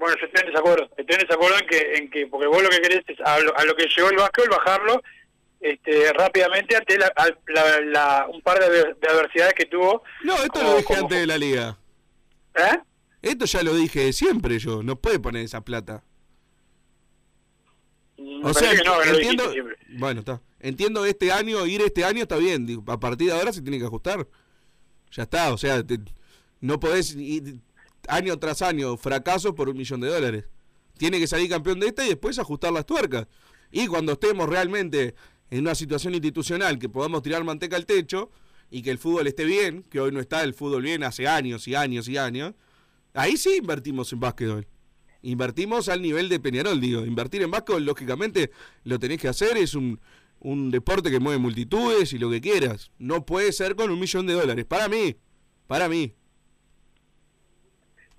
Bueno, 0.00 0.16
yo 0.18 0.26
estoy 0.26 0.40
en 0.46 0.52
desacuerdo. 0.52 0.84
Estoy 0.96 1.14
en 1.14 1.20
desacuerdo 1.28 1.58
en 1.58 1.66
que, 1.68 1.92
en 1.94 2.10
que 2.10 2.26
porque 2.26 2.46
vos 2.48 2.62
lo 2.62 2.68
que 2.70 2.80
querés 2.80 3.04
es 3.06 3.20
a 3.24 3.38
lo, 3.38 3.56
a 3.56 3.64
lo 3.64 3.76
que 3.76 3.86
llegó 3.94 4.08
el 4.10 4.16
básquetbol 4.16 4.48
bajarlo 4.50 5.02
este, 5.60 6.12
rápidamente 6.14 6.74
ante 6.74 6.98
la, 6.98 7.12
a- 7.14 7.28
la- 7.48 7.80
la- 7.82 8.26
un 8.32 8.40
par 8.40 8.58
de, 8.58 8.66
adver- 8.66 8.96
de 8.98 9.08
adversidades 9.08 9.54
que 9.54 9.66
tuvo. 9.66 10.02
No, 10.24 10.34
esto 10.36 10.48
como- 10.54 10.64
lo 10.70 10.76
dije 10.76 10.84
como- 10.86 11.00
antes 11.02 11.18
de 11.20 11.26
la 11.26 11.38
liga. 11.38 11.78
¿Eh? 12.56 12.78
Esto 13.22 13.44
ya 13.44 13.62
lo 13.62 13.74
dije 13.74 14.12
siempre 14.14 14.58
yo. 14.58 14.82
No 14.82 14.96
puede 14.96 15.20
poner 15.20 15.44
esa 15.44 15.60
plata. 15.60 16.02
Me 18.16 18.40
O 18.44 18.52
sea, 18.54 18.70
que 18.74 18.82
no, 18.84 19.00
que 19.00 19.08
entiendo. 19.10 19.52
siempre. 19.52 19.76
Bueno, 19.98 20.20
está. 20.20 20.40
Entiendo 20.60 21.04
este 21.06 21.32
año, 21.32 21.66
ir 21.66 21.80
este 21.82 22.04
año 22.04 22.22
está 22.22 22.36
bien. 22.36 22.66
a 22.86 22.98
partir 23.00 23.28
de 23.28 23.34
ahora 23.34 23.52
se 23.52 23.62
tiene 23.62 23.78
que 23.78 23.84
ajustar. 23.84 24.26
Ya 25.12 25.22
está, 25.24 25.52
o 25.52 25.58
sea, 25.58 25.82
te- 25.84 25.98
no 26.60 26.78
podés 26.78 27.14
ir 27.16 27.60
año 28.08 28.38
tras 28.38 28.62
año 28.62 28.96
fracasos 28.96 29.54
por 29.54 29.68
un 29.68 29.76
millón 29.76 30.00
de 30.00 30.08
dólares. 30.08 30.44
Tiene 30.96 31.18
que 31.18 31.26
salir 31.26 31.48
campeón 31.48 31.80
de 31.80 31.88
esta 31.88 32.04
y 32.04 32.08
después 32.10 32.38
ajustar 32.38 32.72
las 32.72 32.86
tuercas. 32.86 33.26
Y 33.72 33.86
cuando 33.86 34.12
estemos 34.12 34.48
realmente 34.48 35.14
en 35.50 35.60
una 35.60 35.74
situación 35.74 36.14
institucional 36.14 36.78
que 36.78 36.88
podamos 36.88 37.22
tirar 37.22 37.42
manteca 37.44 37.76
al 37.76 37.86
techo 37.86 38.30
y 38.70 38.82
que 38.82 38.90
el 38.90 38.98
fútbol 38.98 39.26
esté 39.26 39.44
bien, 39.44 39.82
que 39.84 40.00
hoy 40.00 40.12
no 40.12 40.20
está 40.20 40.42
el 40.42 40.54
fútbol 40.54 40.82
bien 40.82 41.02
hace 41.02 41.26
años 41.26 41.66
y 41.68 41.74
años 41.74 42.08
y 42.08 42.16
años, 42.16 42.54
ahí 43.14 43.36
sí 43.36 43.56
invertimos 43.58 44.12
en 44.12 44.20
básquetbol. 44.20 44.66
Invertimos 45.22 45.88
al 45.88 46.00
nivel 46.00 46.28
de 46.28 46.40
Peñarol, 46.40 46.80
digo. 46.80 47.04
Invertir 47.04 47.42
en 47.42 47.50
básquetbol, 47.50 47.84
lógicamente, 47.84 48.50
lo 48.84 48.98
tenés 48.98 49.20
que 49.20 49.28
hacer. 49.28 49.56
Es 49.58 49.74
un, 49.74 50.00
un 50.38 50.70
deporte 50.70 51.10
que 51.10 51.20
mueve 51.20 51.38
multitudes 51.38 52.12
y 52.12 52.18
lo 52.18 52.30
que 52.30 52.40
quieras. 52.40 52.90
No 52.98 53.26
puede 53.26 53.52
ser 53.52 53.76
con 53.76 53.90
un 53.90 54.00
millón 54.00 54.26
de 54.26 54.34
dólares. 54.34 54.64
Para 54.64 54.88
mí. 54.88 55.16
Para 55.66 55.88
mí. 55.88 56.14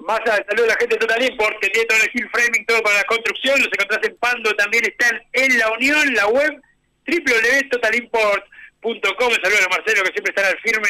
Más 0.08 0.20
a 0.22 0.36
saludo 0.48 0.66
a 0.66 0.70
la 0.70 0.76
gente 0.78 0.96
de 0.96 1.00
Total 1.00 1.24
Import, 1.24 1.56
que 1.62 1.70
tiene 1.70 1.86
todo 1.88 1.98
el 2.00 2.10
steel 2.10 2.30
framing, 2.32 2.66
todo 2.66 2.82
para 2.82 2.98
la 2.98 3.04
construcción. 3.06 3.60
Los 3.60 3.68
encontrás 3.72 4.00
en 4.04 4.16
Pando, 4.18 4.54
también 4.56 4.84
están 4.86 5.22
en 5.34 5.58
La 5.60 5.72
Unión, 5.72 6.14
la 6.14 6.28
web 6.28 6.62
www.totalimport.com. 7.08 9.32
Saludos 9.44 9.66
a 9.66 9.70
Marcelo, 9.70 10.04
que 10.04 10.12
siempre 10.12 10.30
estará 10.30 10.48
al 10.50 10.60
firme 10.60 10.90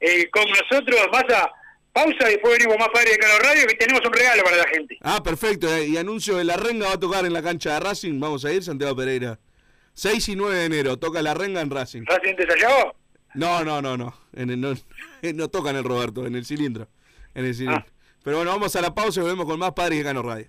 eh, 0.00 0.28
con 0.30 0.44
nosotros. 0.48 1.00
Más 1.12 1.24
a 1.34 1.50
pausa 1.92 2.28
y 2.28 2.32
después 2.34 2.56
venimos 2.58 2.78
más 2.78 2.88
padre 2.88 3.12
de 3.12 3.18
Cano 3.18 3.38
Radio, 3.42 3.66
que 3.66 3.74
tenemos 3.74 4.00
un 4.06 4.12
regalo 4.12 4.42
para 4.44 4.56
la 4.58 4.68
gente. 4.68 4.96
Ah, 5.02 5.22
perfecto. 5.22 5.72
eh, 5.74 5.86
Y 5.88 5.96
anuncio 5.96 6.36
de 6.36 6.44
la 6.44 6.56
renga 6.56 6.88
va 6.88 6.94
a 6.94 7.00
tocar 7.00 7.24
en 7.24 7.32
la 7.32 7.42
cancha 7.42 7.74
de 7.74 7.80
Racing. 7.80 8.18
Vamos 8.20 8.44
a 8.44 8.52
ir, 8.52 8.62
Santiago 8.62 8.94
Pereira. 8.96 9.38
6 9.94 10.28
y 10.28 10.36
9 10.36 10.56
de 10.56 10.64
enero. 10.66 10.98
Toca 10.98 11.20
la 11.22 11.34
renga 11.34 11.60
en 11.60 11.70
Racing. 11.70 12.02
¿Racing 12.06 12.36
desayado? 12.36 12.94
No, 13.34 13.64
no, 13.64 13.82
no, 13.82 13.96
no. 13.96 14.14
En 14.34 14.50
el- 14.50 14.60
no, 14.60 14.74
no 15.22 15.48
toca 15.48 15.70
en 15.70 15.76
el 15.76 15.84
Roberto, 15.84 16.26
en 16.26 16.34
el 16.36 16.44
cilindro. 16.44 16.88
En 17.34 17.44
el 17.44 17.54
cilindro. 17.54 17.84
Pero 18.22 18.36
bueno, 18.36 18.50
vamos 18.50 18.76
a 18.76 18.80
la 18.82 18.94
pausa 18.94 19.20
y 19.20 19.22
volvemos 19.22 19.46
con 19.46 19.58
más 19.58 19.72
Padres 19.72 19.98
de 19.98 20.04
Cano 20.04 20.22
Radio. 20.22 20.48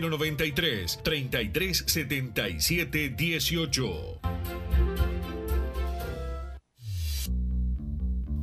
093 0.00 0.98
33 1.02 1.84
77 1.86 3.16
18. 3.16 5.05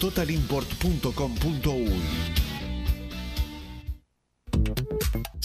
www.totalimport.com.uy. 0.00 2.45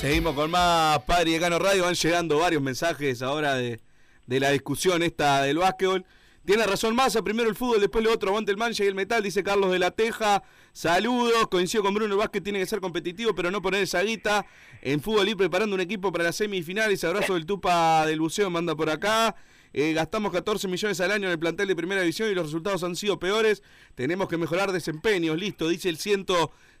Seguimos 0.00 0.34
con 0.34 0.50
más 0.50 1.00
Padre 1.00 1.28
y 1.28 1.32
Decano 1.34 1.58
Radio. 1.58 1.84
Van 1.84 1.94
llegando 1.94 2.38
varios 2.38 2.62
mensajes 2.62 3.20
ahora 3.20 3.54
de, 3.56 3.80
de 4.26 4.40
la 4.40 4.50
discusión 4.50 5.02
esta 5.02 5.42
del 5.42 5.58
básquetbol. 5.58 6.06
Tiene 6.46 6.64
razón 6.64 6.96
Massa, 6.96 7.20
primero 7.20 7.50
el 7.50 7.54
fútbol, 7.54 7.80
después 7.80 8.02
lo 8.02 8.10
otro, 8.10 8.30
aguante 8.30 8.50
el 8.50 8.56
mancha 8.56 8.82
y 8.82 8.86
el 8.86 8.94
metal, 8.94 9.22
dice 9.22 9.44
Carlos 9.44 9.70
de 9.70 9.78
la 9.78 9.90
Teja. 9.90 10.42
Saludos, 10.72 11.48
coincido 11.50 11.84
con 11.84 11.92
Bruno, 11.92 12.14
el 12.14 12.18
básquet 12.18 12.42
tiene 12.42 12.58
que 12.58 12.64
ser 12.64 12.80
competitivo, 12.80 13.34
pero 13.34 13.50
no 13.50 13.60
poner 13.60 13.82
esa 13.82 14.00
guita. 14.00 14.46
En 14.80 15.02
fútbol 15.02 15.28
ir 15.28 15.36
preparando 15.36 15.74
un 15.74 15.82
equipo 15.82 16.10
para 16.10 16.24
las 16.24 16.36
semifinales. 16.36 17.04
Abrazo 17.04 17.34
del 17.34 17.44
Tupa 17.44 18.06
del 18.06 18.20
Buceo, 18.20 18.48
manda 18.48 18.74
por 18.74 18.88
acá. 18.88 19.36
Eh, 19.74 19.92
gastamos 19.92 20.32
14 20.32 20.66
millones 20.66 20.98
al 21.00 21.12
año 21.12 21.26
en 21.26 21.32
el 21.32 21.38
plantel 21.38 21.68
de 21.68 21.76
primera 21.76 22.00
división 22.00 22.30
y 22.30 22.34
los 22.34 22.46
resultados 22.46 22.82
han 22.84 22.96
sido 22.96 23.18
peores. 23.18 23.62
Tenemos 23.94 24.26
que 24.28 24.38
mejorar 24.38 24.72
desempeños, 24.72 25.38
listo, 25.38 25.68
dice 25.68 25.90
el 25.90 25.98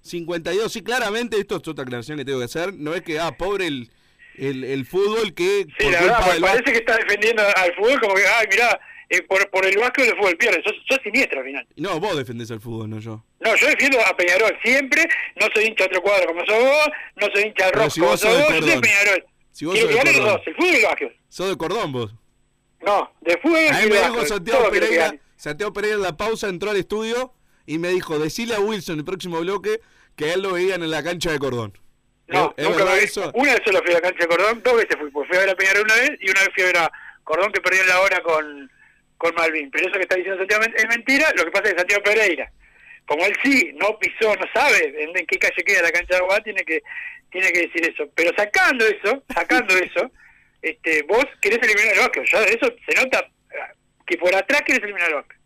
152. 0.02 0.72
Sí, 0.72 0.82
claramente, 0.82 1.38
esto 1.38 1.56
es 1.56 1.68
otra 1.68 1.84
aclaración 1.84 2.18
que 2.18 2.24
tengo 2.24 2.38
que 2.38 2.44
hacer. 2.46 2.74
No 2.74 2.94
es 2.94 3.02
que, 3.02 3.18
ah, 3.18 3.32
pobre 3.36 3.66
el, 3.66 3.90
el, 4.36 4.64
el 4.64 4.86
fútbol 4.86 5.34
que... 5.34 5.66
Sí, 5.78 5.84
por 5.84 5.92
la 5.92 6.00
verdad, 6.00 6.24
pues 6.24 6.40
parece 6.40 6.72
que 6.72 6.78
está 6.78 6.96
defendiendo 6.96 7.42
al 7.42 7.74
fútbol 7.74 8.00
como 8.00 8.14
que, 8.14 8.26
ay, 8.26 8.46
mirá, 8.50 8.80
eh, 9.10 9.22
por, 9.22 9.50
por 9.50 9.66
el 9.66 9.76
básquet 9.76 10.06
el 10.06 10.16
fútbol 10.16 10.36
pierde. 10.36 10.62
Sos, 10.64 10.74
sos 10.88 10.98
siniestro 11.02 11.40
al 11.40 11.46
final. 11.46 11.66
No, 11.76 11.98
vos 11.98 12.16
defendés 12.16 12.50
al 12.52 12.60
fútbol, 12.60 12.88
no 12.88 13.00
yo. 13.00 13.24
No, 13.40 13.56
yo 13.56 13.66
defiendo 13.66 13.98
a 14.06 14.16
Peñarol 14.16 14.56
siempre. 14.64 15.04
No 15.34 15.46
soy 15.52 15.64
hincha 15.64 15.84
de 15.84 15.90
otro 15.90 16.02
cuadro 16.02 16.26
como 16.28 16.46
sos 16.46 16.58
vos. 16.62 16.88
No 17.16 17.26
soy 17.34 17.42
hincha 17.44 17.66
de 17.66 17.72
rock 17.72 17.90
si 17.90 18.00
como 18.00 18.12
vos 18.12 18.20
sos 18.20 18.32
sos 18.32 18.42
vos. 18.42 18.60
Yo 18.60 18.72
soy. 18.72 18.80
Peñarol. 18.80 19.24
Si 19.52 19.64
vos 19.64 19.74
Quiero 19.74 19.92
sos 19.92 20.04
de 20.04 20.12
dos, 20.20 20.40
el 20.46 20.54
fútbol 20.54 20.70
y 20.70 20.76
el 20.76 20.82
básquet. 20.84 21.16
Sos 21.28 21.48
de 21.48 21.56
cordón 21.56 21.92
vos. 21.92 22.14
No, 22.82 23.12
de 23.20 23.36
fútbol 23.38 23.58
A 23.58 23.62
y 23.64 23.72
mí 23.72 23.82
el 23.82 23.88
me 23.88 23.94
dijo 23.96 24.10
básquet. 24.10 24.28
Santiago 24.28 24.70
Pereira. 24.70 25.14
Santiago 25.36 25.72
Pereira 25.72 25.96
en 25.96 26.02
la 26.02 26.16
pausa 26.16 26.48
entró 26.48 26.70
al 26.70 26.76
estudio 26.76 27.34
y 27.70 27.78
me 27.78 27.88
dijo, 27.90 28.18
decile 28.18 28.56
a 28.56 28.60
Wilson 28.60 28.98
el 28.98 29.04
próximo 29.04 29.38
bloque 29.38 29.80
que 30.16 30.24
a 30.24 30.34
él 30.34 30.42
lo 30.42 30.54
veían 30.54 30.82
en 30.82 30.90
la 30.90 31.04
cancha 31.04 31.30
de 31.30 31.38
cordón. 31.38 31.78
No, 32.26 32.52
¿Es 32.56 32.68
nunca 32.68 32.84
me 32.84 32.98
eso? 32.98 33.30
Una 33.34 33.52
vez 33.54 33.62
solo 33.64 33.80
fui 33.82 33.92
a 33.92 33.94
la 33.94 34.00
cancha 34.00 34.22
de 34.22 34.28
Cordón, 34.28 34.60
dos 34.62 34.76
veces 34.76 34.96
fui. 34.98 35.10
Pues 35.10 35.28
fui 35.28 35.36
a 35.36 35.40
ver 35.40 35.50
a 35.50 35.54
Peñarol 35.54 35.84
una 35.84 35.94
vez 35.94 36.10
y 36.20 36.30
una 36.30 36.40
vez 36.40 36.50
fui 36.54 36.62
a 36.62 36.66
ver 36.66 36.76
a 36.78 36.92
Cordón 37.24 37.52
que 37.52 37.60
perdió 37.60 37.82
en 37.82 37.88
la 37.88 38.00
hora 38.00 38.22
con, 38.22 38.70
con 39.18 39.34
Malvin. 39.34 39.70
Pero 39.70 39.88
eso 39.88 39.94
que 39.94 40.02
está 40.02 40.16
diciendo 40.16 40.38
Santiago 40.38 40.64
es 40.76 40.88
mentira. 40.88 41.28
Lo 41.36 41.44
que 41.44 41.50
pasa 41.50 41.64
es 41.64 41.72
que 41.72 41.78
Santiago 41.78 42.02
Pereira, 42.04 42.52
como 43.06 43.24
él 43.24 43.36
sí 43.42 43.72
no 43.74 43.98
pisó, 43.98 44.34
no 44.34 44.46
sabe 44.52 45.02
en, 45.02 45.16
en 45.16 45.26
qué 45.26 45.38
calle 45.38 45.64
queda 45.64 45.82
la 45.82 45.92
cancha 45.92 46.14
de 46.14 46.16
Aguada, 46.18 46.42
tiene 46.42 46.64
que, 46.64 46.82
tiene 47.30 47.52
que 47.52 47.66
decir 47.66 47.90
eso. 47.90 48.08
Pero 48.14 48.30
sacando 48.36 48.84
eso, 48.86 49.24
sacando 49.32 49.76
eso, 49.78 50.10
este, 50.62 51.02
vos 51.02 51.26
querés 51.40 51.58
eliminar 51.62 51.94
el 51.94 52.00
básquet. 52.00 52.26
Ya 52.26 52.42
eso 52.44 52.66
se 52.86 53.00
nota 53.00 53.28
eh, 53.50 53.74
que 54.06 54.18
por 54.18 54.34
atrás 54.34 54.62
querés 54.62 54.82
eliminar 54.82 55.08
el 55.08 55.14
básquet. 55.16 55.38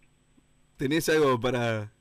¿Tenés 0.77 1.09
algo 1.09 1.41
para, 1.41 1.94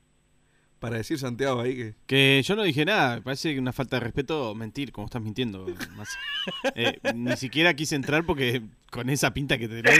para 0.84 0.98
decir, 0.98 1.18
Santiago, 1.18 1.62
ahí? 1.62 1.78
que 1.78 1.94
Que 2.06 2.42
yo 2.44 2.58
no 2.58 2.64
dije 2.64 2.84
nada, 2.84 3.22
parece 3.22 3.54
que 3.54 3.60
una 3.60 3.72
falta 3.72 3.96
de 3.96 4.02
respeto 4.02 4.54
mentir, 4.54 4.92
como 4.92 5.06
estás 5.06 5.22
mintiendo. 5.22 5.66
Massa. 5.96 6.20
Eh, 6.76 7.00
ni 7.14 7.38
siquiera 7.38 7.74
quise 7.74 7.96
entrar 7.96 8.26
porque 8.26 8.62
con 8.92 9.10
esa 9.10 9.34
pinta 9.34 9.58
que 9.58 9.70
tenés, 9.70 9.98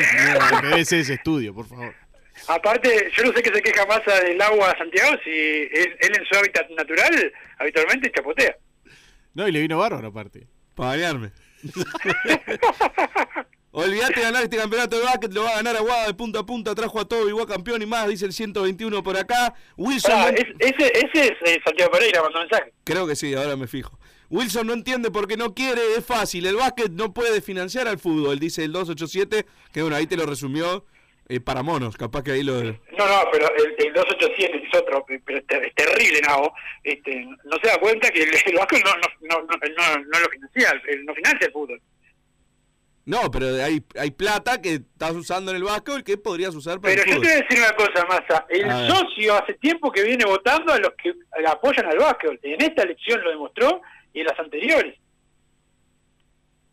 no, 0.62 0.76
ese 0.76 1.00
estudio, 1.00 1.54
por 1.54 1.68
favor. 1.68 1.96
Aparte, 2.50 3.10
yo 3.16 3.24
no 3.24 3.32
sé 3.32 3.42
qué 3.42 3.54
se 3.54 3.62
queja 3.62 3.86
más 3.86 4.02
del 4.06 4.42
agua 4.42 4.76
Santiago, 4.78 5.16
si 5.24 5.30
él, 5.30 5.96
él 6.02 6.12
en 6.20 6.26
su 6.26 6.38
hábitat 6.38 6.70
natural 6.72 7.32
habitualmente 7.60 8.12
chapotea. 8.12 8.58
No, 9.36 9.48
y 9.48 9.54
le 9.54 9.62
vino 9.62 9.78
bárbaro 9.78 10.10
aparte. 10.10 10.48
Para 10.76 10.90
bañarme. 10.90 11.32
Olvídate 13.76 14.20
de 14.20 14.22
ganar 14.22 14.44
este 14.44 14.56
campeonato 14.58 14.98
de 15.00 15.04
básquet, 15.04 15.34
lo 15.34 15.44
va 15.44 15.50
a 15.50 15.56
ganar 15.56 15.76
Aguada 15.76 16.06
de 16.06 16.14
punta 16.14 16.40
a 16.40 16.46
punta, 16.46 16.76
trajo 16.76 17.00
a 17.00 17.06
todo 17.08 17.28
igual 17.28 17.48
campeón 17.48 17.82
y 17.82 17.88
más, 17.88 18.08
dice 18.08 18.26
el 18.26 18.32
121 18.34 19.02
por 19.02 19.18
acá. 19.18 19.56
Wilson, 19.78 20.12
Ah, 20.16 20.32
no- 20.32 20.38
es- 20.38 20.46
ese, 20.60 20.92
ese 21.00 21.26
es 21.26 21.32
eh, 21.56 21.60
Santiago 21.66 21.92
Pereira, 21.92 22.22
mandó 22.22 22.40
mensaje. 22.40 22.72
creo 22.84 23.08
que 23.08 23.16
sí, 23.16 23.34
ahora 23.34 23.56
me 23.56 23.66
fijo. 23.68 23.98
Wilson 24.30 24.68
no 24.68 24.74
entiende 24.74 25.10
porque 25.10 25.38
no 25.38 25.56
quiere, 25.56 25.82
es 25.98 26.06
fácil, 26.06 26.46
el 26.46 26.56
básquet 26.56 26.92
no 26.92 27.14
puede 27.16 27.42
financiar 27.42 27.88
al 27.88 27.98
fútbol, 27.98 28.38
dice 28.40 28.64
el 28.64 28.72
287, 28.74 29.46
que 29.74 29.82
bueno, 29.82 29.96
ahí 29.96 30.06
te 30.06 30.18
lo 30.18 30.26
resumió 30.28 30.86
eh, 31.30 31.40
para 31.40 31.64
monos, 31.64 31.98
capaz 31.98 32.22
que 32.24 32.32
ahí 32.34 32.44
lo... 32.44 32.62
No, 32.64 32.72
no, 32.72 33.24
pero 33.32 33.48
el, 33.56 33.76
el 33.88 33.94
287 33.94 34.68
es 34.72 34.80
otro, 34.80 35.04
pero 35.26 35.40
es, 35.40 35.48
ter- 35.48 35.66
es 35.66 35.74
terrible, 35.74 36.20
Nabo. 36.22 36.54
Este, 36.84 37.26
no 37.26 37.58
se 37.62 37.68
da 37.70 37.78
cuenta 37.80 38.10
que 38.12 38.22
el, 38.24 38.30
el 38.46 38.56
básquet 38.56 38.84
no, 38.84 38.92
no, 38.96 39.02
no, 39.22 39.42
no, 39.42 39.48
no, 39.48 40.04
no 40.04 40.20
lo 40.20 40.30
financia, 40.30 40.82
el- 40.90 41.06
no 41.06 41.14
financia 41.16 41.48
el 41.48 41.54
fútbol. 41.54 41.82
No, 43.06 43.30
pero 43.30 43.48
hay, 43.62 43.84
hay 44.00 44.12
plata 44.12 44.62
que 44.62 44.76
estás 44.76 45.12
usando 45.12 45.52
en 45.52 45.58
el 45.58 45.64
básquet 45.64 46.04
que 46.04 46.18
podrías 46.18 46.56
usar 46.56 46.80
para 46.80 46.96
Pero 46.96 47.04
el 47.04 47.10
yo 47.10 47.22
te 47.22 47.28
voy 47.28 47.36
a 47.36 47.42
decir 47.42 47.60
una 47.60 47.76
cosa, 47.76 48.06
Massa. 48.06 48.46
El 48.50 48.70
socio 48.88 49.36
hace 49.36 49.54
tiempo 49.56 49.92
que 49.92 50.04
viene 50.04 50.24
votando 50.26 50.72
a 50.72 50.78
los 50.78 50.94
que 50.94 51.14
apoyan 51.46 51.86
al 51.88 51.98
básquet. 51.98 52.40
En 52.44 52.62
esta 52.62 52.84
elección 52.84 53.22
lo 53.22 53.30
demostró 53.32 53.82
y 54.14 54.22
en 54.22 54.28
las 54.28 54.40
anteriores. 54.40 54.96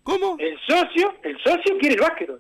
¿Cómo? 0.05 0.37
El 0.39 0.57
socio, 0.67 1.15
el 1.25 1.37
socio 1.43 1.79
quiere 1.79 1.97
el 1.97 2.01
básquet. 2.01 2.31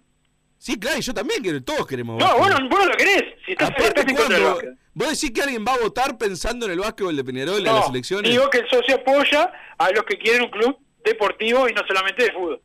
Sí, 0.56 0.78
claro, 0.78 0.98
y 0.98 1.02
yo 1.02 1.14
también 1.14 1.42
quiero, 1.42 1.62
todos 1.62 1.86
queremos 1.86 2.18
No, 2.18 2.36
vos 2.36 2.48
no, 2.50 2.68
vos 2.68 2.80
no 2.80 2.86
lo 2.86 2.96
querés. 2.96 3.24
Si 3.44 3.52
estás, 3.52 3.70
Aparte, 3.70 4.00
estás 4.00 4.14
cuando. 4.14 4.60
¿Vos 4.92 5.08
decís 5.08 5.30
que 5.32 5.42
alguien 5.42 5.64
va 5.66 5.74
a 5.74 5.78
votar 5.78 6.18
pensando 6.18 6.66
en 6.66 6.72
el 6.72 6.80
básquetbol 6.80 7.16
de 7.16 7.24
Peñarol, 7.24 7.58
en 7.58 7.64
las 7.64 7.88
elecciones? 7.88 8.30
digo 8.30 8.50
que 8.50 8.58
el 8.58 8.68
socio 8.68 8.96
apoya 8.96 9.52
a 9.78 9.90
los 9.90 10.04
que 10.04 10.18
quieren 10.18 10.42
un 10.42 10.50
club 10.50 10.76
deportivo 11.04 11.68
y 11.68 11.72
no 11.72 11.82
solamente 11.86 12.24
de 12.24 12.32
fútbol. 12.32 12.60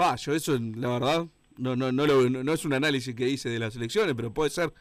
Pa, 0.00 0.16
yo 0.16 0.32
eso, 0.34 0.58
la 0.76 0.88
verdad, 0.88 1.26
no, 1.58 1.76
no, 1.76 1.92
no, 1.92 2.06
lo- 2.06 2.30
no, 2.30 2.42
no 2.42 2.52
es 2.54 2.64
un 2.64 2.72
análisis 2.72 3.14
que 3.14 3.28
hice 3.28 3.50
de 3.50 3.58
las 3.58 3.76
elecciones, 3.76 4.14
pero 4.16 4.32
puede 4.32 4.48
ser. 4.48 4.72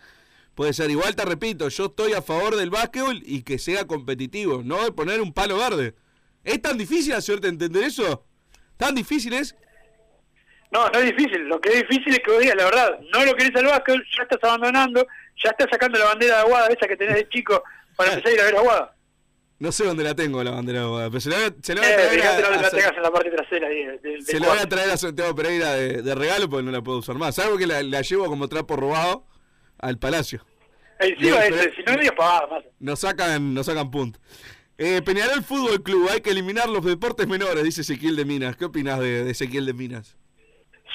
Puede 0.56 0.72
ser. 0.72 0.90
Igual 0.90 1.14
te 1.14 1.26
repito, 1.26 1.68
yo 1.68 1.88
estoy 1.88 2.14
a 2.14 2.22
favor 2.22 2.56
del 2.56 2.70
básquetbol 2.70 3.22
y 3.26 3.44
que 3.44 3.60
sea 3.60 3.86
competitivo, 3.86 4.62
no 4.64 4.82
de 4.86 4.94
poner 4.94 5.20
un 5.20 5.34
palo 5.34 5.58
verde. 5.58 5.94
¿Es 6.46 6.62
tan 6.62 6.78
difícil 6.78 7.12
hacerte 7.16 7.50
entender 7.50 7.84
eso? 7.84 8.26
¿Tan 8.78 8.96
difícil 8.96 9.34
es? 9.34 9.58
No, 10.72 10.88
no 10.88 11.00
es 11.00 11.06
difícil. 11.14 11.50
Lo 11.50 11.60
que 11.60 11.70
es 11.70 11.76
difícil 11.90 12.14
es 12.14 12.20
que 12.20 12.32
vos 12.32 12.40
digas 12.40 12.56
la 12.56 12.64
verdad. 12.66 13.00
No 13.12 13.26
lo 13.26 13.34
querés 13.36 13.54
al 13.58 13.66
básquetbol, 13.66 14.06
ya 14.16 14.24
estás 14.24 14.40
abandonando, 14.44 15.06
ya 15.44 15.50
estás 15.50 15.68
sacando 15.70 16.00
la 16.00 16.06
bandera 16.06 16.36
de 16.36 16.42
Aguada, 16.44 16.68
esa 16.68 16.88
que 16.88 16.96
tenés 16.96 17.16
de 17.16 17.28
chico, 17.28 17.62
para 17.98 18.14
empezar 18.14 18.32
a 18.32 18.36
ir 18.36 18.42
a 18.42 18.46
ver 18.46 18.56
Aguada. 18.56 18.96
No 19.60 19.72
sé 19.74 19.84
dónde 19.84 20.04
la 20.06 20.16
tengo 20.16 20.42
la 20.44 20.52
bandera 20.52 20.82
de 20.86 21.10
pero 21.10 21.20
se 21.20 21.30
la 21.30 21.36
voy 21.38 21.46
a, 21.46 21.54
se 21.62 21.76
la 21.76 21.82
voy 21.82 21.90
a 21.90 21.94
Eh, 21.94 21.96
traer 21.98 22.22
a- 22.26 22.40
no 22.40 22.48
a- 22.58 22.62
la 22.62 22.70
tengas 22.70 22.94
en 22.98 23.04
la 23.04 23.12
parte 23.12 23.30
trasera 23.30 23.68
ahí. 23.68 23.84
del- 23.86 24.02
del 24.02 24.26
Se 24.26 24.40
la 24.40 24.48
voy 24.48 24.58
a 24.60 24.70
traer 24.70 24.90
a 24.92 24.98
Santiago 24.98 25.36
Pereira 25.36 25.74
de, 25.74 26.02
de 26.02 26.16
regalo 26.16 26.50
porque 26.50 26.64
no 26.64 26.72
la 26.72 26.82
puedo 26.82 27.00
usar 27.00 27.18
más. 27.18 27.36
Salvo 27.36 27.58
que 27.58 27.68
la, 27.68 27.84
la 27.84 28.02
llevo 28.02 28.26
como 28.28 28.48
trapo 28.48 28.76
robado 28.78 29.26
al 29.78 29.98
palacio. 30.00 30.46
Encima 31.00 31.40
de 31.40 31.48
ese, 31.50 31.72
si 31.76 31.84
no 31.84 31.92
digas 31.94 32.14
pavada 32.18 32.48
más. 32.48 32.64
Nos 32.80 33.00
sacan, 33.00 33.54
nos 33.54 33.66
sacan 33.66 33.92
punto. 33.92 34.20
Eh, 34.78 35.02
Peñarol 35.02 35.44
Fútbol 35.44 35.84
Club, 35.84 36.08
hay 36.10 36.22
que 36.22 36.30
eliminar 36.32 36.70
los 36.70 36.84
deportes 36.86 37.28
menores, 37.28 37.64
dice 37.66 37.82
Ezequiel 37.82 38.16
de 38.16 38.24
Minas. 38.26 38.56
¿Qué 38.56 38.64
opinas 38.66 39.00
de, 39.00 39.26
de 39.26 39.32
Ezequiel 39.32 39.66
de 39.66 39.74
Minas? 39.74 40.16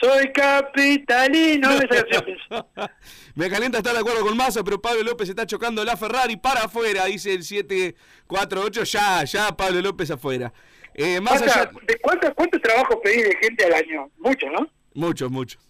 Soy 0.05 0.33
capitalino. 0.33 1.69
Me 3.35 3.49
calienta 3.51 3.79
estar 3.79 3.95
de 3.95 4.01
acuerdo 4.01 4.21
con 4.21 4.37
Massa, 4.37 4.63
pero 4.63 4.81
Pablo 4.81 5.03
López 5.03 5.29
está 5.29 5.47
chocando 5.47 5.83
la 5.85 5.97
Ferrari 5.97 6.37
para 6.37 6.65
afuera, 6.65 7.07
dice 7.07 7.33
el 7.33 7.43
748. 7.43 8.85
Ya, 8.85 9.25
ya, 9.25 9.57
Pablo 9.57 9.81
López 9.81 10.11
afuera. 10.11 10.53
Eh, 10.95 11.21
Massa, 11.21 11.47
ya- 11.47 11.71
¿de 11.87 11.99
cuántos 12.01 12.33
cuánto 12.35 12.61
trabajos 12.61 12.97
pedís 13.03 13.25
de 13.25 13.37
gente 13.41 13.65
al 13.65 13.73
año? 13.75 14.11
Mucho, 14.19 14.47
¿no? 14.51 14.69
Muchos, 14.95 15.31
muchos. 15.31 15.61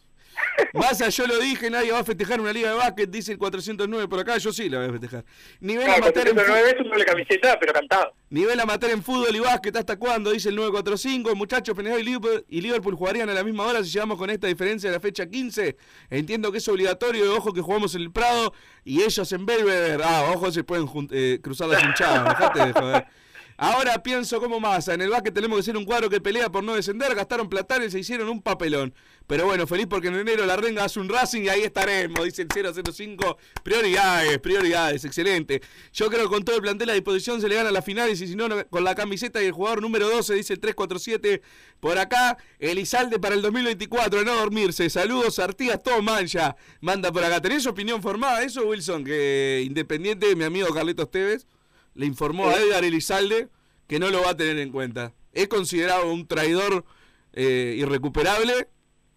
Massa, 0.72 1.08
yo 1.08 1.26
lo 1.26 1.38
dije, 1.38 1.70
nadie 1.70 1.92
va 1.92 2.00
a 2.00 2.04
festejar 2.04 2.40
una 2.40 2.52
liga 2.52 2.70
de 2.70 2.76
básquet, 2.76 3.10
dice 3.10 3.32
el 3.32 3.38
409 3.38 4.08
por 4.08 4.18
acá, 4.20 4.36
yo 4.38 4.52
sí 4.52 4.68
la 4.68 4.78
voy 4.80 4.88
a 4.88 4.92
festejar. 4.92 5.24
Nivel 5.60 5.84
Claro, 5.84 6.02
amateur 6.02 6.28
en 6.28 6.34
409 6.34 6.62
fu- 6.70 6.74
es 6.76 6.80
un 6.84 6.90
doble 6.90 7.04
camiseta, 7.04 7.58
pero 7.60 7.72
cantado. 7.72 8.12
Nivel 8.30 8.58
amateur 8.60 8.90
en 8.90 9.02
fútbol 9.02 9.34
y 9.36 9.38
básquet, 9.38 9.76
¿hasta 9.76 9.96
cuándo? 9.96 10.30
Dice 10.32 10.48
el 10.48 10.56
945. 10.56 11.34
Muchachos, 11.36 11.76
Peñarol 11.76 12.00
y 12.00 12.04
Liverpool, 12.04 12.44
y 12.48 12.60
Liverpool 12.60 12.94
jugarían 12.96 13.28
a 13.30 13.34
la 13.34 13.44
misma 13.44 13.64
hora 13.66 13.84
si 13.84 13.90
llegamos 13.90 14.18
con 14.18 14.30
esta 14.30 14.46
diferencia 14.48 14.90
de 14.90 14.96
la 14.96 15.00
fecha 15.00 15.26
15. 15.26 15.76
Entiendo 16.10 16.50
que 16.50 16.58
es 16.58 16.68
obligatorio, 16.68 17.34
ojo 17.36 17.52
que 17.52 17.60
jugamos 17.60 17.94
en 17.94 18.02
el 18.02 18.10
Prado 18.10 18.52
y 18.84 19.02
ellos 19.02 19.30
en 19.32 19.46
Belvedere. 19.46 20.02
Ah, 20.04 20.30
ojo, 20.34 20.50
se 20.50 20.64
pueden 20.64 20.88
eh, 21.12 21.38
cruzar 21.42 21.68
las 21.68 21.82
hinchadas, 21.84 22.24
dejate 22.38 22.66
de 22.66 22.72
joder. 22.72 23.06
Ahora 23.56 24.02
pienso 24.02 24.40
como 24.40 24.58
Massa, 24.58 24.94
en 24.94 25.02
el 25.02 25.10
básquet 25.10 25.32
tenemos 25.32 25.58
que 25.58 25.62
ser 25.62 25.76
un 25.76 25.84
cuadro 25.84 26.10
que 26.10 26.20
pelea 26.20 26.50
por 26.50 26.64
no 26.64 26.74
descender, 26.74 27.14
gastaron 27.14 27.48
platanes 27.48 27.88
y 27.88 27.90
se 27.92 27.98
hicieron 28.00 28.28
un 28.28 28.42
papelón. 28.42 28.92
Pero 29.26 29.46
bueno, 29.46 29.66
feliz 29.66 29.86
porque 29.88 30.08
en 30.08 30.16
enero 30.16 30.44
la 30.44 30.56
renga 30.56 30.84
hace 30.84 31.00
un 31.00 31.08
Racing 31.08 31.42
y 31.42 31.48
ahí 31.48 31.62
estaremos, 31.62 32.24
dice 32.24 32.42
el 32.42 32.48
005. 32.48 33.38
Prioridades, 33.62 34.38
prioridades, 34.38 35.04
excelente. 35.04 35.62
Yo 35.92 36.08
creo 36.08 36.24
que 36.24 36.28
con 36.28 36.44
todo 36.44 36.56
el 36.56 36.62
plantel 36.62 36.90
a 36.90 36.92
disposición 36.92 37.40
se 37.40 37.48
le 37.48 37.54
gana 37.54 37.70
las 37.70 37.84
finales 37.84 38.20
y 38.20 38.26
si 38.26 38.36
no, 38.36 38.48
con 38.68 38.84
la 38.84 38.94
camiseta 38.94 39.42
y 39.42 39.46
el 39.46 39.52
jugador 39.52 39.80
número 39.80 40.10
12, 40.10 40.34
dice 40.34 40.52
el 40.52 40.60
347. 40.60 41.40
Por 41.80 41.98
acá, 41.98 42.36
Elizalde 42.58 43.18
para 43.18 43.34
el 43.34 43.42
2024, 43.42 44.20
a 44.20 44.24
no 44.24 44.34
dormirse. 44.34 44.90
Saludos, 44.90 45.38
Artigas, 45.38 45.82
todo 45.82 46.02
mancha. 46.02 46.56
Manda 46.80 47.10
por 47.10 47.24
acá. 47.24 47.40
¿Tenés 47.40 47.66
opinión 47.66 48.02
formada 48.02 48.42
eso, 48.42 48.66
Wilson? 48.66 49.04
Que 49.04 49.62
Independiente, 49.64 50.34
mi 50.36 50.44
amigo 50.44 50.68
Carlitos 50.74 51.10
Tevez, 51.10 51.46
le 51.94 52.06
informó 52.06 52.48
a 52.48 52.54
Edgar 52.54 52.84
Elizalde 52.84 53.48
que 53.88 53.98
no 53.98 54.10
lo 54.10 54.22
va 54.22 54.30
a 54.30 54.36
tener 54.36 54.58
en 54.58 54.70
cuenta. 54.72 55.12
¿Es 55.32 55.48
considerado 55.48 56.10
un 56.12 56.26
traidor 56.26 56.84
eh, 57.32 57.74
irrecuperable 57.78 58.68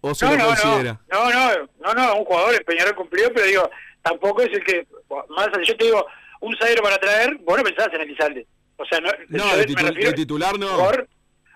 o 0.01 0.13
se 0.15 0.25
No, 0.25 0.31
lo 0.31 0.37
no, 0.37 0.45
considera? 0.47 1.01
no, 1.11 1.29
no, 1.31 1.49
no, 1.79 1.93
no, 1.93 2.15
un 2.15 2.25
jugador 2.25 2.55
en 2.55 2.63
Peñarol 2.65 2.95
cumplió, 2.95 3.31
pero 3.33 3.45
digo, 3.45 3.69
tampoco 4.01 4.41
es 4.41 4.51
el 4.53 4.63
que, 4.63 4.87
más 5.29 5.47
yo 5.65 5.75
te 5.77 5.85
digo, 5.85 6.05
un 6.41 6.55
zaguero 6.57 6.83
para 6.83 6.97
traer, 6.97 7.35
vos 7.43 7.57
no 7.57 7.63
pensás 7.63 7.89
en 7.93 8.01
Elizalde. 8.01 8.45
O 8.77 8.85
sea, 8.85 8.99
no, 8.99 9.09
No, 9.29 9.45
me 9.55 9.65
titu- 9.65 10.15
titular 10.15 10.57
no. 10.59 10.67
jugador 10.69 11.07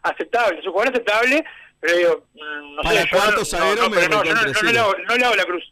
aceptable, 0.03 0.59
es 0.59 0.65
un 0.65 0.71
jugador 0.71 0.93
aceptable, 0.93 1.45
pero 1.79 1.97
digo, 1.97 2.25
mm, 2.33 2.75
no 2.75 2.81
Para 2.81 3.01
sé, 3.03 3.09
cuarto 3.09 3.39
no- 3.39 3.45
zaguero 3.45 3.81
no, 3.83 3.89
me 3.89 4.01
no, 4.07 4.23
no, 4.23 4.23
no, 4.23 4.41
no 4.63 4.71
le 4.71 4.79
hago, 4.79 4.93
no 5.07 5.15
le 5.17 5.25
hago 5.25 5.35
la 5.35 5.45
cruz. 5.45 5.63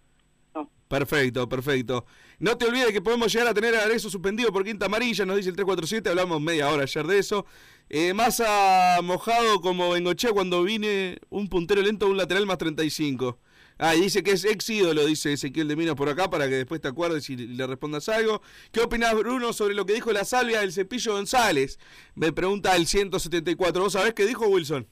Perfecto, 0.88 1.48
perfecto. 1.48 2.06
No 2.40 2.58
te 2.58 2.66
olvides 2.66 2.94
que 2.94 3.02
podemos 3.02 3.34
llegar 3.34 3.50
a 3.50 3.54
tener 3.54 3.76
a 3.76 3.84
Arezzo 3.84 4.10
suspendido 4.10 4.54
por 4.54 4.64
quinta 4.64 4.86
amarilla, 4.86 5.26
nos 5.26 5.36
dice 5.36 5.50
el 5.50 5.58
347, 5.58 6.10
hablamos 6.10 6.40
media 6.40 6.70
hora 6.70 6.84
ayer 6.84 7.06
de 7.06 7.20
eso. 7.20 7.46
Eh, 7.90 8.14
Massa 8.14 9.00
mojado 9.04 9.60
como 9.60 9.90
Bengochea 9.90 10.32
cuando 10.32 10.64
vine 10.64 11.20
un 11.30 11.50
puntero 11.50 11.82
lento, 11.82 12.08
un 12.08 12.16
lateral 12.16 12.46
más 12.46 12.58
35. 12.58 13.38
Ah, 13.78 13.94
y 13.94 14.02
dice 14.02 14.24
que 14.24 14.32
es 14.32 14.46
ex 14.46 14.70
ídolo, 14.70 15.06
dice 15.06 15.34
Ezequiel 15.34 15.68
de 15.68 15.76
Minas 15.76 15.96
por 15.96 16.08
acá, 16.08 16.30
para 16.30 16.48
que 16.48 16.56
después 16.56 16.80
te 16.80 16.88
acuerdes 16.88 17.30
y 17.30 17.36
le 17.36 17.68
respondas 17.68 18.08
algo. 18.08 18.42
¿Qué 18.72 18.80
opinas, 18.82 19.14
Bruno, 19.16 19.52
sobre 19.52 19.74
lo 19.74 19.86
que 19.86 19.94
dijo 19.94 20.14
la 20.14 20.24
salvia 20.24 20.62
del 20.62 20.72
cepillo 20.72 21.14
González? 21.14 21.78
Me 22.16 22.32
pregunta 22.32 22.74
el 22.76 22.88
174. 22.88 23.82
¿Vos 23.82 23.94
sabés 23.94 24.14
qué 24.14 24.26
dijo 24.26 24.48
Wilson? 24.48 24.88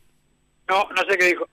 No, 0.67 0.87
no 0.89 1.01
sé 1.09 1.17
qué 1.17 1.27
dijo. 1.27 1.47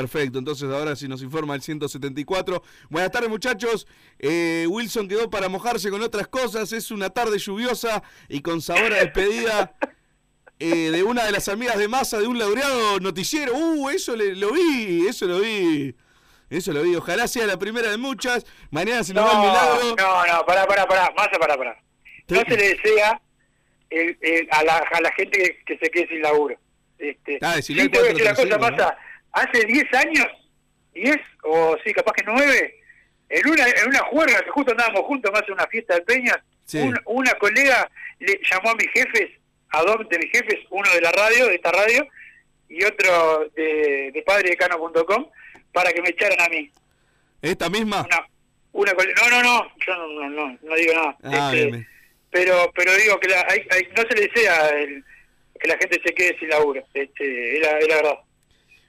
Perfecto, 0.00 0.38
entonces 0.38 0.70
ahora 0.70 0.94
sí 0.94 1.08
nos 1.08 1.22
informa 1.22 1.54
el 1.54 1.62
174. 1.62 2.62
Buenas 2.90 3.10
tardes 3.10 3.30
muchachos, 3.30 3.86
Eh, 4.18 4.66
Wilson 4.68 5.08
quedó 5.08 5.30
para 5.30 5.48
mojarse 5.48 5.88
con 5.88 6.02
otras 6.02 6.28
cosas, 6.28 6.70
es 6.72 6.90
una 6.90 7.08
tarde 7.08 7.38
lluviosa 7.38 8.02
y 8.28 8.42
con 8.42 8.60
sabor 8.60 8.92
a 8.92 8.96
despedida 8.98 9.74
eh, 10.58 10.90
de 10.90 11.02
una 11.02 11.24
de 11.24 11.32
las 11.32 11.48
amigas 11.48 11.78
de 11.78 11.88
masa 11.88 12.18
de 12.18 12.26
un 12.26 12.38
laureado 12.38 13.00
noticiero. 13.00 13.54
Uh, 13.56 13.88
eso 13.88 14.14
le- 14.16 14.34
lo 14.36 14.52
vi, 14.52 15.06
eso 15.08 15.24
lo 15.26 15.40
vi, 15.40 15.94
eso 16.50 16.74
lo 16.74 16.82
vi. 16.82 16.94
Ojalá 16.94 17.26
sea 17.26 17.46
la 17.46 17.58
primera 17.58 17.90
de 17.90 17.96
muchas. 17.96 18.44
Mañana 18.70 19.02
se 19.02 19.14
nos 19.14 19.24
No, 19.24 19.30
da 19.32 19.40
el 19.40 19.48
milagro. 19.48 19.96
no, 19.96 20.26
no, 20.34 20.44
pará, 20.44 20.66
pará, 20.66 20.86
pará, 20.86 21.10
Massa, 21.16 21.38
pará, 21.38 21.56
pará. 21.56 21.82
No 22.28 22.40
se 22.46 22.54
le 22.54 22.68
desea 22.74 23.22
el- 23.88 24.18
el- 24.20 24.48
a, 24.50 24.62
la, 24.62 24.76
a 24.92 25.00
la 25.00 25.12
gente 25.12 25.38
que, 25.38 25.64
que 25.64 25.78
se 25.78 25.90
quede 25.90 26.06
sin 26.08 26.20
laburo. 26.20 26.54
Este, 26.98 27.38
Ah, 27.40 27.52
al 27.52 27.62
te 27.62 27.72
voy 27.74 27.80
a 27.80 28.12
decir 28.12 28.24
435, 28.24 28.58
cosa, 28.58 28.70
Massa. 28.70 28.98
Hace 29.36 29.66
10 29.66 29.84
años, 29.94 30.26
10 30.94 31.16
o 31.42 31.76
sí, 31.84 31.92
capaz 31.92 32.12
que 32.14 32.24
9, 32.24 32.74
en 33.28 33.48
una, 33.50 33.64
en 33.68 33.88
una 33.88 33.98
juerga 34.04 34.40
que 34.42 34.50
justo 34.50 34.72
andábamos 34.72 35.02
juntos 35.02 35.30
más 35.32 35.42
en 35.46 35.52
una 35.54 35.66
fiesta 35.66 35.94
de 35.94 36.00
Peñas, 36.02 36.38
Sí. 36.64 36.78
un- 36.78 36.98
una 37.04 37.32
colega 37.34 37.90
le 38.18 38.40
llamó 38.50 38.70
a 38.70 38.74
mis 38.76 38.88
jefes, 38.92 39.30
a 39.70 39.82
dos 39.82 40.08
de 40.08 40.18
mis 40.18 40.30
jefes, 40.32 40.58
uno 40.70 40.90
de 40.94 41.00
la 41.02 41.12
radio, 41.12 41.46
de 41.48 41.54
esta 41.56 41.70
radio, 41.70 42.06
y 42.68 42.82
otro 42.84 43.48
de, 43.54 44.10
de 44.14 44.22
padredecano.com, 44.26 45.26
para 45.72 45.92
que 45.92 46.00
me 46.02 46.08
echaran 46.08 46.40
a 46.40 46.48
mí. 46.48 46.70
¿Esta 47.42 47.68
misma? 47.68 48.00
Una, 48.02 48.26
una 48.72 48.92
no, 48.94 49.30
no, 49.30 49.42
no, 49.42 49.72
yo 49.86 49.94
no, 49.96 50.06
no, 50.08 50.30
no, 50.30 50.58
no 50.62 50.74
digo 50.76 50.94
nada. 50.94 51.16
Ah, 51.24 51.52
Este, 51.54 51.86
pero 52.30 52.72
pero 52.74 52.92
digo 52.96 53.20
que 53.20 53.28
la, 53.28 53.40
hay- 53.50 53.66
hay- 53.70 53.88
no 53.94 54.02
se 54.08 54.14
le 54.16 54.28
desea 54.28 54.68
el- 54.70 55.04
que 55.60 55.68
la 55.68 55.76
gente 55.78 56.00
se 56.04 56.14
quede 56.14 56.38
sin 56.38 56.48
laburo. 56.48 56.82
Este, 56.94 57.56
es, 57.58 57.60
la, 57.62 57.78
es 57.78 57.88
la 57.88 57.96
verdad. 57.96 58.18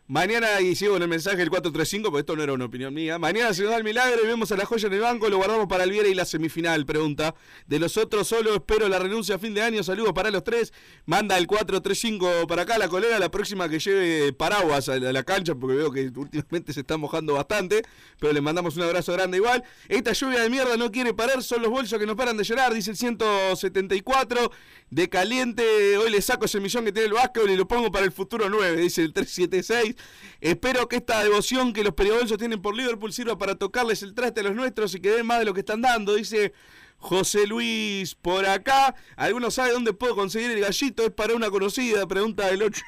Mañana, 0.10 0.62
y 0.62 0.72
el 0.72 1.08
mensaje 1.10 1.36
del 1.36 1.50
435, 1.50 2.10
porque 2.10 2.22
esto 2.22 2.38
no 2.38 2.42
era 2.42 2.54
una 2.54 2.64
opinión 2.64 2.94
mía. 2.94 3.20
Mañana 3.20 3.54
se 3.54 3.64
nos 3.64 3.72
da 3.72 3.78
el 3.78 3.84
milagro 3.84 4.22
y 4.24 4.26
vemos 4.26 4.50
a 4.54 4.56
la 4.56 4.66
joya 4.66 4.88
en 4.88 4.94
el 4.94 5.02
banco, 5.02 5.28
lo 5.28 5.36
guardamos 5.36 5.68
para 5.68 5.84
el 5.84 5.92
Viera 5.92 6.08
y 6.08 6.14
la 6.14 6.24
semifinal, 6.24 6.86
pregunta. 6.86 7.36
De 7.66 7.78
los 7.78 7.98
otros 7.98 8.26
solo 8.26 8.56
espero 8.56 8.88
la 8.88 9.00
renuncia 9.00 9.36
a 9.36 9.38
fin 9.38 9.54
de 9.54 9.62
año, 9.62 9.84
saludos 9.84 10.14
para 10.14 10.32
los 10.32 10.46
tres. 10.46 10.72
Manda 11.06 11.38
el 11.38 11.46
435 11.46 12.48
para 12.48 12.62
acá, 12.62 12.78
la 12.78 12.88
colega, 12.88 13.20
la 13.20 13.30
próxima 13.30 13.68
que 13.68 13.80
lleve 13.80 14.32
paraguas 14.32 14.88
a 14.88 14.98
la, 14.98 15.10
a 15.10 15.12
la 15.12 15.24
cancha, 15.24 15.56
porque 15.56 15.76
veo 15.76 15.92
que 15.92 16.10
últimamente 16.16 16.72
se 16.72 16.80
está 16.80 16.96
mojando 16.96 17.34
bastante, 17.34 17.82
pero 18.18 18.32
le 18.32 18.40
mandamos 18.40 18.78
un 18.78 18.84
abrazo 18.84 19.12
grande 19.12 19.36
igual. 19.36 19.62
Esta 19.90 20.14
lluvia 20.14 20.40
de 20.40 20.50
mierda 20.50 20.78
no 20.78 20.90
quiere 20.90 21.14
parar, 21.14 21.44
son 21.44 21.62
los 21.62 21.70
bolsos 21.70 22.00
que 22.00 22.06
no 22.06 22.16
paran 22.16 22.38
de 22.38 22.46
llorar, 22.46 22.74
dice 22.74 22.92
el 22.92 22.96
174. 22.96 24.52
De 24.90 25.10
caliente, 25.10 25.98
hoy 25.98 26.10
le 26.10 26.22
saco 26.22 26.46
ese 26.46 26.62
millón 26.62 26.86
que 26.86 26.94
tiene 26.94 27.08
el 27.08 27.14
básquetbol 27.14 27.50
y 27.50 27.58
lo 27.58 27.68
pongo 27.68 27.92
para 27.92 28.06
el 28.06 28.14
futuro 28.14 28.50
9, 28.50 28.78
dice 28.78 29.04
el 29.04 29.12
376. 29.12 29.97
Espero 30.40 30.88
que 30.88 30.98
esta 30.98 31.24
devoción 31.24 31.74
que 31.74 31.84
los 31.84 31.94
periodistas 31.94 32.38
tienen 32.38 32.62
por 32.62 32.76
Liverpool 32.76 33.12
sirva 33.12 33.38
para 33.38 33.56
tocarles 33.56 34.04
el 34.04 34.14
traste 34.14 34.42
a 34.42 34.44
los 34.44 34.56
nuestros 34.56 34.94
y 34.96 35.00
que 35.00 35.10
den 35.10 35.26
más 35.26 35.40
de 35.40 35.46
lo 35.46 35.54
que 35.54 35.62
están 35.62 35.82
dando, 35.82 36.16
dice 36.16 36.54
José 36.98 37.48
Luis 37.48 38.16
por 38.16 38.46
acá. 38.46 38.96
¿Alguno 39.16 39.52
sabe 39.52 39.72
dónde 39.72 39.94
puedo 39.94 40.16
conseguir 40.16 40.52
el 40.52 40.62
gallito? 40.62 41.04
Es 41.04 41.12
para 41.12 41.36
una 41.36 41.50
conocida, 41.50 42.08
pregunta 42.08 42.48
del 42.48 42.64
8. 42.64 42.82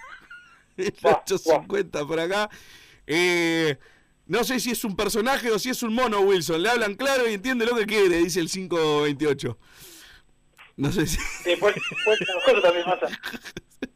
El 0.78 0.94
850 1.02 2.06
por 2.06 2.20
acá. 2.20 2.50
Eh, 3.06 3.78
no 4.28 4.44
sé 4.44 4.60
si 4.60 4.72
es 4.72 4.84
un 4.84 4.96
personaje 4.96 5.52
o 5.52 5.60
si 5.60 5.70
es 5.70 5.84
un 5.84 5.94
mono, 5.94 6.22
Wilson. 6.22 6.62
Le 6.62 6.70
hablan 6.70 6.96
claro 6.96 7.28
y 7.28 7.34
entiende 7.34 7.66
lo 7.66 7.76
que 7.76 7.86
quiere, 7.86 8.18
dice 8.18 8.40
el 8.40 8.50
528. 8.50 9.58
No 10.78 10.92
sé 10.92 11.08
si. 11.08 11.18
Después, 11.44 11.76
después 11.76 12.20
nosotros 12.22 12.64
también. 12.64 12.86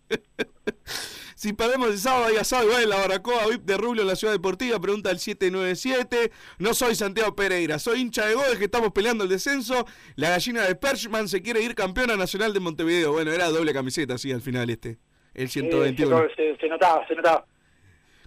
Si 1.43 1.51
perdemos 1.51 1.89
el 1.89 1.97
sábado 1.97 2.27
hay 2.27 2.37
asado 2.37 2.63
igual 2.63 2.83
en 2.83 2.89
la 2.89 2.95
Baracoa 2.95 3.47
VIP 3.47 3.63
de 3.63 3.75
Rubio 3.75 4.03
en 4.03 4.07
la 4.07 4.15
Ciudad 4.15 4.31
Deportiva, 4.31 4.79
pregunta 4.79 5.11
el 5.11 5.19
797. 5.19 6.31
No 6.57 6.73
soy 6.73 6.95
Santiago 6.95 7.35
Pereira, 7.35 7.79
soy 7.79 7.99
hincha 7.99 8.25
de 8.25 8.33
Godes 8.33 8.57
que 8.57 8.63
estamos 8.63 8.93
peleando 8.93 9.25
el 9.25 9.29
descenso. 9.29 9.85
La 10.15 10.29
gallina 10.29 10.61
de 10.61 10.73
Perchman 10.75 11.27
se 11.27 11.41
quiere 11.41 11.61
ir 11.61 11.75
campeona 11.75 12.15
nacional 12.15 12.53
de 12.53 12.61
Montevideo. 12.61 13.11
Bueno, 13.11 13.33
era 13.33 13.49
doble 13.49 13.73
camiseta, 13.73 14.17
sí, 14.17 14.31
al 14.31 14.39
final 14.39 14.69
este. 14.69 14.99
El 15.33 15.49
121. 15.49 16.17
Eh, 16.17 16.29
se, 16.33 16.55
se 16.55 16.67
notaba, 16.69 17.05
se 17.09 17.13
notaba. 17.13 17.45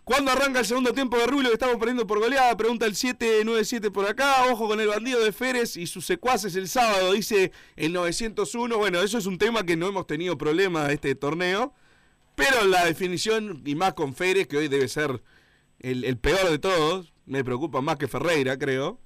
¿Cuándo 0.05 0.31
arranca 0.31 0.59
el 0.59 0.67
segundo 0.67 0.93
tiempo 0.93 1.17
de 1.17 1.27
Rubio 1.27 1.49
que 1.49 1.55
estamos 1.55 1.77
perdiendo 1.77 2.07
por 2.07 2.19
goleada? 2.19 2.55
Pregunta 2.55 2.85
el 2.85 2.95
797 2.95 3.91
por 3.93 4.07
acá. 4.07 4.45
Ojo 4.53 4.69
con 4.69 4.79
el 4.79 4.89
bandido 4.89 5.25
de 5.25 5.33
Férez 5.33 5.79
y 5.79 5.87
sus 5.87 6.05
secuaces 6.05 6.55
el 6.55 6.69
sábado, 6.69 7.14
dice 7.14 7.51
el 7.77 7.95
901. 7.95 8.77
Bueno, 8.77 9.01
eso 9.01 9.17
es 9.17 9.25
un 9.25 9.39
tema 9.39 9.64
que 9.64 9.75
no 9.75 9.87
hemos 9.87 10.07
tenido 10.07 10.37
problema 10.37 10.93
este 10.93 11.14
torneo. 11.14 11.73
Pero 12.37 12.64
la 12.66 12.84
definición, 12.84 13.62
y 13.64 13.74
más 13.74 13.95
con 13.95 14.14
Férez, 14.14 14.47
que 14.47 14.59
hoy 14.59 14.68
debe 14.68 14.87
ser 14.87 15.22
el, 15.80 16.05
el 16.05 16.18
peor 16.18 16.49
de 16.49 16.59
todos, 16.59 17.12
me 17.24 17.43
preocupa 17.43 17.80
más 17.80 17.97
que 17.97 18.07
Ferreira, 18.07 18.57
creo. 18.57 19.01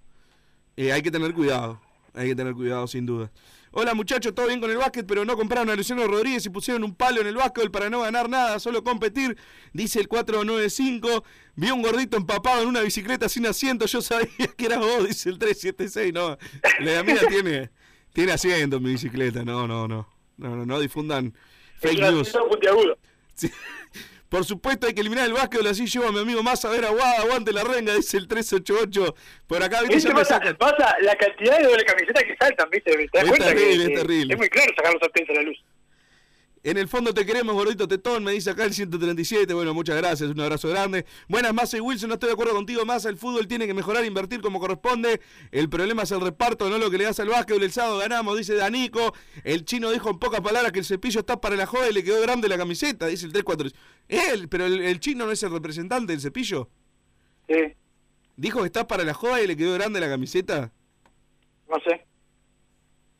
Eh, 0.76 0.92
hay 0.92 1.00
que 1.00 1.10
tener 1.10 1.32
cuidado. 1.32 1.80
Hay 2.12 2.28
que 2.28 2.34
tener 2.34 2.54
cuidado, 2.54 2.86
sin 2.86 3.06
duda. 3.06 3.30
Hola 3.72 3.94
muchachos, 3.94 4.34
todo 4.34 4.48
bien 4.48 4.60
con 4.60 4.68
el 4.68 4.78
básquet, 4.78 5.06
pero 5.06 5.24
no 5.24 5.36
compraron 5.36 5.70
a 5.70 5.76
Luciano 5.76 6.04
Rodríguez 6.08 6.44
y 6.44 6.50
pusieron 6.50 6.82
un 6.82 6.92
palo 6.92 7.20
en 7.20 7.28
el 7.28 7.36
básquet 7.36 7.70
para 7.70 7.88
no 7.88 8.00
ganar 8.00 8.28
nada, 8.28 8.58
solo 8.58 8.82
competir, 8.82 9.36
dice 9.72 10.00
el 10.00 10.08
495. 10.08 11.22
Vi 11.54 11.70
un 11.70 11.80
gordito 11.80 12.16
empapado 12.16 12.62
en 12.62 12.68
una 12.68 12.80
bicicleta 12.80 13.28
sin 13.28 13.46
asiento, 13.46 13.86
yo 13.86 14.02
sabía 14.02 14.28
que 14.56 14.66
era 14.66 14.78
vos, 14.78 15.06
dice 15.06 15.28
el 15.28 15.38
376. 15.38 16.12
No, 16.12 16.36
la 16.80 17.04
mía 17.04 17.20
tiene, 17.28 17.70
tiene 18.12 18.32
asiento 18.32 18.78
en 18.78 18.82
mi 18.82 18.90
bicicleta, 18.90 19.44
no, 19.44 19.68
no, 19.68 19.86
no. 19.86 20.08
No, 20.36 20.56
no, 20.56 20.66
no 20.66 20.80
difundan 20.80 21.34
fake 21.76 22.00
news. 22.00 22.32
Sí. 23.40 23.50
Por 24.28 24.44
supuesto 24.44 24.86
hay 24.86 24.94
que 24.94 25.00
eliminar 25.00 25.26
el 25.26 25.32
básquetbol, 25.32 25.66
así 25.66 25.86
llevo 25.86 26.06
a 26.06 26.12
mi 26.12 26.20
amigo 26.20 26.40
más 26.42 26.64
a 26.64 26.70
ver 26.70 26.84
aguada, 26.84 27.18
aguante 27.18 27.52
la 27.52 27.64
renga, 27.64 27.94
dice 27.94 28.16
el 28.16 28.28
388. 28.28 29.14
Por 29.48 29.60
acá, 29.60 29.80
viste, 29.80 29.94
¿Viste 29.96 30.08
ya 30.08 30.14
me 30.14 30.20
pasa, 30.20 30.40
pasa 30.56 30.96
la 31.00 31.16
cantidad 31.16 31.58
de 31.58 31.64
doble 31.64 31.84
camiseta 31.84 32.22
que 32.22 32.36
saltan, 32.36 32.70
¿viste? 32.70 32.92
¿Te 32.92 33.08
das 33.12 33.24
Es 33.24 33.28
cuenta 33.28 33.46
terrible, 33.48 33.86
que, 33.86 33.92
es 33.92 34.00
terrible. 34.00 34.34
es 34.34 34.38
muy 34.38 34.48
claro 34.48 34.72
sacar 34.76 34.92
los 34.92 35.00
sartenes 35.00 35.30
a 35.30 35.32
la 35.32 35.42
luz? 35.42 35.58
En 36.62 36.76
el 36.76 36.88
fondo 36.88 37.14
te 37.14 37.24
queremos, 37.24 37.54
gordito 37.54 37.88
tetón, 37.88 38.22
me 38.22 38.32
dice 38.32 38.50
acá 38.50 38.64
el 38.64 38.74
137. 38.74 39.54
Bueno, 39.54 39.72
muchas 39.72 39.96
gracias, 39.96 40.28
un 40.28 40.38
abrazo 40.40 40.68
grande. 40.68 41.06
Buenas, 41.26 41.54
Massa 41.54 41.78
y 41.78 41.80
Wilson, 41.80 42.08
no 42.08 42.14
estoy 42.14 42.26
de 42.28 42.34
acuerdo 42.34 42.52
contigo, 42.54 42.84
Massa. 42.84 43.08
El 43.08 43.16
fútbol 43.16 43.48
tiene 43.48 43.66
que 43.66 43.72
mejorar, 43.72 44.04
invertir 44.04 44.42
como 44.42 44.60
corresponde. 44.60 45.22
El 45.52 45.70
problema 45.70 46.02
es 46.02 46.10
el 46.10 46.20
reparto, 46.20 46.68
no 46.68 46.76
lo 46.76 46.90
que 46.90 46.98
le 46.98 47.04
das 47.04 47.18
al 47.18 47.28
básquetbol. 47.28 47.62
El 47.62 47.72
sábado 47.72 47.98
ganamos, 47.98 48.36
dice 48.36 48.54
Danico. 48.54 49.14
El 49.42 49.64
chino 49.64 49.90
dijo 49.90 50.10
en 50.10 50.18
pocas 50.18 50.42
palabras 50.42 50.70
que 50.72 50.80
el 50.80 50.84
cepillo 50.84 51.20
está 51.20 51.40
para 51.40 51.56
la 51.56 51.64
joda 51.64 51.88
y 51.88 51.94
le 51.94 52.04
quedó 52.04 52.20
grande 52.20 52.46
la 52.46 52.58
camiseta, 52.58 53.06
dice 53.06 53.24
el 53.24 53.32
34. 53.32 53.70
Él, 54.08 54.48
pero 54.50 54.66
el, 54.66 54.82
el 54.82 55.00
chino 55.00 55.24
no 55.24 55.32
es 55.32 55.42
el 55.42 55.50
representante 55.52 56.12
del 56.12 56.20
cepillo. 56.20 56.68
Sí, 57.48 57.56
Dijo 58.36 58.60
que 58.60 58.66
está 58.66 58.86
para 58.86 59.04
la 59.04 59.14
joda 59.14 59.42
y 59.42 59.46
le 59.46 59.56
quedó 59.56 59.74
grande 59.74 59.98
la 60.00 60.08
camiseta. 60.08 60.72
no 61.68 61.76
sé. 61.80 62.06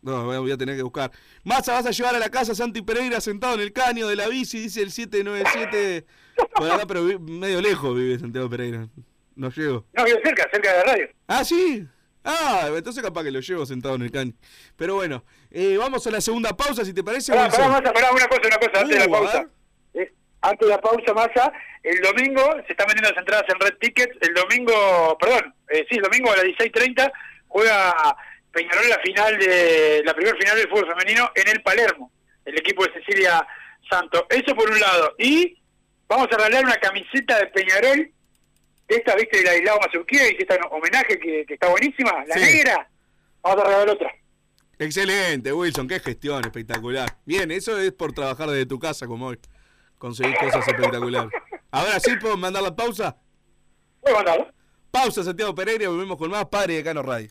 No, 0.02 0.24
voy 0.24 0.50
a- 0.50 0.56
tener 0.56 0.76
que 0.76 0.82
buscar. 0.82 1.10
Massa, 1.44 1.74
vas 1.74 1.86
a 1.86 1.90
llevar 1.90 2.14
a 2.14 2.18
la 2.18 2.30
casa 2.30 2.52
a 2.52 2.54
Santi 2.54 2.80
Pereira 2.82 3.20
sentado 3.20 3.54
en 3.54 3.60
el 3.60 3.72
caño 3.72 4.08
de 4.08 4.16
la 4.16 4.28
bici, 4.28 4.58
dice 4.60 4.80
el 4.82 4.90
797. 4.90 6.06
Por 6.54 6.70
acá, 6.70 6.86
pero 6.86 7.02
medio 7.20 7.60
lejos 7.60 7.94
vive 7.94 8.18
Santiago 8.18 8.48
Pereira. 8.48 8.88
No 9.36 9.50
llego. 9.50 9.84
No, 9.92 10.04
vive 10.04 10.20
cerca, 10.24 10.48
cerca 10.52 10.70
de 10.72 10.78
la 10.78 10.84
radio. 10.84 11.08
Ah, 11.28 11.44
sí. 11.44 11.86
Ah, 12.24 12.68
entonces 12.74 13.02
capaz 13.02 13.24
que 13.24 13.30
lo 13.30 13.40
llevo 13.40 13.64
sentado 13.66 13.94
en 13.94 14.02
el 14.02 14.10
caño. 14.10 14.32
Pero 14.76 14.94
bueno, 14.94 15.24
eh, 15.50 15.76
vamos 15.78 16.06
a 16.06 16.10
la 16.10 16.20
segunda 16.20 16.54
pausa, 16.56 16.84
si 16.84 16.92
te 16.92 17.02
parece. 17.02 17.32
Pará, 17.32 17.48
pará, 17.50 17.68
Massa, 17.68 17.92
pará, 17.92 18.10
una 18.12 18.26
cosa, 18.26 18.40
una 18.46 18.58
cosa, 18.58 18.80
antes 18.82 18.88
de 18.88 18.94
Uh, 18.96 18.98
la 18.98 19.04
a 19.04 19.20
pausa. 19.20 19.48
Eh, 19.94 20.12
antes 20.42 20.68
de 20.68 20.74
la 20.74 20.80
pausa, 20.80 21.14
Massa, 21.14 21.52
el 21.82 22.00
domingo 22.02 22.42
se 22.66 22.72
están 22.72 22.86
vendiendo 22.88 23.10
las 23.10 23.18
entradas 23.18 23.44
en 23.48 23.60
Red 23.60 23.74
Tickets. 23.80 24.16
El 24.20 24.34
domingo, 24.34 25.16
perdón, 25.18 25.54
eh, 25.70 25.86
sí, 25.90 25.96
el 25.96 26.02
domingo 26.02 26.30
a 26.32 26.36
las 26.36 26.44
16.30 26.44 27.10
juega 27.48 28.16
Peñarol 28.52 28.88
la 28.88 28.98
final 28.98 29.38
de 29.38 30.02
la 30.04 30.14
primera 30.14 30.36
final 30.36 30.56
del 30.56 30.68
fútbol 30.68 30.88
femenino 30.88 31.30
en 31.34 31.48
el 31.48 31.62
Palermo, 31.62 32.10
el 32.44 32.58
equipo 32.58 32.84
de 32.84 32.92
Cecilia 32.94 33.46
Santo. 33.88 34.26
Eso 34.28 34.54
por 34.54 34.68
un 34.70 34.80
lado. 34.80 35.14
Y 35.18 35.56
vamos 36.08 36.26
a 36.32 36.36
regalar 36.36 36.64
una 36.64 36.76
camiseta 36.76 37.38
de 37.38 37.46
Peñarol, 37.48 38.10
esta, 38.88 39.14
viste, 39.14 39.38
de 39.38 39.44
la 39.44 39.64
Lau 39.72 39.80
Mazurkiewicz, 39.80 40.40
esta 40.40 40.56
homenaje 40.70 41.18
que, 41.18 41.44
que 41.46 41.54
está 41.54 41.68
buenísima, 41.68 42.24
la 42.26 42.34
Sí. 42.34 42.40
negra. 42.40 42.88
Vamos 43.42 43.62
a 43.62 43.66
regalar 43.68 43.88
otra. 43.90 44.12
Excelente, 44.78 45.52
Wilson, 45.52 45.86
qué 45.86 46.00
gestión 46.00 46.42
espectacular. 46.44 47.08
Bien, 47.26 47.50
eso 47.50 47.78
es 47.78 47.92
por 47.92 48.12
trabajar 48.12 48.48
desde 48.48 48.66
tu 48.66 48.78
casa 48.78 49.06
como 49.06 49.26
hoy. 49.28 49.38
Conseguir 49.98 50.34
cosas 50.38 50.66
espectaculares. 50.66 51.30
Ahora 51.70 52.00
sí 52.00 52.16
puedo 52.16 52.36
mandar 52.36 52.62
la 52.62 52.74
pausa. 52.74 53.16
Voy 54.00 54.12
a 54.12 54.16
mandarlo. 54.16 54.52
Pausa, 54.90 55.22
Santiago 55.22 55.54
Pereira, 55.54 55.88
volvemos 55.88 56.16
con 56.16 56.30
más 56.30 56.46
Padre 56.46 56.74
de 56.76 56.82
Cano 56.84 57.02
Radio. 57.02 57.30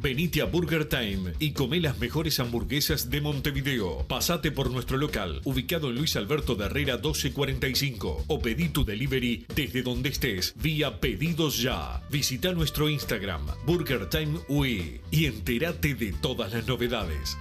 Venite 0.00 0.42
a 0.42 0.44
Burger 0.44 0.88
Time 0.88 1.32
y 1.40 1.50
come 1.50 1.80
las 1.80 1.98
mejores 1.98 2.38
hamburguesas 2.38 3.10
de 3.10 3.20
Montevideo. 3.20 4.06
Pasate 4.06 4.52
por 4.52 4.70
nuestro 4.70 4.96
local, 4.96 5.40
ubicado 5.42 5.90
en 5.90 5.96
Luis 5.96 6.14
Alberto 6.14 6.54
de 6.54 6.66
Herrera 6.66 6.94
1245, 6.94 8.26
o 8.28 8.38
pedí 8.38 8.68
tu 8.68 8.84
delivery 8.84 9.44
desde 9.56 9.82
donde 9.82 10.10
estés, 10.10 10.54
vía 10.56 11.00
Pedidos 11.00 11.60
Ya. 11.60 12.00
Visita 12.10 12.52
nuestro 12.52 12.88
Instagram, 12.88 13.44
Burger 13.66 14.08
Time 14.08 14.38
UE, 14.48 15.00
y 15.10 15.24
entérate 15.24 15.96
de 15.96 16.12
todas 16.12 16.52
las 16.52 16.68
novedades. 16.68 17.36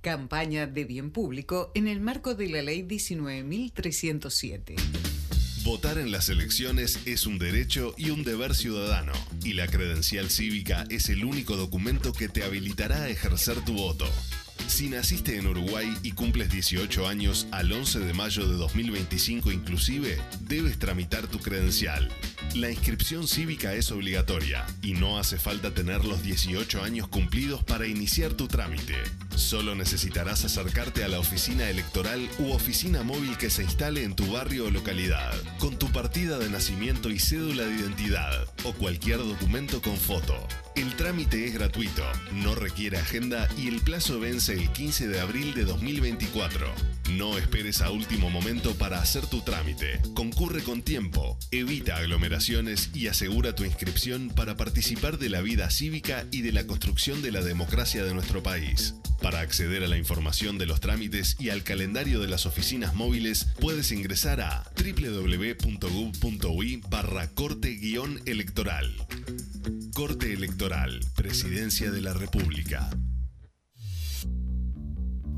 Campaña 0.00 0.66
de 0.66 0.86
bien 0.86 1.10
público 1.10 1.70
en 1.74 1.86
el 1.86 2.00
marco 2.00 2.34
de 2.34 2.48
la 2.48 2.62
Ley 2.62 2.84
19.307. 2.84 5.09
Votar 5.62 5.98
en 5.98 6.10
las 6.10 6.30
elecciones 6.30 7.00
es 7.04 7.26
un 7.26 7.38
derecho 7.38 7.94
y 7.98 8.10
un 8.10 8.24
deber 8.24 8.54
ciudadano, 8.54 9.12
y 9.44 9.52
la 9.52 9.66
credencial 9.66 10.30
cívica 10.30 10.86
es 10.88 11.10
el 11.10 11.22
único 11.22 11.54
documento 11.54 12.14
que 12.14 12.30
te 12.30 12.44
habilitará 12.44 13.02
a 13.02 13.08
ejercer 13.10 13.62
tu 13.66 13.74
voto. 13.74 14.06
Si 14.68 14.88
naciste 14.88 15.36
en 15.36 15.46
Uruguay 15.46 15.92
y 16.02 16.12
cumples 16.12 16.50
18 16.50 17.06
años 17.06 17.46
al 17.50 17.70
11 17.72 18.00
de 18.00 18.14
mayo 18.14 18.48
de 18.48 18.56
2025 18.56 19.52
inclusive, 19.52 20.18
debes 20.40 20.78
tramitar 20.78 21.26
tu 21.26 21.38
credencial. 21.38 22.08
La 22.54 22.68
inscripción 22.68 23.28
cívica 23.28 23.74
es 23.74 23.92
obligatoria 23.92 24.66
y 24.82 24.94
no 24.94 25.18
hace 25.18 25.38
falta 25.38 25.72
tener 25.72 26.04
los 26.04 26.24
18 26.24 26.82
años 26.82 27.06
cumplidos 27.06 27.62
para 27.62 27.86
iniciar 27.86 28.32
tu 28.32 28.48
trámite. 28.48 28.96
Solo 29.36 29.76
necesitarás 29.76 30.44
acercarte 30.44 31.04
a 31.04 31.08
la 31.08 31.20
oficina 31.20 31.70
electoral 31.70 32.28
u 32.40 32.50
oficina 32.50 33.04
móvil 33.04 33.38
que 33.38 33.50
se 33.50 33.62
instale 33.62 34.02
en 34.02 34.16
tu 34.16 34.32
barrio 34.32 34.66
o 34.66 34.70
localidad, 34.70 35.32
con 35.60 35.78
tu 35.78 35.92
partida 35.92 36.38
de 36.38 36.50
nacimiento 36.50 37.08
y 37.10 37.20
cédula 37.20 37.64
de 37.64 37.76
identidad 37.76 38.48
o 38.64 38.72
cualquier 38.72 39.18
documento 39.18 39.80
con 39.80 39.96
foto. 39.96 40.34
El 40.76 40.94
trámite 40.94 41.46
es 41.46 41.54
gratuito, 41.54 42.04
no 42.32 42.54
requiere 42.54 42.98
agenda 42.98 43.48
y 43.58 43.66
el 43.68 43.80
plazo 43.80 44.20
vence 44.20 44.52
el 44.54 44.70
15 44.70 45.08
de 45.08 45.20
abril 45.20 45.52
de 45.52 45.64
2024. 45.64 46.66
No 47.16 47.36
esperes 47.38 47.82
a 47.82 47.90
último 47.90 48.30
momento 48.30 48.74
para 48.76 49.00
hacer 49.00 49.26
tu 49.26 49.40
trámite. 49.40 50.00
Concurre 50.14 50.62
con 50.62 50.82
tiempo, 50.82 51.36
evita 51.50 51.96
aglomeraciones 51.96 52.90
y 52.94 53.08
asegura 53.08 53.54
tu 53.54 53.64
inscripción 53.64 54.28
para 54.28 54.56
participar 54.56 55.18
de 55.18 55.28
la 55.28 55.40
vida 55.40 55.68
cívica 55.70 56.24
y 56.30 56.42
de 56.42 56.52
la 56.52 56.64
construcción 56.66 57.20
de 57.20 57.32
la 57.32 57.42
democracia 57.42 58.04
de 58.04 58.14
nuestro 58.14 58.42
país. 58.42 58.94
Para 59.20 59.40
acceder 59.40 59.82
a 59.84 59.88
la 59.88 59.98
información 59.98 60.56
de 60.56 60.66
los 60.66 60.80
trámites 60.80 61.36
y 61.38 61.50
al 61.50 61.62
calendario 61.62 62.20
de 62.20 62.28
las 62.28 62.46
oficinas 62.46 62.94
móviles, 62.94 63.48
puedes 63.58 63.92
ingresar 63.92 64.40
a 64.40 64.64
www.gov.ui 64.76 66.30
barra 66.88 67.28
corte-electoral. 67.28 68.94
Corte 69.94 70.32
Electoral, 70.32 70.69
Presidencia 71.16 71.90
de 71.90 72.00
la 72.00 72.12
República. 72.12 72.88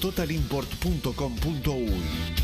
www.totalimport.com.uy. 0.00 2.43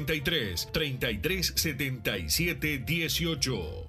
093 0.00 0.66
33 0.72 1.52
77 1.56 2.84
18. 2.84 3.88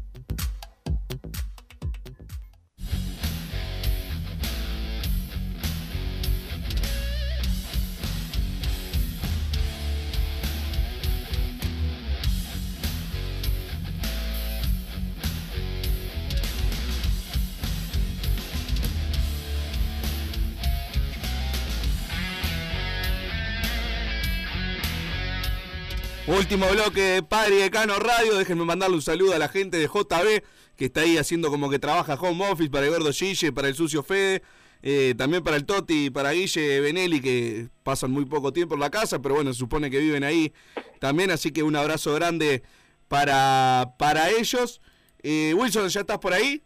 Último 26.37 26.65
bloque 26.69 27.01
de 27.01 27.23
Padre 27.23 27.55
y 27.55 27.59
Decano 27.59 27.95
Radio. 27.99 28.37
Déjenme 28.37 28.63
mandarle 28.63 28.95
un 28.95 29.01
saludo 29.01 29.33
a 29.35 29.39
la 29.39 29.49
gente 29.49 29.77
de 29.77 29.87
JB 29.87 30.43
que 30.77 30.85
está 30.85 31.01
ahí 31.01 31.17
haciendo 31.17 31.49
como 31.49 31.69
que 31.69 31.77
trabaja 31.77 32.13
home 32.13 32.49
office 32.49 32.69
para 32.69 32.85
el 32.85 32.91
gordo 32.91 33.11
Gille, 33.11 33.51
para 33.51 33.67
el 33.67 33.75
sucio 33.75 34.01
Fede. 34.01 34.41
eh, 34.81 35.13
también 35.17 35.43
para 35.43 35.57
el 35.57 35.65
Toti 35.65 36.09
para 36.09 36.31
Guille 36.31 36.79
Benelli 36.79 37.21
que 37.21 37.67
pasan 37.83 38.11
muy 38.11 38.25
poco 38.25 38.51
tiempo 38.53 38.75
en 38.75 38.79
la 38.79 38.89
casa, 38.89 39.21
pero 39.21 39.35
bueno, 39.35 39.51
se 39.53 39.59
supone 39.59 39.91
que 39.91 39.99
viven 39.99 40.23
ahí 40.23 40.53
también, 40.99 41.31
así 41.31 41.51
que 41.51 41.63
un 41.63 41.75
abrazo 41.75 42.13
grande 42.15 42.63
para, 43.07 43.93
para 43.99 44.29
ellos. 44.29 44.81
Eh, 45.21 45.53
Wilson, 45.55 45.89
¿ya 45.89 45.99
estás 46.01 46.17
por 46.17 46.33
ahí? 46.33 46.63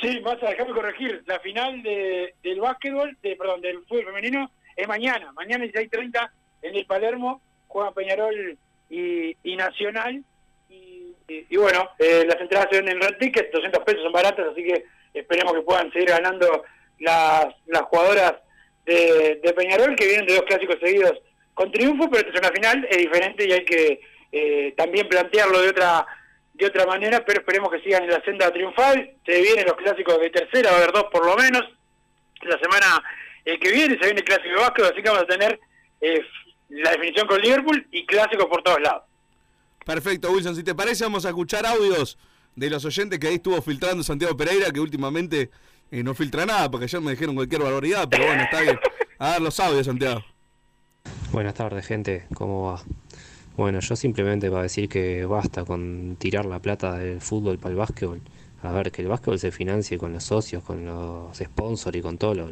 Sí, 0.00 0.20
vas 0.20 0.40
a 0.42 0.50
dejarme 0.50 0.74
corregir. 0.74 1.22
La 1.26 1.40
final 1.40 1.82
de, 1.82 2.34
del 2.42 2.60
básquetbol, 2.60 3.16
de, 3.22 3.36
perdón, 3.36 3.60
del 3.62 3.78
fútbol 3.86 4.04
femenino 4.04 4.50
es 4.76 4.86
mañana. 4.86 5.32
Mañana 5.32 5.64
16.30 5.64 6.30
en 6.62 6.76
el 6.76 6.86
Palermo 6.86 7.40
juegan 7.66 7.94
Peñarol 7.94 8.58
y, 8.92 9.36
y 9.42 9.56
Nacional. 9.56 10.22
Y, 10.68 11.14
y- 11.28 11.56
bueno, 11.56 11.88
eh, 11.98 12.24
las 12.26 12.40
entradas 12.40 12.68
se 12.70 12.76
venden 12.76 12.96
en 12.96 13.02
Red 13.08 13.18
Ticket, 13.18 13.50
200 13.52 13.82
pesos 13.84 14.02
son 14.02 14.12
baratas, 14.12 14.46
así 14.52 14.62
que 14.62 14.84
esperemos 15.14 15.54
que 15.54 15.62
puedan 15.62 15.90
seguir 15.92 16.08
ganando 16.08 16.62
las, 16.98 17.46
las 17.66 17.82
jugadoras 17.82 18.34
de, 18.84 19.40
de 19.42 19.52
Peñarol, 19.54 19.96
que 19.96 20.06
vienen 20.06 20.26
de 20.26 20.34
dos 20.34 20.44
clásicos 20.44 20.76
seguidos 20.80 21.18
con 21.54 21.70
triunfo, 21.70 22.08
pero 22.10 22.26
esta 22.26 22.32
es 22.32 22.40
una 22.40 22.52
final, 22.54 22.86
es 22.90 22.98
diferente 22.98 23.46
y 23.46 23.52
hay 23.52 23.64
que 23.64 24.00
eh, 24.32 24.74
también 24.76 25.08
plantearlo 25.08 25.60
de 25.60 25.68
otra 25.70 26.06
de 26.54 26.66
otra 26.66 26.84
manera, 26.86 27.24
pero 27.24 27.40
esperemos 27.40 27.70
que 27.70 27.80
sigan 27.80 28.04
en 28.04 28.10
la 28.10 28.22
senda 28.24 28.52
triunfal. 28.52 29.10
Se 29.24 29.40
vienen 29.40 29.64
los 29.66 29.74
clásicos 29.76 30.20
de 30.20 30.28
tercera, 30.30 30.70
a 30.70 30.76
haber 30.76 30.92
dos 30.92 31.04
por 31.10 31.24
lo 31.24 31.34
menos. 31.34 31.62
La 32.42 32.58
semana 32.58 33.02
eh, 33.44 33.58
que 33.58 33.70
viene 33.70 33.94
se 33.98 34.04
viene 34.04 34.20
el 34.20 34.24
clásico 34.24 34.48
de 34.50 34.60
básquet, 34.60 34.84
así 34.84 35.02
que 35.02 35.08
vamos 35.08 35.22
a 35.24 35.26
tener 35.26 35.58
eh, 36.02 36.20
la 36.72 36.92
definición 36.92 37.26
con 37.26 37.40
Liverpool 37.40 37.86
y 37.90 38.06
clásicos 38.06 38.46
por 38.46 38.62
todos 38.62 38.80
lados. 38.80 39.02
Perfecto, 39.84 40.30
Wilson. 40.30 40.56
Si 40.56 40.62
te 40.62 40.74
parece, 40.74 41.04
vamos 41.04 41.24
a 41.26 41.28
escuchar 41.28 41.66
audios 41.66 42.18
de 42.54 42.70
los 42.70 42.84
oyentes 42.84 43.18
que 43.18 43.28
ahí 43.28 43.34
estuvo 43.34 43.60
filtrando 43.62 44.02
Santiago 44.02 44.36
Pereira, 44.36 44.70
que 44.70 44.80
últimamente 44.80 45.50
eh, 45.90 46.02
no 46.02 46.14
filtra 46.14 46.46
nada, 46.46 46.70
porque 46.70 46.84
ayer 46.84 47.00
me 47.00 47.10
dijeron 47.12 47.34
cualquier 47.34 47.62
barbaridad, 47.62 48.08
pero 48.08 48.26
bueno, 48.26 48.42
está 48.42 48.60
bien. 48.60 48.78
A 49.18 49.32
ver 49.32 49.42
los 49.42 49.58
audios, 49.60 49.86
Santiago. 49.86 50.22
Buenas 51.32 51.54
tardes, 51.54 51.86
gente. 51.86 52.26
¿Cómo 52.34 52.72
va? 52.72 52.82
Bueno, 53.56 53.80
yo 53.80 53.96
simplemente 53.96 54.50
para 54.50 54.62
decir 54.62 54.88
que 54.88 55.26
basta 55.26 55.64
con 55.64 56.16
tirar 56.18 56.46
la 56.46 56.58
plata 56.60 56.96
del 56.96 57.20
fútbol 57.20 57.58
para 57.58 57.72
el 57.72 57.76
básquetbol. 57.76 58.20
A 58.62 58.72
ver, 58.72 58.92
que 58.92 59.02
el 59.02 59.08
básquetbol 59.08 59.38
se 59.38 59.50
financie 59.50 59.98
con 59.98 60.12
los 60.12 60.24
socios, 60.24 60.62
con 60.62 60.86
los 60.86 61.36
sponsors 61.36 61.96
y 61.96 62.00
con 62.00 62.16
todos 62.16 62.36
los, 62.36 62.50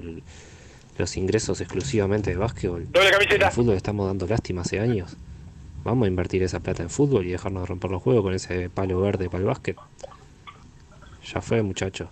los 1.00 1.16
ingresos 1.16 1.60
exclusivamente 1.60 2.30
de 2.30 2.36
básquetbol. 2.36 2.86
Doble 2.92 3.10
camiseta. 3.10 3.46
El 3.46 3.52
fútbol 3.52 3.74
estamos 3.74 4.06
dando 4.06 4.26
lástima 4.26 4.62
hace 4.62 4.78
años. 4.80 5.16
Vamos 5.82 6.04
a 6.06 6.08
invertir 6.08 6.42
esa 6.42 6.60
plata 6.60 6.82
en 6.82 6.90
fútbol 6.90 7.26
y 7.26 7.30
dejarnos 7.30 7.62
de 7.62 7.66
romper 7.66 7.90
los 7.90 8.02
juegos 8.02 8.22
con 8.22 8.34
ese 8.34 8.68
palo 8.70 9.00
verde 9.00 9.28
para 9.30 9.38
el 9.40 9.46
básquet. 9.46 9.76
Ya 11.32 11.40
fue, 11.40 11.62
muchachos. 11.62 12.08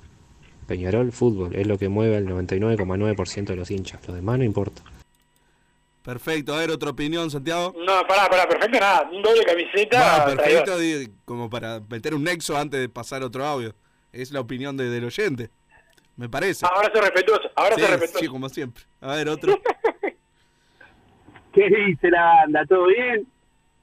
Peñarol, 0.66 1.12
fútbol, 1.12 1.55
es 1.55 1.66
lo 1.66 1.78
que 1.78 1.89
mueve 1.89 2.16
al 2.16 2.26
99,9% 2.26 3.45
de 3.47 3.57
los 3.57 3.70
hinchas. 3.70 4.01
Lo 4.07 4.14
demás 4.14 4.39
no 4.39 4.45
importa. 4.45 4.82
Perfecto, 6.05 6.55
a 6.55 6.59
ver, 6.59 6.70
otra 6.70 6.91
opinión, 6.91 7.30
Santiago. 7.30 7.74
No, 7.86 8.07
pará, 8.07 8.28
pará, 8.30 8.49
perfecto, 8.49 8.78
nada, 8.80 9.09
un 9.12 9.20
doble 9.22 9.45
camiseta. 9.45 10.24
Traidor. 10.36 10.64
perfecto, 10.64 11.12
como 11.26 11.51
para 11.51 11.80
meter 11.89 12.14
un 12.14 12.24
nexo 12.24 12.57
antes 12.57 12.80
de 12.80 12.89
pasar 12.89 13.22
otro 13.22 13.45
audio. 13.45 13.74
Es 14.12 14.30
la 14.30 14.41
opinión 14.41 14.76
de- 14.78 14.89
del 14.89 15.05
oyente, 15.05 15.51
me 16.18 16.28
parece. 16.28 16.66
Ahora 16.66 16.90
soy 16.92 17.00
respetuoso, 17.00 17.50
ahora 17.56 17.74
sí, 17.76 17.80
respetuoso. 17.80 18.18
Sí, 18.18 18.26
como 18.28 18.48
siempre. 18.50 18.84
A 19.00 19.14
ver, 19.14 19.28
otro. 19.30 19.58
¿Qué 21.52 21.68
dice 21.70 22.10
la 22.10 22.24
banda? 22.24 22.66
¿Todo 22.66 22.86
bien? 22.86 23.26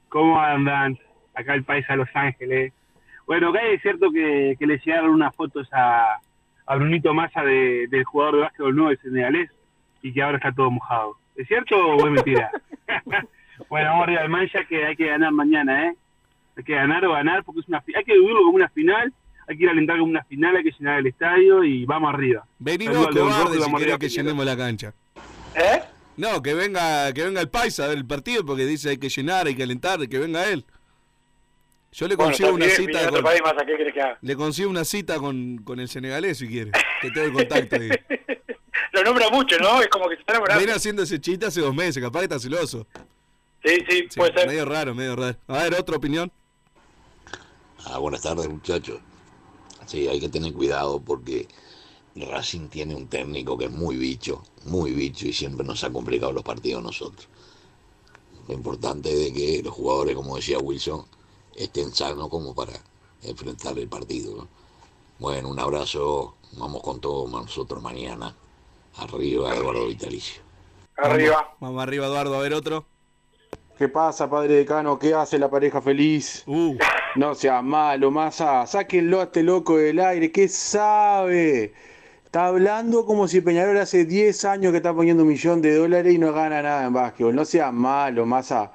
¿Cómo 0.09 0.39
andan? 0.39 0.97
Acá 1.33 1.55
el 1.55 1.63
país 1.63 1.86
a 1.89 1.95
Los 1.95 2.07
Ángeles. 2.13 2.71
Bueno, 3.25 3.49
acá 3.49 3.61
es 3.63 3.81
cierto 3.81 4.11
que, 4.11 4.55
que 4.59 4.67
le 4.67 4.77
llegaron 4.86 5.09
unas 5.11 5.36
fotos 5.36 5.67
a, 5.73 6.19
a 6.67 6.75
Brunito 6.75 7.13
Massa 7.13 7.41
de- 7.41 7.88
del 7.89 8.03
jugador 8.03 8.36
de 8.36 8.41
básquetbol 8.41 8.75
nuevo 8.75 8.89
de 8.91 8.97
senegalés 8.97 9.49
y 10.01 10.13
que 10.13 10.21
ahora 10.21 10.38
está 10.38 10.51
todo 10.51 10.69
mojado. 10.71 11.17
¿Es 11.36 11.47
cierto 11.47 11.75
o 11.75 12.05
es 12.05 12.11
mentira? 12.11 12.51
bueno, 13.69 13.89
vamos 13.89 14.03
arriba 14.03 14.21
al 14.21 14.29
mancha 14.29 14.63
que 14.65 14.86
hay 14.86 14.95
que 14.95 15.07
ganar 15.07 15.31
mañana, 15.31 15.88
¿eh? 15.88 15.95
Hay 16.57 16.63
que 16.63 16.75
ganar 16.75 17.03
o 17.05 17.11
ganar 17.13 17.43
porque 17.43 17.61
es 17.61 17.67
una 17.67 17.83
hay 17.95 18.03
que 18.05 18.13
vivirlo 18.13 18.39
como 18.43 18.55
una 18.57 18.69
final, 18.69 19.11
hay 19.48 19.58
que 19.58 19.64
ir 19.64 19.70
a 19.70 19.72
alentar 19.72 20.02
una 20.02 20.24
final, 20.24 20.56
hay 20.56 20.64
que 20.64 20.72
llenar 20.72 21.00
el 21.00 21.08
estadio 21.08 21.64
y 21.64 21.86
vamos 21.86 22.14
arriba. 22.14 22.46
León 22.60 23.08
cobarde, 23.14 23.62
si 23.62 23.74
querés 23.76 23.98
que 23.98 24.10
llenemos 24.10 24.46
la 24.46 24.58
cancha. 24.58 24.93
¿Eh? 25.56 25.82
No, 26.18 26.41
que 26.41 26.54
venga, 26.54 27.12
que 27.14 27.24
venga 27.24 27.41
el 27.41 27.50
paisa 27.50 27.86
a 27.86 27.88
ver 27.88 27.98
el 27.98 28.06
partido 28.06 28.46
porque 28.46 28.66
dice 28.66 28.89
hay 28.89 28.98
que 28.98 29.10
llenar, 29.10 29.48
hay 29.48 29.56
que 29.56 29.64
alentar, 29.64 30.08
que 30.08 30.20
venga 30.20 30.48
él. 30.48 30.66
Yo 31.91 32.08
le 32.08 32.18
consigo 32.18 32.50
una 32.50 32.66
bien, 32.66 32.78
cita 32.78 32.88
vine 32.88 33.00
a 33.00 33.08
otro 33.08 33.14
con, 33.14 33.24
país 33.24 33.41
más, 33.41 33.54
¿a 33.54 33.66
qué 33.66 33.78
querés 33.78 33.93
que 33.93 34.02
haga? 34.02 34.18
le 34.22 34.36
consigo 34.36 34.70
una 34.70 34.84
cita 34.84 35.18
con, 35.18 35.58
con 35.60 35.80
el 35.80 35.88
senegalés 35.88 36.38
si 36.38 36.48
quiere. 36.48 36.72
Que 37.02 37.10
tengo 37.12 37.28
el 37.28 37.34
contacto 37.34 37.76
ahí. 37.78 37.89
Lo 38.91 39.04
nombra 39.04 39.30
mucho, 39.30 39.58
¿no? 39.60 39.82
Es 39.82 39.88
como 39.88 40.08
que 40.10 40.16
se 40.16 40.22
está 40.22 40.34
enamorando. 40.34 40.60
Viene 40.60 40.74
haciendo 40.74 41.04
ese 41.04 41.20
chiste 41.20 41.46
hace 41.46 41.62
dos 41.62 41.74
meses, 41.74 42.02
capaz 42.02 42.20
que 42.20 42.26
está 42.26 42.39
celoso. 42.39 42.88
Sí, 43.64 43.78
sí, 43.89 44.08
Sí, 44.10 44.18
puede 44.20 44.34
ser. 44.34 44.48
medio 44.48 44.66
raro, 44.66 44.93
medio 44.93 45.16
raro. 45.16 45.38
A 45.48 45.64
ver, 45.64 45.74
otra 45.74 45.98
opinión. 45.98 46.32
Ah, 47.86 47.98
buenas 47.98 48.22
tardes, 48.22 48.48
muchachos. 48.48 49.00
Sí, 49.86 50.07
hay 50.07 50.19
que 50.19 50.29
tener 50.29 50.53
cuidado 50.53 50.99
porque 50.99 51.47
Racing 52.15 52.69
tiene 52.69 52.95
un 52.95 53.07
técnico 53.07 53.57
que 53.57 53.65
es 53.65 53.71
muy 53.71 53.97
bicho, 53.97 54.41
muy 54.65 54.91
bicho 54.91 55.27
y 55.27 55.33
siempre 55.33 55.65
nos 55.65 55.83
ha 55.83 55.91
complicado 55.91 56.31
los 56.31 56.43
partidos 56.43 56.79
a 56.79 56.83
nosotros. 56.83 57.27
Lo 58.47 58.53
importante 58.53 59.11
es 59.11 59.19
de 59.19 59.33
que 59.33 59.63
los 59.63 59.73
jugadores, 59.73 60.15
como 60.15 60.36
decía 60.36 60.59
Wilson, 60.59 61.05
estén 61.55 61.93
sanos 61.93 62.29
como 62.29 62.53
para 62.53 62.73
enfrentar 63.23 63.77
el 63.77 63.88
partido. 63.88 64.36
¿no? 64.36 64.47
Bueno, 65.19 65.49
un 65.49 65.59
abrazo, 65.59 66.36
vamos 66.57 66.81
con 66.81 66.99
todo 66.99 67.27
nosotros 67.27 67.81
mañana. 67.81 68.36
Arriba, 68.97 69.53
Eduardo 69.55 69.88
Vitalicio. 69.88 70.41
Arriba. 70.97 71.55
Vamos 71.59 71.83
arriba, 71.83 72.05
Eduardo, 72.05 72.36
a 72.36 72.39
ver 72.39 72.53
otro. 72.53 72.86
¿Qué 73.77 73.89
pasa, 73.89 74.29
padre 74.29 74.55
decano? 74.55 74.97
¿Qué 74.97 75.13
hace 75.13 75.38
la 75.38 75.49
pareja 75.49 75.81
feliz? 75.81 76.45
No 77.16 77.34
sea 77.34 77.61
malo, 77.61 78.11
masa. 78.11 78.66
Sáquenlo 78.68 79.22
a 79.22 79.24
este 79.24 79.41
loco 79.41 79.78
del 79.78 79.99
aire. 79.99 80.32
¿Qué 80.32 80.49
sabe? 80.49 81.74
Está 82.26 82.47
hablando 82.47 83.05
como 83.05 83.28
si 83.30 83.39
Peñarol 83.39 83.78
hace 83.78 84.03
10 84.05 84.43
años 84.45 84.72
que 84.72 84.78
está 84.78 84.93
poniendo 84.93 85.24
un 85.24 85.30
millón 85.30 85.61
de 85.61 85.76
dólares 85.76 86.13
y 86.13 86.18
no 86.18 86.34
gana 86.34 86.61
nada 86.61 86.86
en 86.86 86.93
básquetbol. 86.93 87.34
No 87.34 87.45
sea 87.45 87.72
malo, 87.72 88.26
masa. 88.26 88.74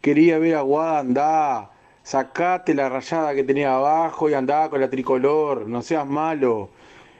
Quería 0.00 0.38
ver 0.38 0.54
a 0.56 0.62
Guada 0.62 1.00
andá. 1.00 1.70
Sacate 2.02 2.74
la 2.74 2.88
rayada 2.88 3.34
que 3.34 3.44
tenía 3.44 3.74
abajo 3.74 4.30
y 4.30 4.34
andá 4.34 4.70
con 4.70 4.80
la 4.80 4.88
tricolor. 4.88 5.68
No 5.68 5.82
seas 5.82 6.06
malo. 6.06 6.70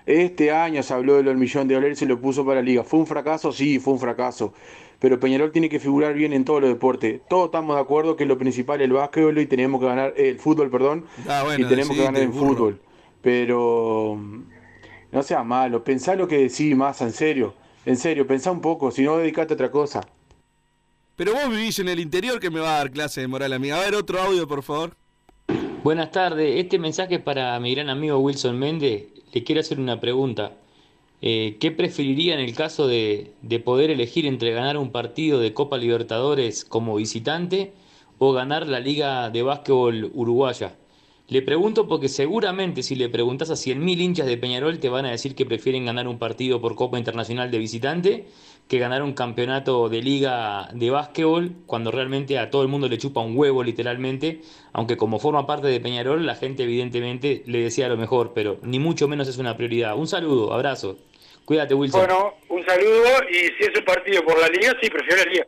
Este 0.06 0.50
año 0.52 0.82
se 0.82 0.94
habló 0.94 1.16
de 1.16 1.22
del 1.24 1.36
millón 1.36 1.68
de 1.68 1.74
dólares 1.74 1.98
y 1.98 2.00
se 2.00 2.06
lo 2.06 2.18
puso 2.20 2.44
para 2.46 2.56
la 2.56 2.62
liga. 2.62 2.82
¿Fue 2.82 2.98
un 2.98 3.06
fracaso? 3.06 3.52
Sí, 3.52 3.78
fue 3.78 3.92
un 3.94 4.00
fracaso. 4.00 4.54
Pero 5.02 5.18
Peñarol 5.18 5.50
tiene 5.50 5.68
que 5.68 5.80
figurar 5.80 6.14
bien 6.14 6.32
en 6.32 6.44
todos 6.44 6.60
los 6.60 6.70
deportes. 6.70 7.22
Todos 7.28 7.46
estamos 7.46 7.74
de 7.74 7.82
acuerdo 7.82 8.14
que 8.14 8.24
lo 8.24 8.38
principal 8.38 8.80
es 8.80 8.84
el 8.84 8.92
básquetbol 8.92 9.36
y 9.36 9.46
tenemos 9.46 9.80
que 9.80 9.88
ganar 9.88 10.14
el 10.16 10.38
fútbol, 10.38 10.70
perdón. 10.70 11.06
Ah, 11.28 11.42
bueno, 11.44 11.66
y 11.66 11.68
tenemos 11.68 11.96
que 11.96 12.04
ganar 12.04 12.22
en 12.22 12.30
burro. 12.30 12.54
fútbol. 12.54 12.80
Pero 13.20 14.16
no 15.10 15.22
seas 15.24 15.44
malo. 15.44 15.82
Pensá 15.82 16.14
lo 16.14 16.28
que 16.28 16.38
decís, 16.38 16.76
más 16.76 17.00
en 17.00 17.10
serio. 17.10 17.52
En 17.84 17.96
serio, 17.96 18.28
pensá 18.28 18.52
un 18.52 18.60
poco. 18.60 18.92
Si 18.92 19.02
no, 19.02 19.16
dedicate 19.16 19.54
a 19.54 19.56
otra 19.56 19.72
cosa. 19.72 20.06
Pero 21.16 21.32
vos 21.32 21.50
vivís 21.50 21.80
en 21.80 21.88
el 21.88 21.98
interior 21.98 22.38
que 22.38 22.50
me 22.50 22.60
va 22.60 22.76
a 22.76 22.78
dar 22.78 22.92
clase 22.92 23.22
de 23.22 23.26
moral 23.26 23.52
a 23.52 23.58
mí. 23.58 23.72
A 23.72 23.80
ver, 23.80 23.96
otro 23.96 24.20
audio, 24.20 24.46
por 24.46 24.62
favor. 24.62 24.92
Buenas 25.82 26.12
tardes, 26.12 26.60
este 26.60 26.78
mensaje 26.78 27.16
es 27.16 27.22
para 27.22 27.58
mi 27.58 27.74
gran 27.74 27.90
amigo 27.90 28.18
Wilson 28.20 28.56
Méndez. 28.56 29.06
Le 29.32 29.42
quiero 29.42 29.62
hacer 29.62 29.80
una 29.80 29.98
pregunta. 29.98 30.52
Eh, 31.22 31.56
¿Qué 31.60 31.70
preferiría 31.70 32.34
en 32.34 32.40
el 32.40 32.54
caso 32.54 32.88
de, 32.88 33.32
de 33.42 33.60
poder 33.60 33.90
elegir 33.90 34.26
entre 34.26 34.50
ganar 34.52 34.76
un 34.76 34.90
partido 34.90 35.38
de 35.38 35.54
Copa 35.54 35.78
Libertadores 35.78 36.64
como 36.64 36.96
visitante 36.96 37.72
o 38.18 38.32
ganar 38.32 38.66
la 38.66 38.80
Liga 38.80 39.30
de 39.30 39.42
Básquetbol 39.42 40.10
Uruguaya? 40.14 40.76
Le 41.28 41.40
pregunto 41.40 41.86
porque 41.86 42.08
seguramente 42.08 42.82
si 42.82 42.96
le 42.96 43.08
preguntas 43.08 43.50
a 43.50 43.54
100.000 43.56 44.00
hinchas 44.00 44.26
de 44.26 44.36
Peñarol 44.36 44.80
te 44.80 44.88
van 44.88 45.06
a 45.06 45.12
decir 45.12 45.36
que 45.36 45.46
prefieren 45.46 45.86
ganar 45.86 46.08
un 46.08 46.18
partido 46.18 46.60
por 46.60 46.74
Copa 46.74 46.98
Internacional 46.98 47.50
de 47.52 47.58
visitante 47.58 48.26
que 48.68 48.78
ganar 48.78 49.02
un 49.02 49.12
campeonato 49.12 49.88
de 49.88 50.02
liga 50.02 50.68
de 50.74 50.90
básquetbol 50.90 51.54
cuando 51.66 51.92
realmente 51.92 52.38
a 52.38 52.50
todo 52.50 52.62
el 52.62 52.68
mundo 52.68 52.88
le 52.88 52.98
chupa 52.98 53.20
un 53.20 53.36
huevo 53.38 53.62
literalmente, 53.62 54.40
aunque 54.72 54.96
como 54.96 55.20
forma 55.20 55.46
parte 55.46 55.68
de 55.68 55.80
Peñarol 55.80 56.26
la 56.26 56.34
gente 56.34 56.64
evidentemente 56.64 57.44
le 57.46 57.60
desea 57.60 57.88
lo 57.88 57.96
mejor, 57.96 58.32
pero 58.34 58.58
ni 58.62 58.78
mucho 58.80 59.06
menos 59.08 59.28
es 59.28 59.38
una 59.38 59.56
prioridad. 59.56 59.96
Un 59.96 60.08
saludo, 60.08 60.52
abrazo. 60.52 60.98
Cuídate 61.44 61.74
Wilson. 61.74 62.00
Bueno, 62.00 62.34
un 62.48 62.64
saludo 62.64 63.08
y 63.30 63.34
si 63.34 63.64
es 63.64 63.78
un 63.78 63.84
partido 63.84 64.24
por 64.24 64.38
la 64.40 64.48
liga, 64.48 64.74
sí, 64.80 64.88
prefiero 64.88 65.24
la 65.24 65.30
liga. 65.30 65.46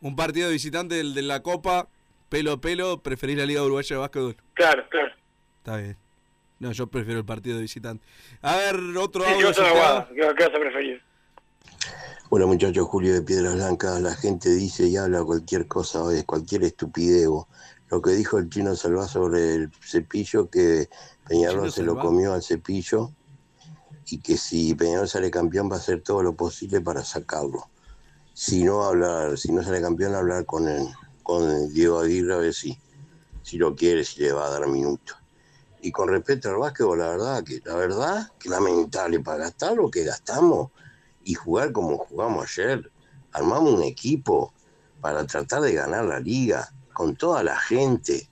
Un 0.00 0.16
partido 0.16 0.46
de 0.48 0.52
visitante 0.54 0.94
del 0.94 1.14
de 1.14 1.22
la 1.22 1.42
Copa, 1.42 1.88
pelo 2.28 2.52
a 2.52 2.60
pelo, 2.60 3.02
preferís 3.02 3.36
la 3.36 3.44
Liga 3.46 3.62
Uruguaya 3.62 3.96
de 3.96 4.00
Básquetbol. 4.00 4.36
Claro, 4.54 4.84
claro. 4.88 5.12
Está 5.58 5.76
bien. 5.76 5.96
No, 6.60 6.72
yo 6.72 6.86
prefiero 6.86 7.20
el 7.20 7.26
partido 7.26 7.56
de 7.56 7.62
visitante. 7.62 8.04
A 8.42 8.56
ver, 8.56 8.76
otro 8.96 9.24
Sí, 9.24 9.30
audio. 9.32 9.52
yo. 9.52 9.64
¿Qué, 10.14 10.24
vas 10.44 10.54
a 10.54 10.58
preferir? 10.60 11.02
Bueno, 12.30 12.46
muchachos, 12.46 12.86
Julio 12.88 13.14
de 13.14 13.22
Piedras 13.22 13.54
Blancas, 13.54 14.00
la 14.00 14.14
gente 14.14 14.50
dice 14.50 14.86
y 14.86 14.96
habla 14.96 15.22
cualquier 15.24 15.66
cosa, 15.66 16.02
oye, 16.02 16.24
cualquier 16.24 16.64
estupidez. 16.64 17.26
bo. 17.28 17.48
Lo 17.90 18.02
que 18.02 18.10
dijo 18.10 18.38
el 18.38 18.50
chino 18.50 18.74
Salvá 18.74 19.06
sobre 19.08 19.54
el 19.54 19.70
cepillo, 19.80 20.50
que 20.50 20.88
Peñarol 21.26 21.72
se 21.72 21.82
lo 21.82 21.98
comió 21.98 22.34
al 22.34 22.42
cepillo 22.42 23.12
y 24.10 24.18
que 24.20 24.36
si 24.36 24.74
Peñarol 24.74 25.08
sale 25.08 25.30
campeón 25.30 25.70
va 25.70 25.76
a 25.76 25.78
hacer 25.78 26.02
todo 26.02 26.22
lo 26.22 26.34
posible 26.34 26.80
para 26.80 27.04
sacarlo. 27.04 27.68
Si 28.32 28.64
no 28.64 28.84
hablar, 28.84 29.36
si 29.36 29.52
no 29.52 29.62
sale 29.62 29.82
campeón, 29.82 30.14
hablar 30.14 30.46
con 30.46 30.68
el, 30.68 30.88
con 31.22 31.72
Diego 31.72 32.00
Aguirre 32.00 32.34
a 32.34 32.38
ver 32.38 32.54
si, 32.54 32.78
si 33.42 33.58
lo 33.58 33.74
quiere, 33.74 34.04
si 34.04 34.20
le 34.20 34.32
va 34.32 34.46
a 34.46 34.50
dar 34.50 34.66
minutos. 34.66 35.16
Y 35.82 35.92
con 35.92 36.08
respecto 36.08 36.48
al 36.48 36.56
básquetbol, 36.56 36.98
la 36.98 37.08
verdad 37.08 37.44
que 37.44 37.60
la 37.64 37.74
verdad 37.74 38.32
que 38.38 38.48
lamentable 38.48 39.20
para 39.20 39.44
gastar 39.44 39.76
lo 39.76 39.90
que 39.90 40.04
gastamos 40.04 40.70
y 41.24 41.34
jugar 41.34 41.72
como 41.72 41.98
jugamos 41.98 42.44
ayer. 42.44 42.90
Armamos 43.32 43.74
un 43.74 43.82
equipo 43.82 44.52
para 45.00 45.26
tratar 45.26 45.60
de 45.60 45.74
ganar 45.74 46.04
la 46.06 46.18
liga 46.18 46.72
con 46.92 47.14
toda 47.14 47.42
la 47.42 47.56
gente. 47.56 48.28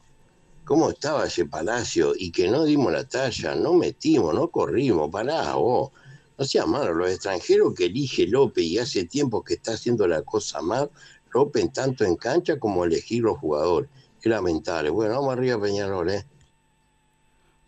¿Cómo 0.66 0.90
estaba 0.90 1.26
ese 1.26 1.46
palacio? 1.46 2.12
Y 2.18 2.32
que 2.32 2.48
no 2.48 2.64
dimos 2.64 2.92
la 2.92 3.04
talla, 3.04 3.54
no 3.54 3.72
metimos, 3.72 4.34
no 4.34 4.48
corrimos, 4.48 5.08
pará 5.12 5.54
vos. 5.54 5.92
No 6.36 6.44
sea 6.44 6.66
malo, 6.66 6.92
los 6.92 7.08
extranjeros 7.08 7.72
que 7.72 7.84
elige 7.84 8.26
López 8.26 8.64
y 8.64 8.76
hace 8.76 9.04
tiempo 9.04 9.44
que 9.44 9.54
está 9.54 9.74
haciendo 9.74 10.08
la 10.08 10.22
cosa 10.22 10.60
mal, 10.60 10.90
López 11.32 11.72
tanto 11.72 12.04
en 12.04 12.16
cancha 12.16 12.58
como 12.58 12.84
elegir 12.84 13.22
los 13.22 13.38
jugadores. 13.38 13.88
Es 14.20 14.26
lamentable. 14.26 14.90
Bueno, 14.90 15.14
vamos 15.14 15.34
arriba 15.34 15.60
Peñarol, 15.60 16.10
¿eh? 16.10 16.26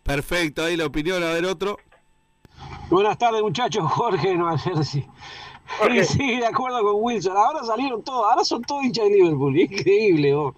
Perfecto, 0.03 0.65
ahí 0.65 0.75
la 0.75 0.87
opinión. 0.87 1.23
A 1.23 1.31
ver, 1.31 1.45
otro. 1.45 1.77
Buenas 2.89 3.17
tardes, 3.17 3.41
muchachos. 3.41 3.89
Jorge 3.89 4.27
de 4.27 4.35
Nueva 4.35 4.57
Jersey. 4.57 5.07
Sí, 5.87 6.03
sí, 6.03 6.37
de 6.37 6.47
acuerdo 6.47 6.83
con 6.83 6.95
Wilson. 6.97 7.37
Ahora 7.37 7.63
salieron 7.63 8.03
todos, 8.03 8.29
ahora 8.29 8.43
son 8.43 8.61
todos 8.63 8.83
hinchas 8.83 9.05
de 9.05 9.11
Liverpool. 9.11 9.57
Increíble, 9.57 10.33
vos. 10.35 10.55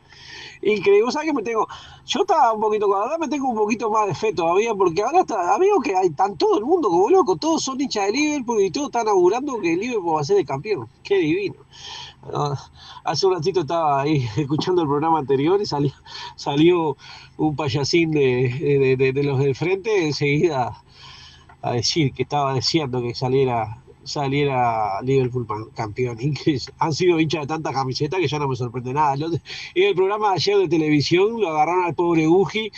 Increíble. 0.62 1.04
¿Vos 1.04 1.14
sabés 1.14 1.30
que 1.30 1.34
me 1.34 1.44
tengo? 1.44 1.68
Yo 2.06 2.22
estaba 2.22 2.54
un 2.54 2.62
poquito, 2.62 2.86
ahora 2.96 3.18
me 3.18 3.28
tengo 3.28 3.50
un 3.50 3.56
poquito 3.56 3.90
más 3.90 4.08
de 4.08 4.16
fe 4.16 4.34
todavía, 4.34 4.74
porque 4.76 5.02
ahora 5.02 5.22
está, 5.22 5.56
amigo 5.56 5.80
que 5.82 5.96
hay, 5.96 6.08
están 6.08 6.38
todo 6.38 6.58
el 6.58 6.66
mundo 6.66 6.90
como 6.90 7.10
loco, 7.10 7.36
todos 7.36 7.64
son 7.64 7.80
hinchas 7.82 8.06
de 8.08 8.12
Liverpool 8.12 8.62
y 8.62 8.72
todos 8.72 8.88
están 8.88 9.08
augurando 9.08 9.60
que 9.60 9.76
Liverpool 9.76 10.16
va 10.18 10.22
a 10.22 10.24
ser 10.24 10.38
el 10.38 10.46
campeón. 10.46 10.88
Qué 11.04 11.18
divino. 11.18 11.56
Hace 13.04 13.26
un 13.26 13.34
ratito 13.34 13.62
estaba 13.62 14.02
ahí 14.02 14.28
escuchando 14.38 14.84
el 14.84 14.88
programa 14.88 15.20
anterior 15.20 15.60
y 15.62 15.66
salió, 15.66 15.92
salió 16.36 16.96
un 17.38 17.56
payasín 17.56 18.12
de- 18.12 18.96
de- 18.98 19.14
de 19.14 19.24
los 19.24 19.40
del 19.40 19.56
frente 19.56 20.06
enseguida 20.08 20.84
a 21.64 21.72
decir 21.74 22.14
que 22.14 22.24
estaba 22.24 22.54
deseando 22.54 23.02
que 23.02 23.16
saliera 23.16 23.82
saliera 24.12 25.02
Liverpool 25.02 25.48
campeón. 25.76 26.18
Han 26.80 26.94
sido 26.94 27.20
hinchas 27.20 27.42
de 27.42 27.48
tanta 27.48 27.72
camiseta 27.74 28.18
que 28.18 28.28
ya 28.28 28.40
no 28.40 28.48
me 28.48 28.56
sorprende 28.56 28.94
nada. 28.94 29.16
En 29.16 29.84
el 29.84 29.96
programa 29.96 30.30
de 30.30 30.36
ayer 30.36 30.58
de 30.58 30.68
televisión 30.68 31.40
lo 31.42 31.50
agarraron 31.50 31.86
al 31.86 31.96
pobre 31.96 32.28
Uji, 32.28 32.72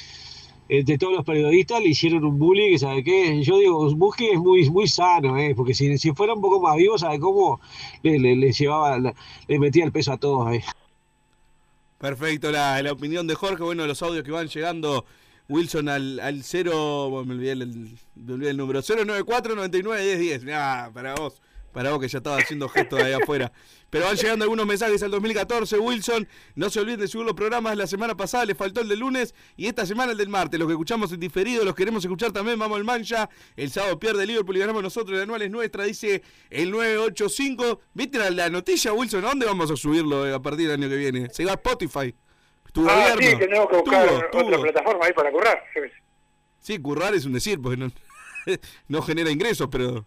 entre 0.69 0.97
todos 0.97 1.13
los 1.13 1.25
periodistas 1.25 1.81
le 1.81 1.89
hicieron 1.89 2.23
un 2.23 2.39
bullying, 2.39 2.71
que 2.71 2.79
sabe 2.79 3.03
qué, 3.03 3.43
yo 3.43 3.57
digo, 3.59 3.79
Uji 3.87 4.27
es 4.29 4.39
muy, 4.39 4.69
muy 4.69 4.87
sano, 4.87 5.37
¿eh? 5.37 5.53
porque 5.55 5.73
si, 5.73 5.97
si 5.97 6.11
fuera 6.13 6.33
un 6.33 6.41
poco 6.41 6.61
más 6.61 6.75
vivo, 6.77 6.97
¿sabe 6.97 7.19
cómo? 7.19 7.59
Le, 8.01 8.17
le- 8.17 8.35
le 8.35 8.51
llevaba, 8.51 8.97
le 8.99 9.59
metía 9.59 9.83
el 9.85 9.91
peso 9.91 10.13
a 10.13 10.17
todos 10.17 10.47
ahí. 10.47 10.61
Perfecto, 11.99 12.51
la, 12.51 12.81
la 12.81 12.91
opinión 12.91 13.27
de 13.27 13.35
Jorge. 13.35 13.63
Bueno, 13.63 13.87
los 13.87 14.01
audios 14.01 14.23
que 14.23 14.31
van 14.31 14.47
llegando. 14.47 15.05
Wilson 15.49 15.89
al, 15.89 16.19
al 16.19 16.43
0. 16.43 17.09
bueno, 17.09 17.25
me, 17.25 17.33
olvidé 17.35 17.51
el, 17.51 17.97
me 18.15 18.33
olvidé 18.33 18.51
el 18.51 18.57
número. 18.57 18.81
094 18.81 19.55
99 19.55 20.03
10 20.03 20.19
10. 20.19 20.43
Nah, 20.45 20.89
para 20.91 21.15
vos. 21.15 21.41
Para 21.71 21.89
vos 21.89 21.99
que 21.99 22.07
ya 22.07 22.19
estaba 22.19 22.37
haciendo 22.37 22.69
gestos 22.69 22.99
de 22.99 23.05
ahí 23.05 23.13
afuera. 23.13 23.51
Pero 23.89 24.05
van 24.05 24.15
llegando 24.15 24.43
algunos 24.43 24.67
mensajes 24.67 25.01
al 25.01 25.09
2014. 25.09 25.79
Wilson, 25.79 26.27
no 26.53 26.69
se 26.69 26.79
olviden 26.79 26.99
de 26.99 27.07
subir 27.07 27.25
los 27.25 27.35
programas. 27.35 27.75
La 27.75 27.87
semana 27.87 28.15
pasada 28.15 28.45
le 28.45 28.53
faltó 28.53 28.81
el 28.81 28.87
del 28.87 28.99
lunes 28.99 29.33
y 29.57 29.65
esta 29.65 29.85
semana 29.87 30.11
el 30.11 30.17
del 30.19 30.29
martes. 30.29 30.59
Los 30.59 30.67
que 30.67 30.73
escuchamos 30.73 31.11
en 31.11 31.19
diferido, 31.19 31.65
los 31.65 31.73
queremos 31.73 32.03
escuchar 32.05 32.31
también. 32.31 32.59
Vamos 32.59 32.77
al 32.77 32.83
mancha. 32.83 33.27
El 33.55 33.71
sábado 33.71 33.99
pierde 33.99 34.27
Liverpool 34.27 34.55
y 34.55 34.59
ganamos 34.59 34.83
nosotros. 34.83 35.17
El 35.17 35.23
anual 35.23 35.41
es 35.41 35.49
nuestra, 35.49 35.83
dice 35.83 36.21
el 36.51 36.69
985. 36.69 37.81
¿Viste 37.95 38.19
la, 38.19 38.29
la 38.29 38.49
noticia, 38.49 38.93
Wilson? 38.93 39.25
¿A 39.25 39.29
dónde 39.29 39.47
vamos 39.47 39.71
a 39.71 39.75
subirlo 39.75 40.27
eh, 40.27 40.33
a 40.33 40.39
partir 40.39 40.67
del 40.67 40.79
año 40.79 40.89
que 40.89 40.97
viene? 40.97 41.29
Se 41.31 41.43
va 41.43 41.53
a 41.53 41.55
Spotify. 41.55 42.13
Tu 42.73 42.89
ah, 42.89 43.11
gobierno. 43.13 43.21
sí, 43.21 43.37
tenemos 43.37 43.69
que 43.69 43.75
buscar 43.77 44.07
Tuvo, 44.07 44.17
otra 44.17 44.31
tuvo. 44.31 44.61
plataforma 44.61 45.05
ahí 45.05 45.13
para 45.13 45.31
currar. 45.31 45.63
Sí, 46.59 46.79
currar 46.79 47.13
es 47.13 47.25
un 47.25 47.33
decir, 47.33 47.61
porque 47.61 47.77
no, 47.77 47.91
no 48.87 49.01
genera 49.01 49.29
ingresos, 49.31 49.69
pero. 49.71 50.05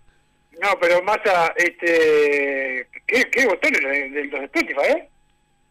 No, 0.61 0.69
pero 0.81 1.03
más 1.03 1.19
a, 1.27 1.53
este, 1.57 2.89
¿qué, 3.07 3.25
qué 3.31 3.47
botones 3.47 3.81
de, 3.81 4.25
los 4.25 4.41
de 4.41 4.45
Spotify, 4.47 4.81
eh? 4.89 5.11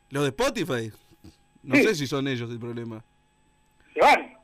Los 0.10 0.24
de 0.24 0.30
Spotify. 0.30 0.92
No 1.64 1.76
Sí. 1.76 1.84
sé 1.84 1.96
si 1.96 2.08
son 2.08 2.28
ellos 2.28 2.50
el 2.52 2.60
problema. 2.60 3.04
Se 3.94 4.00
van. 4.00 4.38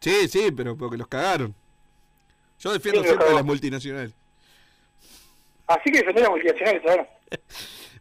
Sí, 0.00 0.28
sí, 0.28 0.50
pero 0.50 0.76
porque 0.76 0.96
los 0.96 1.06
cagaron. 1.08 1.54
Yo 2.58 2.72
defiendo 2.72 3.02
Sí, 3.02 3.06
siempre 3.08 3.28
a 3.28 3.32
las 3.34 3.44
multinacionales. 3.44 4.12
Así 5.68 5.90
que 5.92 5.98
defender 5.98 6.26
a 6.26 6.30
multinacionales 6.30 6.82
ahora. 6.86 7.08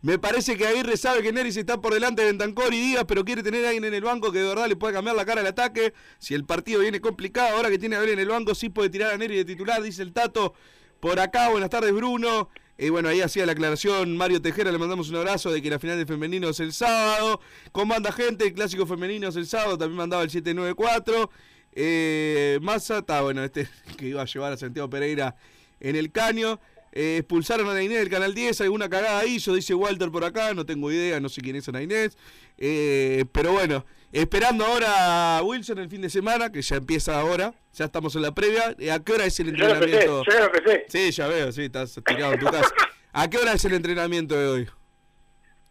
Me 0.02 0.20
parece 0.20 0.56
que 0.58 0.68
Aguirre 0.68 0.98
sabe 0.98 1.24
que 1.24 1.32
Neris 1.32 1.58
está 1.58 1.82
por 1.82 1.94
delante 1.94 2.22
de 2.22 2.28
Bentancor 2.28 2.74
y 2.74 2.80
Díaz, 2.80 3.06
pero 3.08 3.26
quiere 3.26 3.44
tener 3.44 3.66
a 3.66 3.70
alguien 3.70 3.86
en 3.86 3.94
el 3.94 4.04
banco 4.04 4.32
que 4.32 4.40
de 4.40 4.48
verdad 4.48 4.68
le 4.68 4.76
pueda 4.76 4.94
cambiar 4.94 5.16
la 5.16 5.26
cara 5.26 5.42
al 5.42 5.48
ataque. 5.48 5.94
Si 6.20 6.34
el 6.34 6.46
partido 6.46 6.82
viene 6.82 7.02
complicado, 7.02 7.56
ahora 7.56 7.70
que 7.70 7.80
tiene 7.80 7.96
a 7.96 8.00
ver 8.00 8.10
en 8.10 8.20
el 8.20 8.28
banco, 8.28 8.54
sí 8.54 8.70
puede 8.70 8.90
tirar 8.90 9.14
a 9.14 9.18
Neri 9.18 9.38
de 9.38 9.46
titular, 9.46 9.82
dice 9.82 10.04
el 10.04 10.14
Tato. 10.14 10.54
Por 11.00 11.20
acá, 11.20 11.50
buenas 11.50 11.70
tardes, 11.70 11.94
Bruno. 11.94 12.50
Y 12.80 12.90
bueno, 12.90 13.10
ahí 13.10 13.22
hacía 13.22 13.46
la 13.48 13.54
aclaración 13.54 14.16
Mario 14.18 14.40
Tejera, 14.40 14.72
le 14.72 14.78
mandamos 14.78 15.10
un 15.10 15.16
abrazo 15.16 15.52
de 15.52 15.64
que 15.64 15.70
la 15.70 15.80
final 15.80 15.98
de 15.98 16.06
femenino 16.06 16.50
es 16.50 16.60
el 16.60 16.74
sábado. 16.74 17.42
¿Cómo 17.72 17.96
anda 17.96 18.12
gente? 18.12 18.46
El 18.46 18.54
clásico 18.54 18.86
femenino 18.86 19.30
es 19.30 19.36
el 19.36 19.48
sábado, 19.48 19.80
también 19.80 19.98
mandaba 19.98 20.22
el 20.22 20.30
794. 20.30 21.32
Eh, 21.74 22.60
Massa, 22.62 23.00
está 23.00 23.22
bueno, 23.22 23.44
este 23.44 23.68
que 23.98 24.08
iba 24.08 24.22
a 24.22 24.26
llevar 24.26 24.54
a 24.54 24.58
Santiago 24.58 24.90
Pereira 24.90 25.36
en 25.80 25.96
el 25.96 26.12
caño. 26.12 26.60
Eh, 27.00 27.18
expulsaron 27.18 27.70
a 27.70 27.74
la 27.76 27.84
Inés 27.84 28.00
del 28.00 28.10
Canal 28.10 28.34
10, 28.34 28.60
alguna 28.62 28.90
cagada 28.90 29.24
hizo, 29.24 29.54
dice 29.54 29.76
Walter 29.76 30.10
por 30.10 30.26
acá, 30.26 30.56
no 30.56 30.66
tengo 30.66 30.92
idea, 30.92 31.20
no 31.20 31.30
sé 31.30 31.42
quién 31.42 31.56
es 31.56 31.70
Ana 31.70 31.84
Inés. 31.84 32.18
Eh, 32.58 33.24
pero 33.32 33.52
bueno, 33.52 33.86
esperando 34.12 34.66
ahora 34.66 35.38
a 35.38 35.44
Wilson 35.44 35.78
el 35.78 35.90
fin 35.90 36.02
de 36.02 36.10
semana, 36.10 36.52
que 36.52 36.64
ya 36.64 36.78
empieza 36.78 37.20
ahora, 37.20 37.54
ya 37.76 37.86
estamos 37.86 38.16
en 38.16 38.24
la 38.24 38.34
previa. 38.34 38.76
Eh, 38.80 38.90
¿A 38.92 38.98
qué 38.98 39.14
hora 39.14 39.26
es 39.26 39.40
el 39.40 39.50
entrenamiento? 39.50 40.24
ya 40.28 40.40
lo 40.40 40.46
empecé. 40.48 40.86
Sí, 40.88 41.12
ya 41.12 41.28
veo, 41.28 41.52
sí, 41.52 41.66
estás 41.66 42.02
tirado 42.04 42.34
en 42.34 42.40
tu 42.40 42.48
casa. 42.48 42.74
¿A 43.14 43.30
qué 43.30 43.38
hora 43.38 43.54
es 43.54 43.64
el 43.66 43.74
entrenamiento 43.74 44.34
de 44.34 44.48
hoy? 44.48 44.68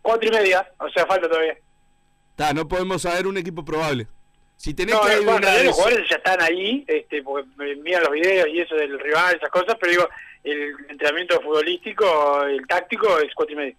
Cuatro 0.02 0.28
y 0.28 0.30
media, 0.32 0.70
o 0.78 0.88
sea, 0.90 1.06
falta 1.06 1.28
todavía. 1.28 1.58
Está, 2.30 2.54
no 2.54 2.68
podemos 2.68 3.02
saber 3.02 3.26
un 3.26 3.36
equipo 3.36 3.64
probable. 3.64 4.06
Si 4.56 4.74
tenés 4.74 4.94
No, 4.94 5.02
que 5.02 5.20
bueno, 5.20 5.46
los 5.64 5.74
jugadores 5.74 6.08
ya 6.08 6.16
están 6.16 6.40
ahí, 6.40 6.84
este, 6.86 7.22
porque 7.22 7.48
miran 7.82 8.04
los 8.04 8.12
videos 8.12 8.48
y 8.48 8.60
eso 8.60 8.74
del 8.76 8.98
rival, 9.00 9.34
esas 9.36 9.50
cosas, 9.50 9.76
pero 9.78 9.90
digo, 9.90 10.08
el 10.46 10.74
entrenamiento 10.88 11.40
futbolístico, 11.40 12.42
el 12.44 12.66
táctico 12.66 13.18
es 13.18 13.34
cuatro 13.34 13.54
y 13.54 13.58
media. 13.58 13.74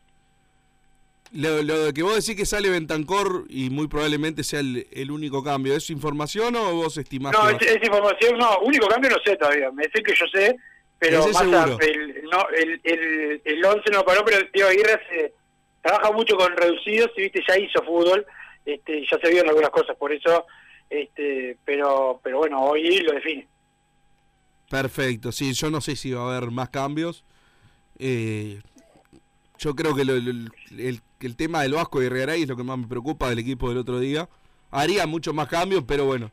Lo, 1.33 1.61
lo 1.61 1.85
de 1.85 1.93
que 1.93 2.03
vos 2.03 2.15
decís 2.15 2.39
que 2.39 2.45
sale 2.45 2.69
Bentancor 2.69 3.45
y 3.49 3.69
muy 3.69 3.87
probablemente 3.87 4.43
sea 4.43 4.61
el, 4.61 4.87
el 4.91 5.11
único 5.11 5.43
cambio, 5.43 5.75
¿es 5.75 5.89
información 5.89 6.55
o 6.55 6.73
vos 6.73 6.97
estimás 6.97 7.33
No, 7.33 7.49
es, 7.49 7.83
información, 7.83 8.37
no, 8.37 8.59
único 8.59 8.87
cambio 8.87 9.09
no 9.09 9.17
sé 9.25 9.35
todavía, 9.35 9.69
me 9.71 9.83
sé 9.83 10.01
que 10.01 10.15
yo 10.15 10.25
sé, 10.27 10.55
pero 10.97 11.27
más 11.27 11.41
el, 11.81 12.23
no, 12.31 12.47
el, 12.49 12.79
el, 12.83 13.41
el 13.43 13.65
11 13.65 13.91
no 13.91 14.05
paró, 14.05 14.23
pero 14.23 14.37
Diego 14.53 14.69
Aguirre 14.69 15.01
se, 15.09 15.33
trabaja 15.81 16.11
mucho 16.11 16.35
con 16.37 16.55
reducidos 16.55 17.11
y 17.17 17.23
viste, 17.23 17.43
ya 17.47 17.57
hizo 17.57 17.83
fútbol, 17.83 18.25
este, 18.65 19.05
ya 19.09 19.17
se 19.19 19.29
vieron 19.29 19.49
algunas 19.49 19.69
cosas, 19.69 19.95
por 19.97 20.11
eso, 20.13 20.45
este, 20.89 21.57
pero, 21.65 22.19
pero 22.23 22.39
bueno, 22.39 22.61
hoy 22.63 22.99
lo 22.99 23.13
define. 23.13 23.47
Perfecto, 24.69 25.31
sí, 25.31 25.53
yo 25.53 25.69
no 25.71 25.81
sé 25.81 25.95
si 25.95 26.11
va 26.11 26.21
a 26.23 26.37
haber 26.37 26.51
más 26.51 26.69
cambios. 26.69 27.23
Eh, 27.99 28.61
yo 29.57 29.75
creo 29.75 29.95
que 29.95 30.01
el, 30.01 30.51
el 31.19 31.35
tema 31.35 31.61
del 31.61 31.73
Vasco 31.73 32.01
y 32.01 32.09
Regaray 32.09 32.43
es 32.43 32.47
lo 32.47 32.55
que 32.55 32.63
más 32.63 32.77
me 32.77 32.87
preocupa 32.87 33.29
del 33.29 33.39
equipo 33.39 33.69
del 33.69 33.79
otro 33.79 33.99
día. 33.99 34.29
Haría 34.69 35.07
muchos 35.07 35.33
más 35.33 35.47
cambios, 35.47 35.83
pero 35.87 36.05
bueno, 36.05 36.31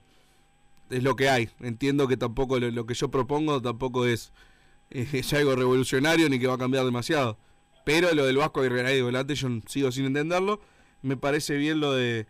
es 0.91 1.03
lo 1.03 1.17
que 1.17 1.29
hay. 1.29 1.51
Entiendo 1.61 2.09
que 2.09 2.17
tampoco 2.17 2.59
lo, 2.59 2.87
que 2.87 2.95
yo 2.95 3.11
propongo 3.11 3.63
tampoco 3.63 4.07
es, 4.07 4.33
es 4.91 5.33
algo 5.33 5.55
revolucionario 5.57 6.29
ni 6.29 6.39
que 6.39 6.47
va 6.47 6.55
a 6.55 6.59
cambiar 6.59 6.85
demasiado. 6.85 7.39
Pero 7.85 8.13
lo 8.15 8.25
del 8.27 8.37
Vasco 8.37 8.65
y 8.65 8.69
Regaray 8.69 8.97
de 8.97 9.03
volante 9.03 9.35
yo 9.35 9.49
sigo 9.67 9.93
sin 9.93 10.07
entenderlo. 10.07 10.61
Me 11.03 11.17
parece 11.17 11.57
bien 11.57 11.81
lo 11.81 11.93
de 11.93 12.27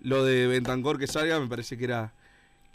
lo 0.00 0.24
de 0.24 0.46
Bentancor 0.46 0.98
que 0.98 1.06
salga, 1.06 1.40
me 1.40 1.48
parece 1.48 1.76
que 1.76 1.84
era 1.84 2.12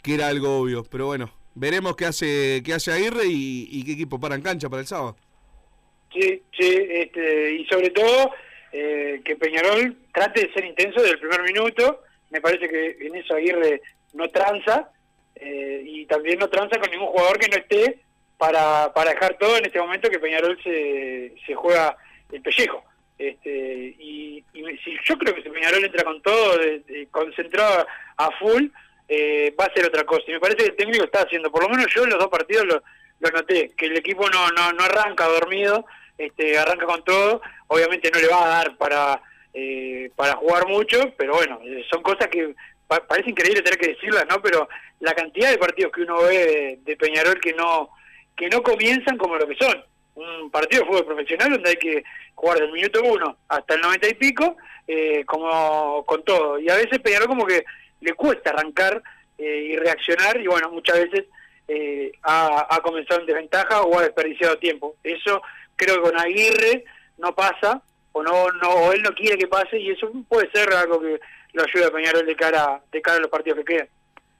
que 0.02 0.14
era 0.14 0.28
algo 0.28 0.58
obvio, 0.58 0.82
pero 0.84 1.06
bueno, 1.06 1.30
veremos 1.54 1.96
qué 1.96 2.06
hace 2.06 2.62
qué 2.64 2.74
hace 2.74 2.92
Aguirre 2.92 3.24
y, 3.26 3.84
qué 3.84 3.92
equipo 3.92 4.18
para 4.20 4.34
en 4.34 4.42
cancha 4.42 4.68
para 4.68 4.80
el 4.80 4.86
sábado. 4.86 5.16
Sí, 6.12 6.42
sí, 6.58 6.86
este, 6.90 7.54
y 7.54 7.64
sobre 7.66 7.90
todo 7.90 8.32
eh, 8.72 9.20
que 9.24 9.36
Peñarol 9.36 9.96
trate 10.12 10.46
de 10.46 10.52
ser 10.52 10.64
intenso 10.64 11.00
desde 11.00 11.14
el 11.14 11.20
primer 11.20 11.42
minuto. 11.42 12.02
Me 12.30 12.40
parece 12.40 12.68
que 12.68 12.96
en 13.00 13.14
eso 13.16 13.34
Aguirre 13.34 13.80
no 14.14 14.28
tranza 14.28 14.90
eh, 15.36 15.82
y 15.84 16.06
también 16.06 16.38
no 16.38 16.48
tranza 16.48 16.78
con 16.78 16.90
ningún 16.90 17.08
jugador 17.08 17.38
que 17.38 17.48
no 17.48 17.56
esté 17.56 18.00
para, 18.38 18.92
para 18.92 19.10
dejar 19.10 19.36
todo 19.38 19.56
en 19.56 19.66
este 19.66 19.80
momento 19.80 20.10
que 20.10 20.18
Peñarol 20.18 20.58
se, 20.62 21.32
juega 21.54 21.96
el 22.30 22.42
pellejo. 22.42 22.82
Este, 23.18 23.94
y, 23.98 24.44
y 24.52 24.62
si 24.84 24.96
yo 25.04 25.16
creo 25.16 25.34
que 25.34 25.42
si 25.42 25.48
Peñarol 25.48 25.84
entra 25.84 26.04
con 26.04 26.20
todo, 26.22 26.58
de- 26.58 27.08
concentrado 27.10 27.86
a 28.16 28.30
full, 28.38 28.66
eh, 29.14 29.54
va 29.58 29.64
a 29.66 29.74
ser 29.74 29.84
otra 29.86 30.04
cosa. 30.04 30.24
Y 30.28 30.32
me 30.32 30.40
parece 30.40 30.58
que 30.64 30.70
el 30.70 30.76
técnico 30.76 31.04
está 31.04 31.20
haciendo, 31.22 31.50
por 31.50 31.62
lo 31.62 31.68
menos 31.68 31.86
yo 31.94 32.04
en 32.04 32.10
los 32.10 32.18
dos 32.18 32.28
partidos 32.28 32.66
lo, 32.66 33.30
noté, 33.30 33.70
que 33.76 33.86
el 33.86 33.96
equipo 33.96 34.28
no, 34.30 34.42
no, 34.56 34.72
no 34.72 34.82
arranca 34.84 35.26
dormido, 35.26 35.84
este, 36.18 36.58
arranca 36.58 36.86
con 36.86 37.02
todo, 37.04 37.40
obviamente 37.68 38.10
no 38.12 38.20
le 38.20 38.28
va 38.28 38.44
a 38.44 38.48
dar 38.56 38.76
para, 38.76 39.20
eh, 39.54 40.10
para 40.16 40.34
jugar 40.34 40.66
mucho, 40.66 40.98
pero 41.16 41.34
bueno, 41.34 41.60
eh, 41.64 41.84
son 41.90 42.02
cosas 42.02 42.28
que 42.28 42.54
pa- 42.88 43.06
parece 43.06 43.30
increíble 43.30 43.62
tener 43.62 43.78
que 43.78 43.92
decirlas, 43.94 44.24
¿no? 44.28 44.40
Pero 44.42 44.68
la 45.00 45.14
cantidad 45.14 45.50
de 45.50 45.58
partidos 45.58 45.92
que 45.92 46.02
uno 46.02 46.22
ve 46.22 46.38
de, 46.38 46.78
de 46.82 46.96
Peñarol 46.96 47.40
que 47.40 47.52
no, 47.52 47.90
que 48.36 48.48
no 48.48 48.62
comienzan 48.62 49.16
como 49.18 49.36
lo 49.36 49.46
que 49.46 49.56
son. 49.56 49.84
Un 50.14 50.50
partido 50.50 50.82
de 50.82 50.88
fútbol 50.88 51.06
profesional 51.06 51.50
donde 51.52 51.70
hay 51.70 51.76
que 51.76 52.04
jugar 52.34 52.58
del 52.58 52.70
minuto 52.72 53.02
uno 53.02 53.38
hasta 53.48 53.74
el 53.74 53.80
noventa 53.80 54.06
y 54.08 54.14
pico, 54.14 54.56
eh, 54.86 55.24
como 55.24 56.04
con 56.04 56.22
todo. 56.22 56.58
Y 56.58 56.68
a 56.68 56.76
veces 56.76 56.98
Peñarol 56.98 57.28
como 57.28 57.46
que 57.46 57.64
le 58.02 58.12
cuesta 58.14 58.50
arrancar 58.50 59.02
eh, 59.38 59.70
y 59.70 59.76
reaccionar, 59.76 60.40
y 60.40 60.46
bueno, 60.46 60.70
muchas 60.70 60.98
veces 60.98 61.24
eh, 61.68 62.12
ha, 62.22 62.66
ha 62.68 62.80
comenzado 62.80 63.20
en 63.20 63.26
desventaja 63.26 63.82
o 63.82 63.98
ha 63.98 64.02
desperdiciado 64.02 64.58
tiempo. 64.58 64.96
Eso 65.02 65.40
creo 65.76 65.96
que 65.96 66.10
con 66.10 66.18
Aguirre 66.20 66.84
no 67.18 67.34
pasa, 67.34 67.82
o 68.12 68.22
no, 68.22 68.48
no 68.60 68.68
o 68.68 68.92
él 68.92 69.02
no 69.02 69.14
quiere 69.14 69.38
que 69.38 69.46
pase, 69.46 69.78
y 69.78 69.90
eso 69.90 70.10
puede 70.28 70.50
ser 70.50 70.72
algo 70.74 71.00
que 71.00 71.18
lo 71.54 71.62
ayuda 71.62 71.86
a 71.86 71.90
Peñarol 71.90 72.26
de 72.26 72.36
cara, 72.36 72.82
de 72.92 73.00
cara 73.00 73.16
a 73.16 73.20
los 73.20 73.30
partidos 73.30 73.58
que 73.60 73.64
quedan. 73.64 73.88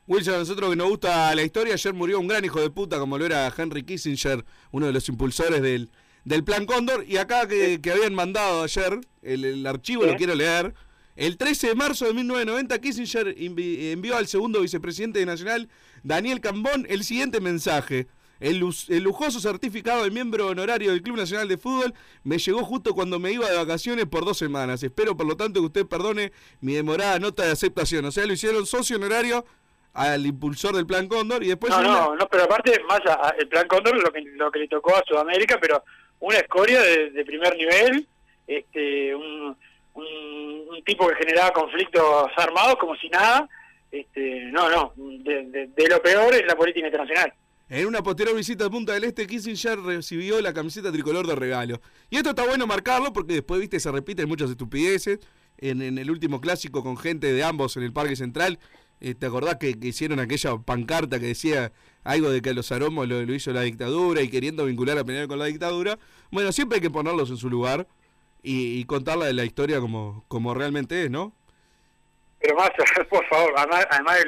Wilson, 0.06 0.34
a 0.34 0.38
nosotros 0.38 0.70
que 0.70 0.76
nos 0.76 0.88
gusta 0.88 1.34
la 1.34 1.42
historia, 1.42 1.74
ayer 1.74 1.94
murió 1.94 2.18
un 2.18 2.26
gran 2.26 2.44
hijo 2.44 2.60
de 2.60 2.70
puta 2.70 2.98
como 2.98 3.16
lo 3.16 3.24
era 3.24 3.50
Henry 3.56 3.84
Kissinger, 3.84 4.44
uno 4.72 4.86
de 4.86 4.92
los 4.92 5.08
impulsores 5.08 5.62
del, 5.62 5.90
del 6.24 6.44
Plan 6.44 6.66
Cóndor, 6.66 7.04
y 7.06 7.16
acá 7.18 7.46
que, 7.46 7.80
que 7.80 7.92
habían 7.92 8.14
mandado 8.14 8.64
ayer, 8.64 8.98
el, 9.22 9.44
el 9.44 9.66
archivo 9.66 10.04
lo 10.04 10.16
quiero 10.16 10.34
leer, 10.34 10.74
el 11.16 11.36
13 11.36 11.68
de 11.68 11.74
marzo 11.74 12.06
de 12.06 12.14
1990 12.14 12.80
Kissinger 12.80 13.34
envió 13.38 14.16
al 14.16 14.26
segundo 14.26 14.60
vicepresidente 14.60 15.18
de 15.18 15.26
Nacional, 15.26 15.68
Daniel 16.02 16.40
Cambón, 16.40 16.86
el 16.88 17.04
siguiente 17.04 17.40
mensaje. 17.40 18.06
El, 18.40 18.58
lujoso 18.58 19.38
certificado 19.38 20.02
de 20.02 20.10
miembro 20.10 20.48
honorario 20.48 20.90
del 20.90 21.00
Club 21.02 21.16
Nacional 21.16 21.46
de 21.46 21.58
Fútbol 21.58 21.94
me 22.24 22.38
llegó 22.38 22.64
justo 22.64 22.92
cuando 22.92 23.20
me 23.20 23.30
iba 23.30 23.48
de 23.48 23.56
vacaciones 23.56 24.06
por 24.06 24.24
dos 24.24 24.36
semanas. 24.36 24.82
Espero, 24.82 25.16
por 25.16 25.26
lo 25.26 25.36
tanto, 25.36 25.60
que 25.60 25.66
usted 25.66 25.86
perdone 25.86 26.32
mi 26.60 26.72
demorada 26.72 27.20
nota 27.20 27.44
de 27.44 27.52
aceptación. 27.52 28.04
O 28.04 28.10
sea, 28.10 28.26
lo 28.26 28.32
hicieron 28.32 28.66
socio 28.66 28.96
honorario 28.96 29.44
al 29.92 30.26
impulsor 30.26 30.74
del 30.74 30.86
Plan 30.88 31.06
Cóndor 31.06 31.44
y 31.44 31.48
después... 31.48 31.70
no, 31.72 31.78
una- 31.78 31.88
no, 31.88 32.16
no, 32.16 32.26
pero 32.28 32.42
aparte, 32.42 32.80
más 32.88 32.98
a- 33.06 33.28
a- 33.28 33.34
el 33.38 33.46
plan 33.46 33.68
Cóndor, 33.68 33.94
lo 34.02 34.10
que, 34.10 34.22
lo 34.22 34.50
que 34.50 34.58
le 34.58 34.66
tocó 34.66 34.96
a 34.96 35.04
Sudamérica, 35.06 35.58
pero 35.60 35.84
una 36.18 36.38
escoria 36.38 36.80
de, 36.80 37.10
de 37.10 37.24
primer 37.24 37.56
nivel, 37.56 38.08
este, 38.48 39.14
un, 39.14 39.56
un, 39.94 40.04
un 40.72 40.84
tipo 40.84 41.06
que 41.08 41.14
generaba 41.16 41.52
conflictos 41.52 42.26
armados 42.36 42.76
como 42.76 42.96
si 42.96 43.08
nada, 43.08 43.48
este, 43.90 44.46
no, 44.46 44.70
no, 44.70 44.92
de, 44.96 45.88
lo 45.88 46.02
peor 46.02 46.34
en 46.34 46.46
la 46.46 46.56
política 46.56 46.86
internacional. 46.86 47.32
En 47.68 47.86
una 47.86 48.02
posterior 48.02 48.36
visita 48.36 48.66
a 48.66 48.70
Punta 48.70 48.92
del 48.92 49.04
Este, 49.04 49.26
Kissinger 49.26 49.78
recibió 49.80 50.40
la 50.40 50.52
camiseta 50.52 50.92
tricolor 50.92 51.26
de 51.26 51.34
regalo. 51.34 51.80
Y 52.10 52.16
esto 52.16 52.30
está 52.30 52.46
bueno 52.46 52.66
marcarlo 52.66 53.12
porque 53.12 53.34
después, 53.34 53.60
viste, 53.60 53.80
se 53.80 53.90
repiten 53.90 54.28
muchas 54.28 54.50
estupideces. 54.50 55.20
En, 55.58 55.80
el 55.98 56.10
último 56.10 56.40
clásico 56.40 56.82
con 56.82 56.96
gente 56.96 57.32
de 57.32 57.44
ambos 57.44 57.76
en 57.76 57.84
el 57.84 57.92
Parque 57.92 58.16
Central, 58.16 58.58
eh, 59.00 59.14
¿te 59.14 59.26
acordás 59.26 59.56
que, 59.56 59.78
que 59.78 59.88
hicieron 59.88 60.18
aquella 60.18 60.56
pancarta 60.58 61.20
que 61.20 61.26
decía 61.26 61.72
algo 62.04 62.30
de 62.30 62.42
que 62.42 62.50
a 62.50 62.54
los 62.54 62.72
aromos 62.72 63.06
lo, 63.06 63.22
lo 63.22 63.34
hizo 63.34 63.52
la 63.52 63.62
dictadura 63.62 64.22
y 64.22 64.28
queriendo 64.28 64.64
vincular 64.64 64.98
a 64.98 65.04
Peñarol 65.04 65.28
con 65.28 65.38
la 65.38 65.46
dictadura? 65.46 65.98
Bueno, 66.30 66.50
siempre 66.52 66.76
hay 66.76 66.82
que 66.82 66.90
ponerlos 66.90 67.30
en 67.30 67.36
su 67.36 67.48
lugar 67.48 67.86
y, 68.42 68.80
y 68.80 68.84
contarla 68.84 69.26
de 69.26 69.34
la 69.34 69.44
historia 69.44 69.80
como, 69.80 70.24
como 70.28 70.54
realmente 70.54 71.04
es, 71.04 71.10
¿no? 71.10 71.32
Pero 72.40 72.56
más, 72.56 72.70
por 73.08 73.26
favor, 73.28 73.54
además, 73.56 73.86
además 73.90 74.18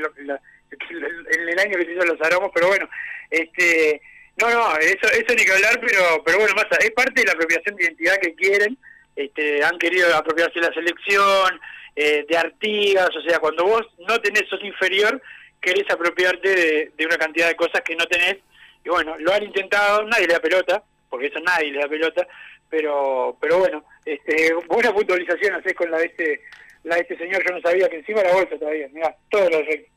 en 0.91 1.49
el 1.49 1.59
año 1.59 1.79
que 1.79 1.85
se 1.85 1.93
hizo 1.93 2.05
los 2.05 2.21
aromos, 2.21 2.51
pero 2.55 2.69
bueno, 2.69 2.89
este, 3.31 4.01
no, 4.37 4.51
no, 4.51 4.77
eso, 4.79 5.09
eso 5.13 5.35
ni 5.37 5.45
que 5.45 5.53
hablar, 5.53 5.81
pero, 5.81 6.23
pero 6.25 6.39
bueno, 6.39 6.55
más, 6.55 6.67
es 6.81 6.91
parte 6.93 7.21
de 7.21 7.27
la 7.27 7.33
apropiación 7.33 7.77
de 7.77 7.85
identidad 7.85 8.17
que 8.21 8.35
quieren, 8.35 8.79
este, 9.17 9.65
han 9.65 9.79
querido 9.79 10.15
apropiarse 10.17 10.61
de 10.61 10.69
la 10.69 10.75
selección, 10.75 11.61
eh, 11.97 12.25
de 12.29 12.37
Artigas, 12.37 13.11
o 13.17 13.23
sea, 13.23 13.39
cuando 13.39 13.65
vos 13.65 13.83
no 14.09 14.21
tenés, 14.21 14.49
sos 14.49 14.63
inferior, 14.65 15.21
querés 15.61 15.89
apropiarte 15.91 16.49
de, 16.49 16.93
de 16.97 17.07
una 17.07 17.17
cantidad 17.17 17.49
de 17.49 17.57
cosas 17.57 17.83
que 17.83 17.97
no 17.97 18.07
tenés, 18.07 18.39
y 18.85 18.89
bueno, 18.89 19.17
lo 19.19 19.33
han 19.33 19.45
intentado, 19.45 20.03
nadie 20.05 20.27
le 20.27 20.35
da 20.35 20.41
pelota, 20.41 20.83
porque 21.09 21.27
eso 21.27 21.39
nadie 21.41 21.71
le 21.71 21.79
da 21.79 21.89
pelota, 21.89 22.27
pero 22.69 23.37
pero 23.41 23.59
bueno, 23.59 23.85
este, 24.05 24.55
buena 24.69 24.93
puntualización 24.93 25.55
haces 25.55 25.75
con 25.75 25.91
la 25.91 25.99
de 25.99 26.07
este 26.07 26.41
la 26.85 26.97
de 26.97 27.01
este 27.03 27.17
señor, 27.17 27.43
yo 27.47 27.55
no 27.55 27.61
sabía 27.63 27.89
que 27.89 27.97
encima 27.97 28.21
era 28.21 28.35
bolsa 28.35 28.59
todavía, 28.59 28.89
mirá, 28.93 29.17
todo 29.31 29.49
lo 29.49 29.59
defecto. 29.59 29.91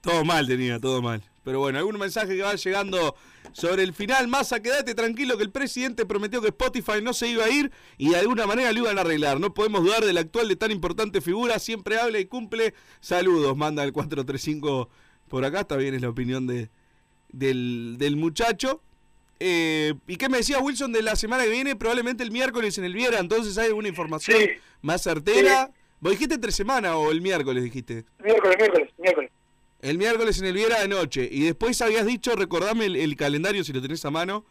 Todo 0.00 0.24
mal 0.24 0.46
tenía, 0.46 0.78
todo 0.78 1.00
mal. 1.00 1.22
Pero 1.44 1.60
bueno, 1.60 1.78
algún 1.78 1.98
mensaje 1.98 2.36
que 2.36 2.42
va 2.42 2.54
llegando 2.54 3.14
sobre 3.52 3.82
el 3.82 3.94
final. 3.94 4.28
Massa, 4.28 4.60
quédate 4.60 4.94
tranquilo 4.94 5.36
que 5.36 5.44
el 5.44 5.50
presidente 5.50 6.06
prometió 6.06 6.42
que 6.42 6.48
Spotify 6.48 7.00
no 7.02 7.12
se 7.14 7.28
iba 7.28 7.44
a 7.44 7.48
ir 7.48 7.70
y 7.96 8.10
de 8.10 8.16
alguna 8.16 8.46
manera 8.46 8.72
lo 8.72 8.80
iban 8.80 8.98
a 8.98 9.00
arreglar. 9.00 9.40
No 9.40 9.54
podemos 9.54 9.82
dudar 9.82 10.04
del 10.04 10.18
actual 10.18 10.48
de 10.48 10.56
tan 10.56 10.70
importante 10.70 11.20
figura. 11.20 11.58
Siempre 11.58 11.98
habla 11.98 12.18
y 12.18 12.26
cumple. 12.26 12.74
Saludos, 13.00 13.56
manda 13.56 13.82
el 13.82 13.92
435 13.92 14.90
por 15.28 15.44
acá. 15.44 15.60
Está 15.60 15.76
bien, 15.76 15.94
es 15.94 16.02
la 16.02 16.10
opinión 16.10 16.46
de, 16.46 16.68
del, 17.30 17.96
del 17.98 18.16
muchacho. 18.16 18.82
Eh, 19.40 19.94
¿Y 20.06 20.16
qué 20.16 20.28
me 20.28 20.38
decía 20.38 20.58
Wilson 20.58 20.92
de 20.92 21.02
la 21.02 21.14
semana 21.16 21.44
que 21.44 21.50
viene? 21.50 21.76
Probablemente 21.76 22.22
el 22.24 22.30
miércoles 22.30 22.76
en 22.78 22.84
el 22.84 22.94
Viera. 22.94 23.18
Entonces 23.18 23.56
hay 23.58 23.66
alguna 23.68 23.88
información 23.88 24.38
más 24.82 25.02
certera. 25.02 25.70
¿Vos 26.00 26.12
dijiste 26.12 26.34
entre 26.34 26.52
semana 26.52 26.96
o 26.96 27.10
el 27.10 27.20
miércoles 27.20 27.62
dijiste? 27.64 28.04
Miércoles, 28.22 28.56
miércoles, 28.58 28.90
miércoles. 28.98 29.30
El 29.80 29.96
miércoles 29.98 30.38
en 30.40 30.46
el 30.46 30.54
Viera 30.54 30.80
de 30.80 30.88
noche. 30.88 31.28
Y 31.30 31.42
después 31.44 31.80
habías 31.82 32.04
dicho, 32.06 32.34
recordame 32.34 32.86
el, 32.86 32.96
el 32.96 33.16
calendario 33.16 33.62
si 33.64 33.72
lo 33.72 33.80
tenés 33.80 34.04
a 34.04 34.10
mano, 34.10 34.44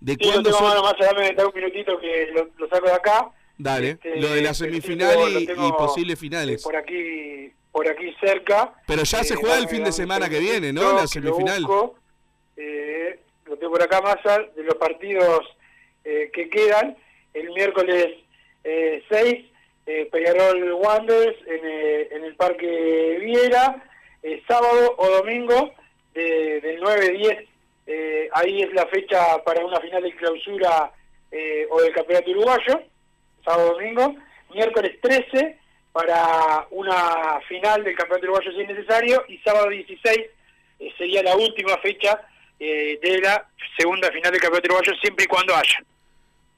de 0.00 0.12
Sí, 0.12 0.18
cuándo 0.22 0.42
tengo 0.44 0.58
son... 0.58 0.68
mano, 0.68 0.82
más 0.82 0.94
dame, 1.00 1.32
dame 1.34 1.48
un 1.48 1.54
minutito 1.54 1.98
que 2.00 2.28
lo, 2.34 2.48
lo 2.56 2.68
saco 2.68 2.86
de 2.86 2.92
acá. 2.92 3.30
Dale, 3.60 3.90
Este, 3.90 4.20
lo 4.20 4.28
de 4.28 4.36
la 4.42 4.50
pero 4.50 4.54
semifinal 4.54 5.16
tengo- 5.46 5.66
y, 5.68 5.72
posibles 5.72 6.14
eh, 6.14 6.16
finales. 6.20 6.62
por 6.62 6.76
aquí, 6.76 7.50
por 7.72 7.88
aquí 7.88 8.14
cerca. 8.20 8.72
Pero 8.86 9.02
ya 9.02 9.24
se 9.24 9.34
Eh, 9.34 9.36
juega 9.36 9.58
el 9.58 9.68
fin 9.68 9.82
de 9.82 9.90
semana 9.90 10.28
que 10.28 10.38
viene, 10.38 10.72
¿no? 10.72 10.92
La 10.94 11.08
semifinal. 11.08 11.62
busco. 11.62 11.96
Eh, 12.56 13.20
tengo 13.58 13.72
por 13.72 13.82
acá, 13.82 14.00
Massa, 14.00 14.38
de 14.56 14.62
los 14.62 14.74
partidos 14.76 15.40
eh, 16.04 16.30
que 16.32 16.48
quedan. 16.48 16.96
El 17.34 17.50
miércoles 17.52 18.06
eh, 18.64 19.02
6, 19.10 19.44
eh, 19.86 20.08
Peñarol 20.10 20.72
Wanderers 20.74 21.36
en, 21.46 21.60
eh, 21.64 22.08
en 22.12 22.24
el 22.24 22.34
Parque 22.36 23.18
Viera. 23.20 23.84
Eh, 24.22 24.42
sábado 24.48 24.94
o 24.98 25.08
domingo 25.08 25.72
de- 26.14 26.60
del 26.60 26.80
9-10. 26.80 27.46
eh, 27.86 28.28
ahí 28.32 28.60
es 28.62 28.72
la 28.74 28.86
fecha 28.86 29.42
para 29.44 29.64
una 29.64 29.80
final 29.80 30.02
de 30.02 30.14
clausura 30.14 30.92
eh, 31.30 31.66
o 31.70 31.80
del 31.80 31.92
Campeonato 31.92 32.30
Uruguayo. 32.30 32.82
Sábado 33.44 33.72
domingo. 33.74 34.14
Miércoles 34.52 34.98
13 35.00 35.58
para 35.92 36.66
una 36.70 37.40
final 37.48 37.84
del 37.84 37.94
Campeonato 37.96 38.26
Uruguayo 38.26 38.52
si 38.52 38.60
es 38.62 38.68
necesario. 38.68 39.24
Y 39.28 39.38
sábado 39.38 39.68
16 39.70 40.18
eh, 40.80 40.92
sería 40.98 41.22
la 41.22 41.36
última 41.36 41.76
fecha 41.78 42.20
eh, 42.60 42.98
de 43.02 43.20
la 43.20 43.48
segunda 43.78 44.10
final 44.10 44.32
del 44.32 44.40
Campeonato 44.40 44.66
Uruguayo 44.68 44.92
siempre 45.00 45.24
y 45.24 45.28
cuando 45.28 45.54
haya. 45.54 45.84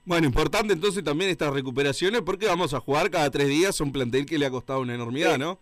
Bueno, 0.05 0.26
importante 0.26 0.72
entonces 0.72 1.05
también 1.05 1.30
estas 1.30 1.53
recuperaciones 1.53 2.22
porque 2.22 2.46
vamos 2.46 2.72
a 2.74 2.80
jugar 2.80 3.11
cada 3.11 3.30
tres 3.30 3.48
días 3.48 3.80
un 3.80 3.92
plantel 3.92 4.26
que 4.26 4.38
le 4.38 4.46
ha 4.46 4.51
costado 4.51 4.80
una 4.80 4.94
enormidad, 4.94 5.38
¿no? 5.38 5.59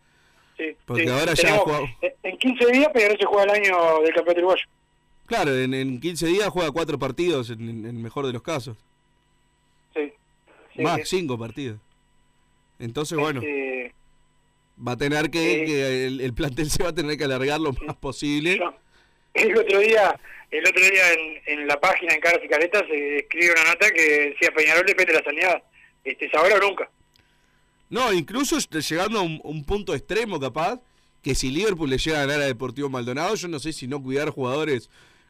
Sí, 0.57 0.77
Porque 0.87 1.05
sí. 1.05 1.09
ahora 1.09 1.35
ya 1.35 1.43
Tenemos- 1.43 1.61
ha 1.61 1.65
jugado- 1.65 1.85
en- 2.03 2.13
En 2.23 2.39
15 2.39 2.67
días 2.73 2.89
Peñarol 2.93 3.17
se 3.19 3.27
juega 3.27 3.45
el 3.45 3.51
año 3.51 3.77
del 4.01 4.15
Campeonato 4.15 4.39
Uruguayo. 4.41 4.65
Claro, 5.27 5.55
en, 5.57 5.75
en 5.75 6.01
15 6.01 6.27
días 6.27 6.49
juega 6.49 6.71
cuatro 6.71 6.99
partidos 6.99 7.51
en, 7.51 7.61
en 7.69 7.85
el 7.87 7.93
mejor 7.95 8.27
de 8.27 8.33
los 8.33 8.43
casos. 8.43 8.77
Sí. 9.95 10.13
Sí, 10.75 10.83
Más, 10.83 11.01
cinco 11.09 11.39
partidos. 11.39 11.79
Entonces, 12.79 13.19
bueno, 13.19 13.41
Este, 13.41 13.93
va 14.87 14.93
a 14.93 14.97
tener 14.97 15.31
que, 15.31 15.65
que 15.67 16.07
el, 16.07 16.21
el 16.21 16.33
plantel 16.33 16.71
se 16.71 16.83
va 16.83 16.91
a 16.91 16.95
tener 16.95 17.17
que 17.19 17.25
alargar 17.25 17.61
lo 17.61 17.73
más 17.87 17.97
posible. 17.97 18.61
El 19.43 19.59
otro 19.59 19.79
día, 19.81 20.19
el 20.51 20.67
otro 20.67 20.83
día 20.83 21.03
en, 21.47 21.67
la 21.67 21.79
página 21.81 22.15
en 22.15 22.21
Caras 22.21 22.41
y 22.45 22.49
Caretas 22.49 22.83
se 22.89 23.19
escribe 23.19 23.53
una 23.53 23.73
nota 23.73 23.91
que 23.91 24.31
decía 24.31 24.51
Peñarol 24.55 24.87
depende 24.87 25.13
de 25.13 25.19
la 25.19 25.25
sanidad. 25.25 25.63
Este, 26.05 26.27
es 26.27 26.35
ahora 26.35 26.57
o 26.57 26.61
nunca. 26.61 26.91
No, 27.91 28.13
incluso 28.13 28.59
llegando 28.59 29.21
a 29.21 29.23
un, 29.23 29.41
un 29.45 29.65
punto 29.65 29.95
extremo 29.95 30.39
capaz, 30.39 30.81
que 31.23 31.35
si 31.35 31.51
Liverpool 31.51 31.91
le 31.91 31.99
llega 31.99 32.19
a 32.19 32.27
ganar 32.27 32.43
a 32.43 32.47
Deportivo 32.47 32.89
Maldonado, 32.89 33.35
yo 33.35 33.49
no 33.49 33.59
sé 33.59 33.73
si 33.73 33.87
no 33.87 34.03
cuidar 34.03 34.31
jugadores 34.31 34.89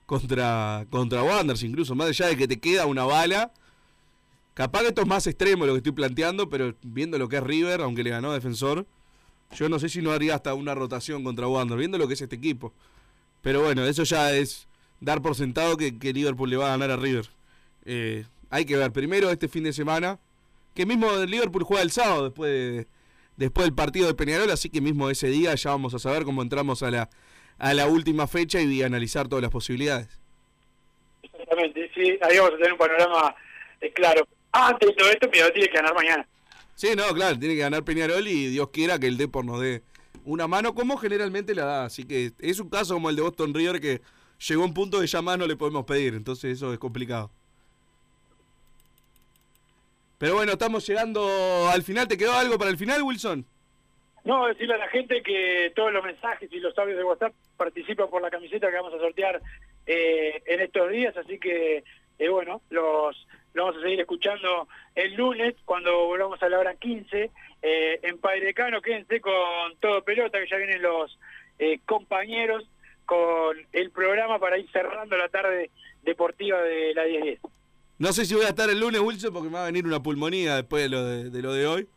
contra, 0.08 0.86
contra 0.88 1.22
Wanderers, 1.22 1.62
incluso 1.62 1.94
más 1.94 2.08
allá 2.08 2.28
de 2.28 2.36
que 2.36 2.48
te 2.48 2.58
queda 2.58 2.86
una 2.86 3.04
bala. 3.04 3.52
Capaz 4.54 4.80
que 4.80 4.88
esto 4.88 5.02
es 5.02 5.06
más 5.06 5.26
extremo 5.26 5.66
lo 5.66 5.74
que 5.74 5.78
estoy 5.78 5.92
planteando, 5.92 6.48
pero 6.48 6.74
viendo 6.82 7.18
lo 7.18 7.28
que 7.28 7.36
es 7.36 7.42
River, 7.42 7.82
aunque 7.82 8.02
le 8.02 8.10
ganó 8.10 8.30
a 8.30 8.34
Defensor, 8.34 8.86
yo 9.54 9.68
no 9.68 9.78
sé 9.78 9.90
si 9.90 10.00
no 10.00 10.10
haría 10.10 10.34
hasta 10.34 10.54
una 10.54 10.74
rotación 10.74 11.24
contra 11.24 11.46
Wanderers, 11.46 11.78
viendo 11.78 11.98
lo 11.98 12.08
que 12.08 12.14
es 12.14 12.22
este 12.22 12.36
equipo. 12.36 12.72
Pero 13.42 13.62
bueno, 13.62 13.84
eso 13.86 14.04
ya 14.04 14.32
es 14.32 14.66
dar 15.00 15.22
por 15.22 15.34
sentado 15.34 15.76
que, 15.76 15.98
que 15.98 16.12
Liverpool 16.12 16.50
le 16.50 16.56
va 16.56 16.66
a 16.66 16.70
ganar 16.76 16.90
a 16.90 16.96
River. 16.96 17.26
Eh, 17.84 18.24
hay 18.50 18.64
que 18.64 18.76
ver 18.76 18.92
primero 18.92 19.30
este 19.30 19.48
fin 19.48 19.64
de 19.64 19.72
semana, 19.72 20.18
que 20.74 20.86
mismo 20.86 21.10
Liverpool 21.24 21.62
juega 21.64 21.82
el 21.82 21.90
sábado 21.90 22.24
después 22.24 22.50
de- 22.50 22.86
después 23.36 23.66
del 23.66 23.74
partido 23.74 24.08
de 24.08 24.14
Peñarol, 24.14 24.50
así 24.50 24.68
que 24.68 24.80
mismo 24.80 25.08
ese 25.10 25.28
día 25.28 25.54
ya 25.54 25.70
vamos 25.70 25.94
a 25.94 26.00
saber 26.00 26.24
cómo 26.24 26.42
entramos 26.42 26.82
a 26.82 26.90
la, 26.90 27.08
a 27.58 27.72
la 27.72 27.86
última 27.86 28.26
fecha 28.26 28.60
y 28.60 28.82
analizar 28.82 29.28
todas 29.28 29.42
las 29.42 29.52
posibilidades. 29.52 30.08
Exactamente, 31.22 31.88
sí, 31.94 32.18
ahí 32.22 32.38
vamos 32.38 32.54
a 32.54 32.56
tener 32.56 32.72
un 32.72 32.78
panorama 32.78 33.34
eh, 33.80 33.92
claro. 33.92 34.26
Antes 34.50 34.88
de 34.88 34.94
todo 34.96 35.08
esto, 35.10 35.30
Peñarol 35.30 35.52
tiene 35.52 35.68
que 35.68 35.76
ganar 35.76 35.94
mañana. 35.94 36.26
Sí, 36.74 36.88
no, 36.96 37.04
claro, 37.14 37.38
tiene 37.38 37.54
que 37.54 37.60
ganar 37.60 37.84
Peñarol 37.84 38.26
y 38.26 38.46
Dios 38.48 38.70
quiera 38.70 38.98
que 38.98 39.06
el 39.06 39.16
Depor 39.16 39.44
nos 39.44 39.60
dé 39.60 39.82
una 40.28 40.46
mano 40.46 40.74
como 40.74 40.96
generalmente 40.98 41.54
la 41.54 41.64
da. 41.64 41.84
Así 41.86 42.04
que 42.04 42.32
es 42.38 42.60
un 42.60 42.68
caso 42.68 42.94
como 42.94 43.10
el 43.10 43.16
de 43.16 43.22
Boston 43.22 43.54
River 43.54 43.80
que 43.80 44.00
llegó 44.46 44.62
a 44.62 44.66
un 44.66 44.74
punto 44.74 45.00
que 45.00 45.06
ya 45.06 45.22
más 45.22 45.38
no 45.38 45.46
le 45.46 45.56
podemos 45.56 45.84
pedir, 45.84 46.14
entonces 46.14 46.52
eso 46.52 46.72
es 46.72 46.78
complicado. 46.78 47.30
Pero 50.18 50.34
bueno, 50.34 50.52
estamos 50.52 50.86
llegando 50.86 51.68
al 51.68 51.82
final. 51.82 52.08
¿Te 52.08 52.18
quedó 52.18 52.34
algo 52.34 52.58
para 52.58 52.70
el 52.70 52.76
final, 52.76 53.02
Wilson? 53.02 53.46
No, 54.24 54.46
decirle 54.46 54.74
a 54.74 54.78
la 54.78 54.88
gente 54.88 55.22
que 55.22 55.72
todos 55.74 55.92
los 55.92 56.04
mensajes 56.04 56.52
y 56.52 56.58
los 56.58 56.76
audios 56.76 56.98
de 56.98 57.04
WhatsApp 57.04 57.32
participan 57.56 58.10
por 58.10 58.20
la 58.20 58.30
camiseta 58.30 58.68
que 58.68 58.76
vamos 58.76 58.92
a 58.92 58.98
sortear 58.98 59.40
eh, 59.86 60.42
en 60.44 60.60
estos 60.60 60.90
días, 60.90 61.16
así 61.16 61.38
que, 61.38 61.84
eh, 62.18 62.28
bueno, 62.28 62.60
los 62.68 63.16
lo 63.54 63.64
vamos 63.64 63.78
a 63.78 63.82
seguir 63.82 64.00
escuchando 64.00 64.68
el 64.94 65.14
lunes 65.14 65.54
cuando 65.64 66.06
volvamos 66.06 66.42
a 66.42 66.48
la 66.48 66.58
hora 66.58 66.74
15 66.74 67.30
eh, 67.62 68.00
en 68.02 68.18
Padre 68.18 68.46
Decano. 68.46 68.80
Quédense 68.80 69.20
con 69.20 69.76
todo 69.80 70.02
pelota, 70.02 70.38
que 70.38 70.48
ya 70.48 70.56
vienen 70.56 70.82
los 70.82 71.18
eh, 71.58 71.80
compañeros 71.86 72.64
con 73.06 73.56
el 73.72 73.90
programa 73.90 74.38
para 74.38 74.58
ir 74.58 74.70
cerrando 74.70 75.16
la 75.16 75.28
tarde 75.28 75.70
deportiva 76.02 76.60
de 76.62 76.94
la 76.94 77.06
10-10. 77.06 77.38
No 77.98 78.12
sé 78.12 78.26
si 78.26 78.34
voy 78.34 78.44
a 78.44 78.50
estar 78.50 78.70
el 78.70 78.78
lunes, 78.78 79.00
Wilson, 79.00 79.32
porque 79.32 79.48
me 79.48 79.54
va 79.54 79.62
a 79.62 79.66
venir 79.66 79.86
una 79.86 80.02
pulmonía 80.02 80.56
después 80.56 80.82
de 80.84 80.88
lo 80.88 81.04
de, 81.04 81.30
de 81.30 81.42
lo 81.42 81.52
de 81.52 81.66
hoy. 81.66 81.88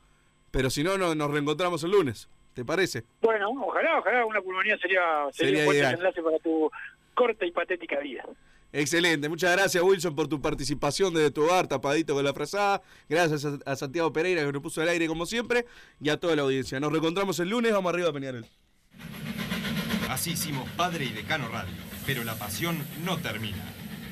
Pero 0.50 0.70
si 0.70 0.84
no, 0.84 0.98
no, 0.98 1.14
nos 1.16 1.32
reencontramos 1.32 1.84
el 1.84 1.92
lunes. 1.92 2.28
¿Te 2.54 2.66
parece? 2.66 3.04
Bueno, 3.22 3.50
ojalá, 3.50 4.00
ojalá 4.00 4.26
una 4.26 4.42
pulmonía 4.42 4.78
sería, 4.78 5.28
sería, 5.32 5.32
Sería 5.32 5.60
un 5.60 5.66
buen 5.66 5.80
desenlace 5.80 6.22
para 6.22 6.40
tu 6.40 6.70
corta 7.14 7.46
y 7.46 7.52
patética 7.52 8.00
vida. 8.00 8.26
Excelente. 8.74 9.28
Muchas 9.28 9.52
gracias, 9.52 9.84
Wilson, 9.84 10.16
por 10.16 10.28
tu 10.28 10.42
participación 10.42 11.14
desde 11.14 11.32
tu 11.32 11.44
hogar, 11.44 11.68
tapadito 11.68 12.14
con 12.14 12.24
la 12.24 12.34
frazada. 12.34 12.82
Gracias 13.10 13.46
a, 13.46 13.58
a 13.66 13.76
Santiago 13.76 14.14
Pereira, 14.14 14.46
que 14.46 14.52
nos 14.52 14.62
puso 14.62 14.82
al 14.82 14.90
aire 14.90 15.08
como 15.08 15.26
siempre, 15.26 15.66
y 16.00 16.10
a 16.10 16.18
toda 16.18 16.36
la 16.36 16.44
audiencia. 16.44 16.80
Nos 16.80 16.92
reencontramos 16.92 17.40
el 17.40 17.50
lunes. 17.50 17.74
Vamos 17.74 17.94
arriba 17.94 18.10
a 18.10 18.14
Peñarol. 18.14 18.46
Así 20.10 20.32
hicimos 20.32 20.70
Padre 20.72 21.06
y 21.06 21.10
Decano 21.10 21.48
Radio, 21.50 21.74
pero 22.06 22.24
la 22.24 22.36
pasión 22.36 22.78
no 23.06 23.18
termina. 23.18 23.64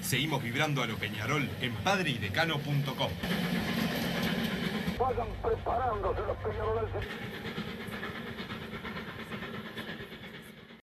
Seguimos 0.01 0.41
vibrando 0.41 0.81
a 0.81 0.87
lo 0.87 0.95
Peñarol 0.97 1.49
en 1.61 1.73
padreidecano.com. 1.75 3.11
Vayan 4.97 5.27
preparándose 5.41 6.21
los 6.21 6.37
peñaroles. 6.37 6.89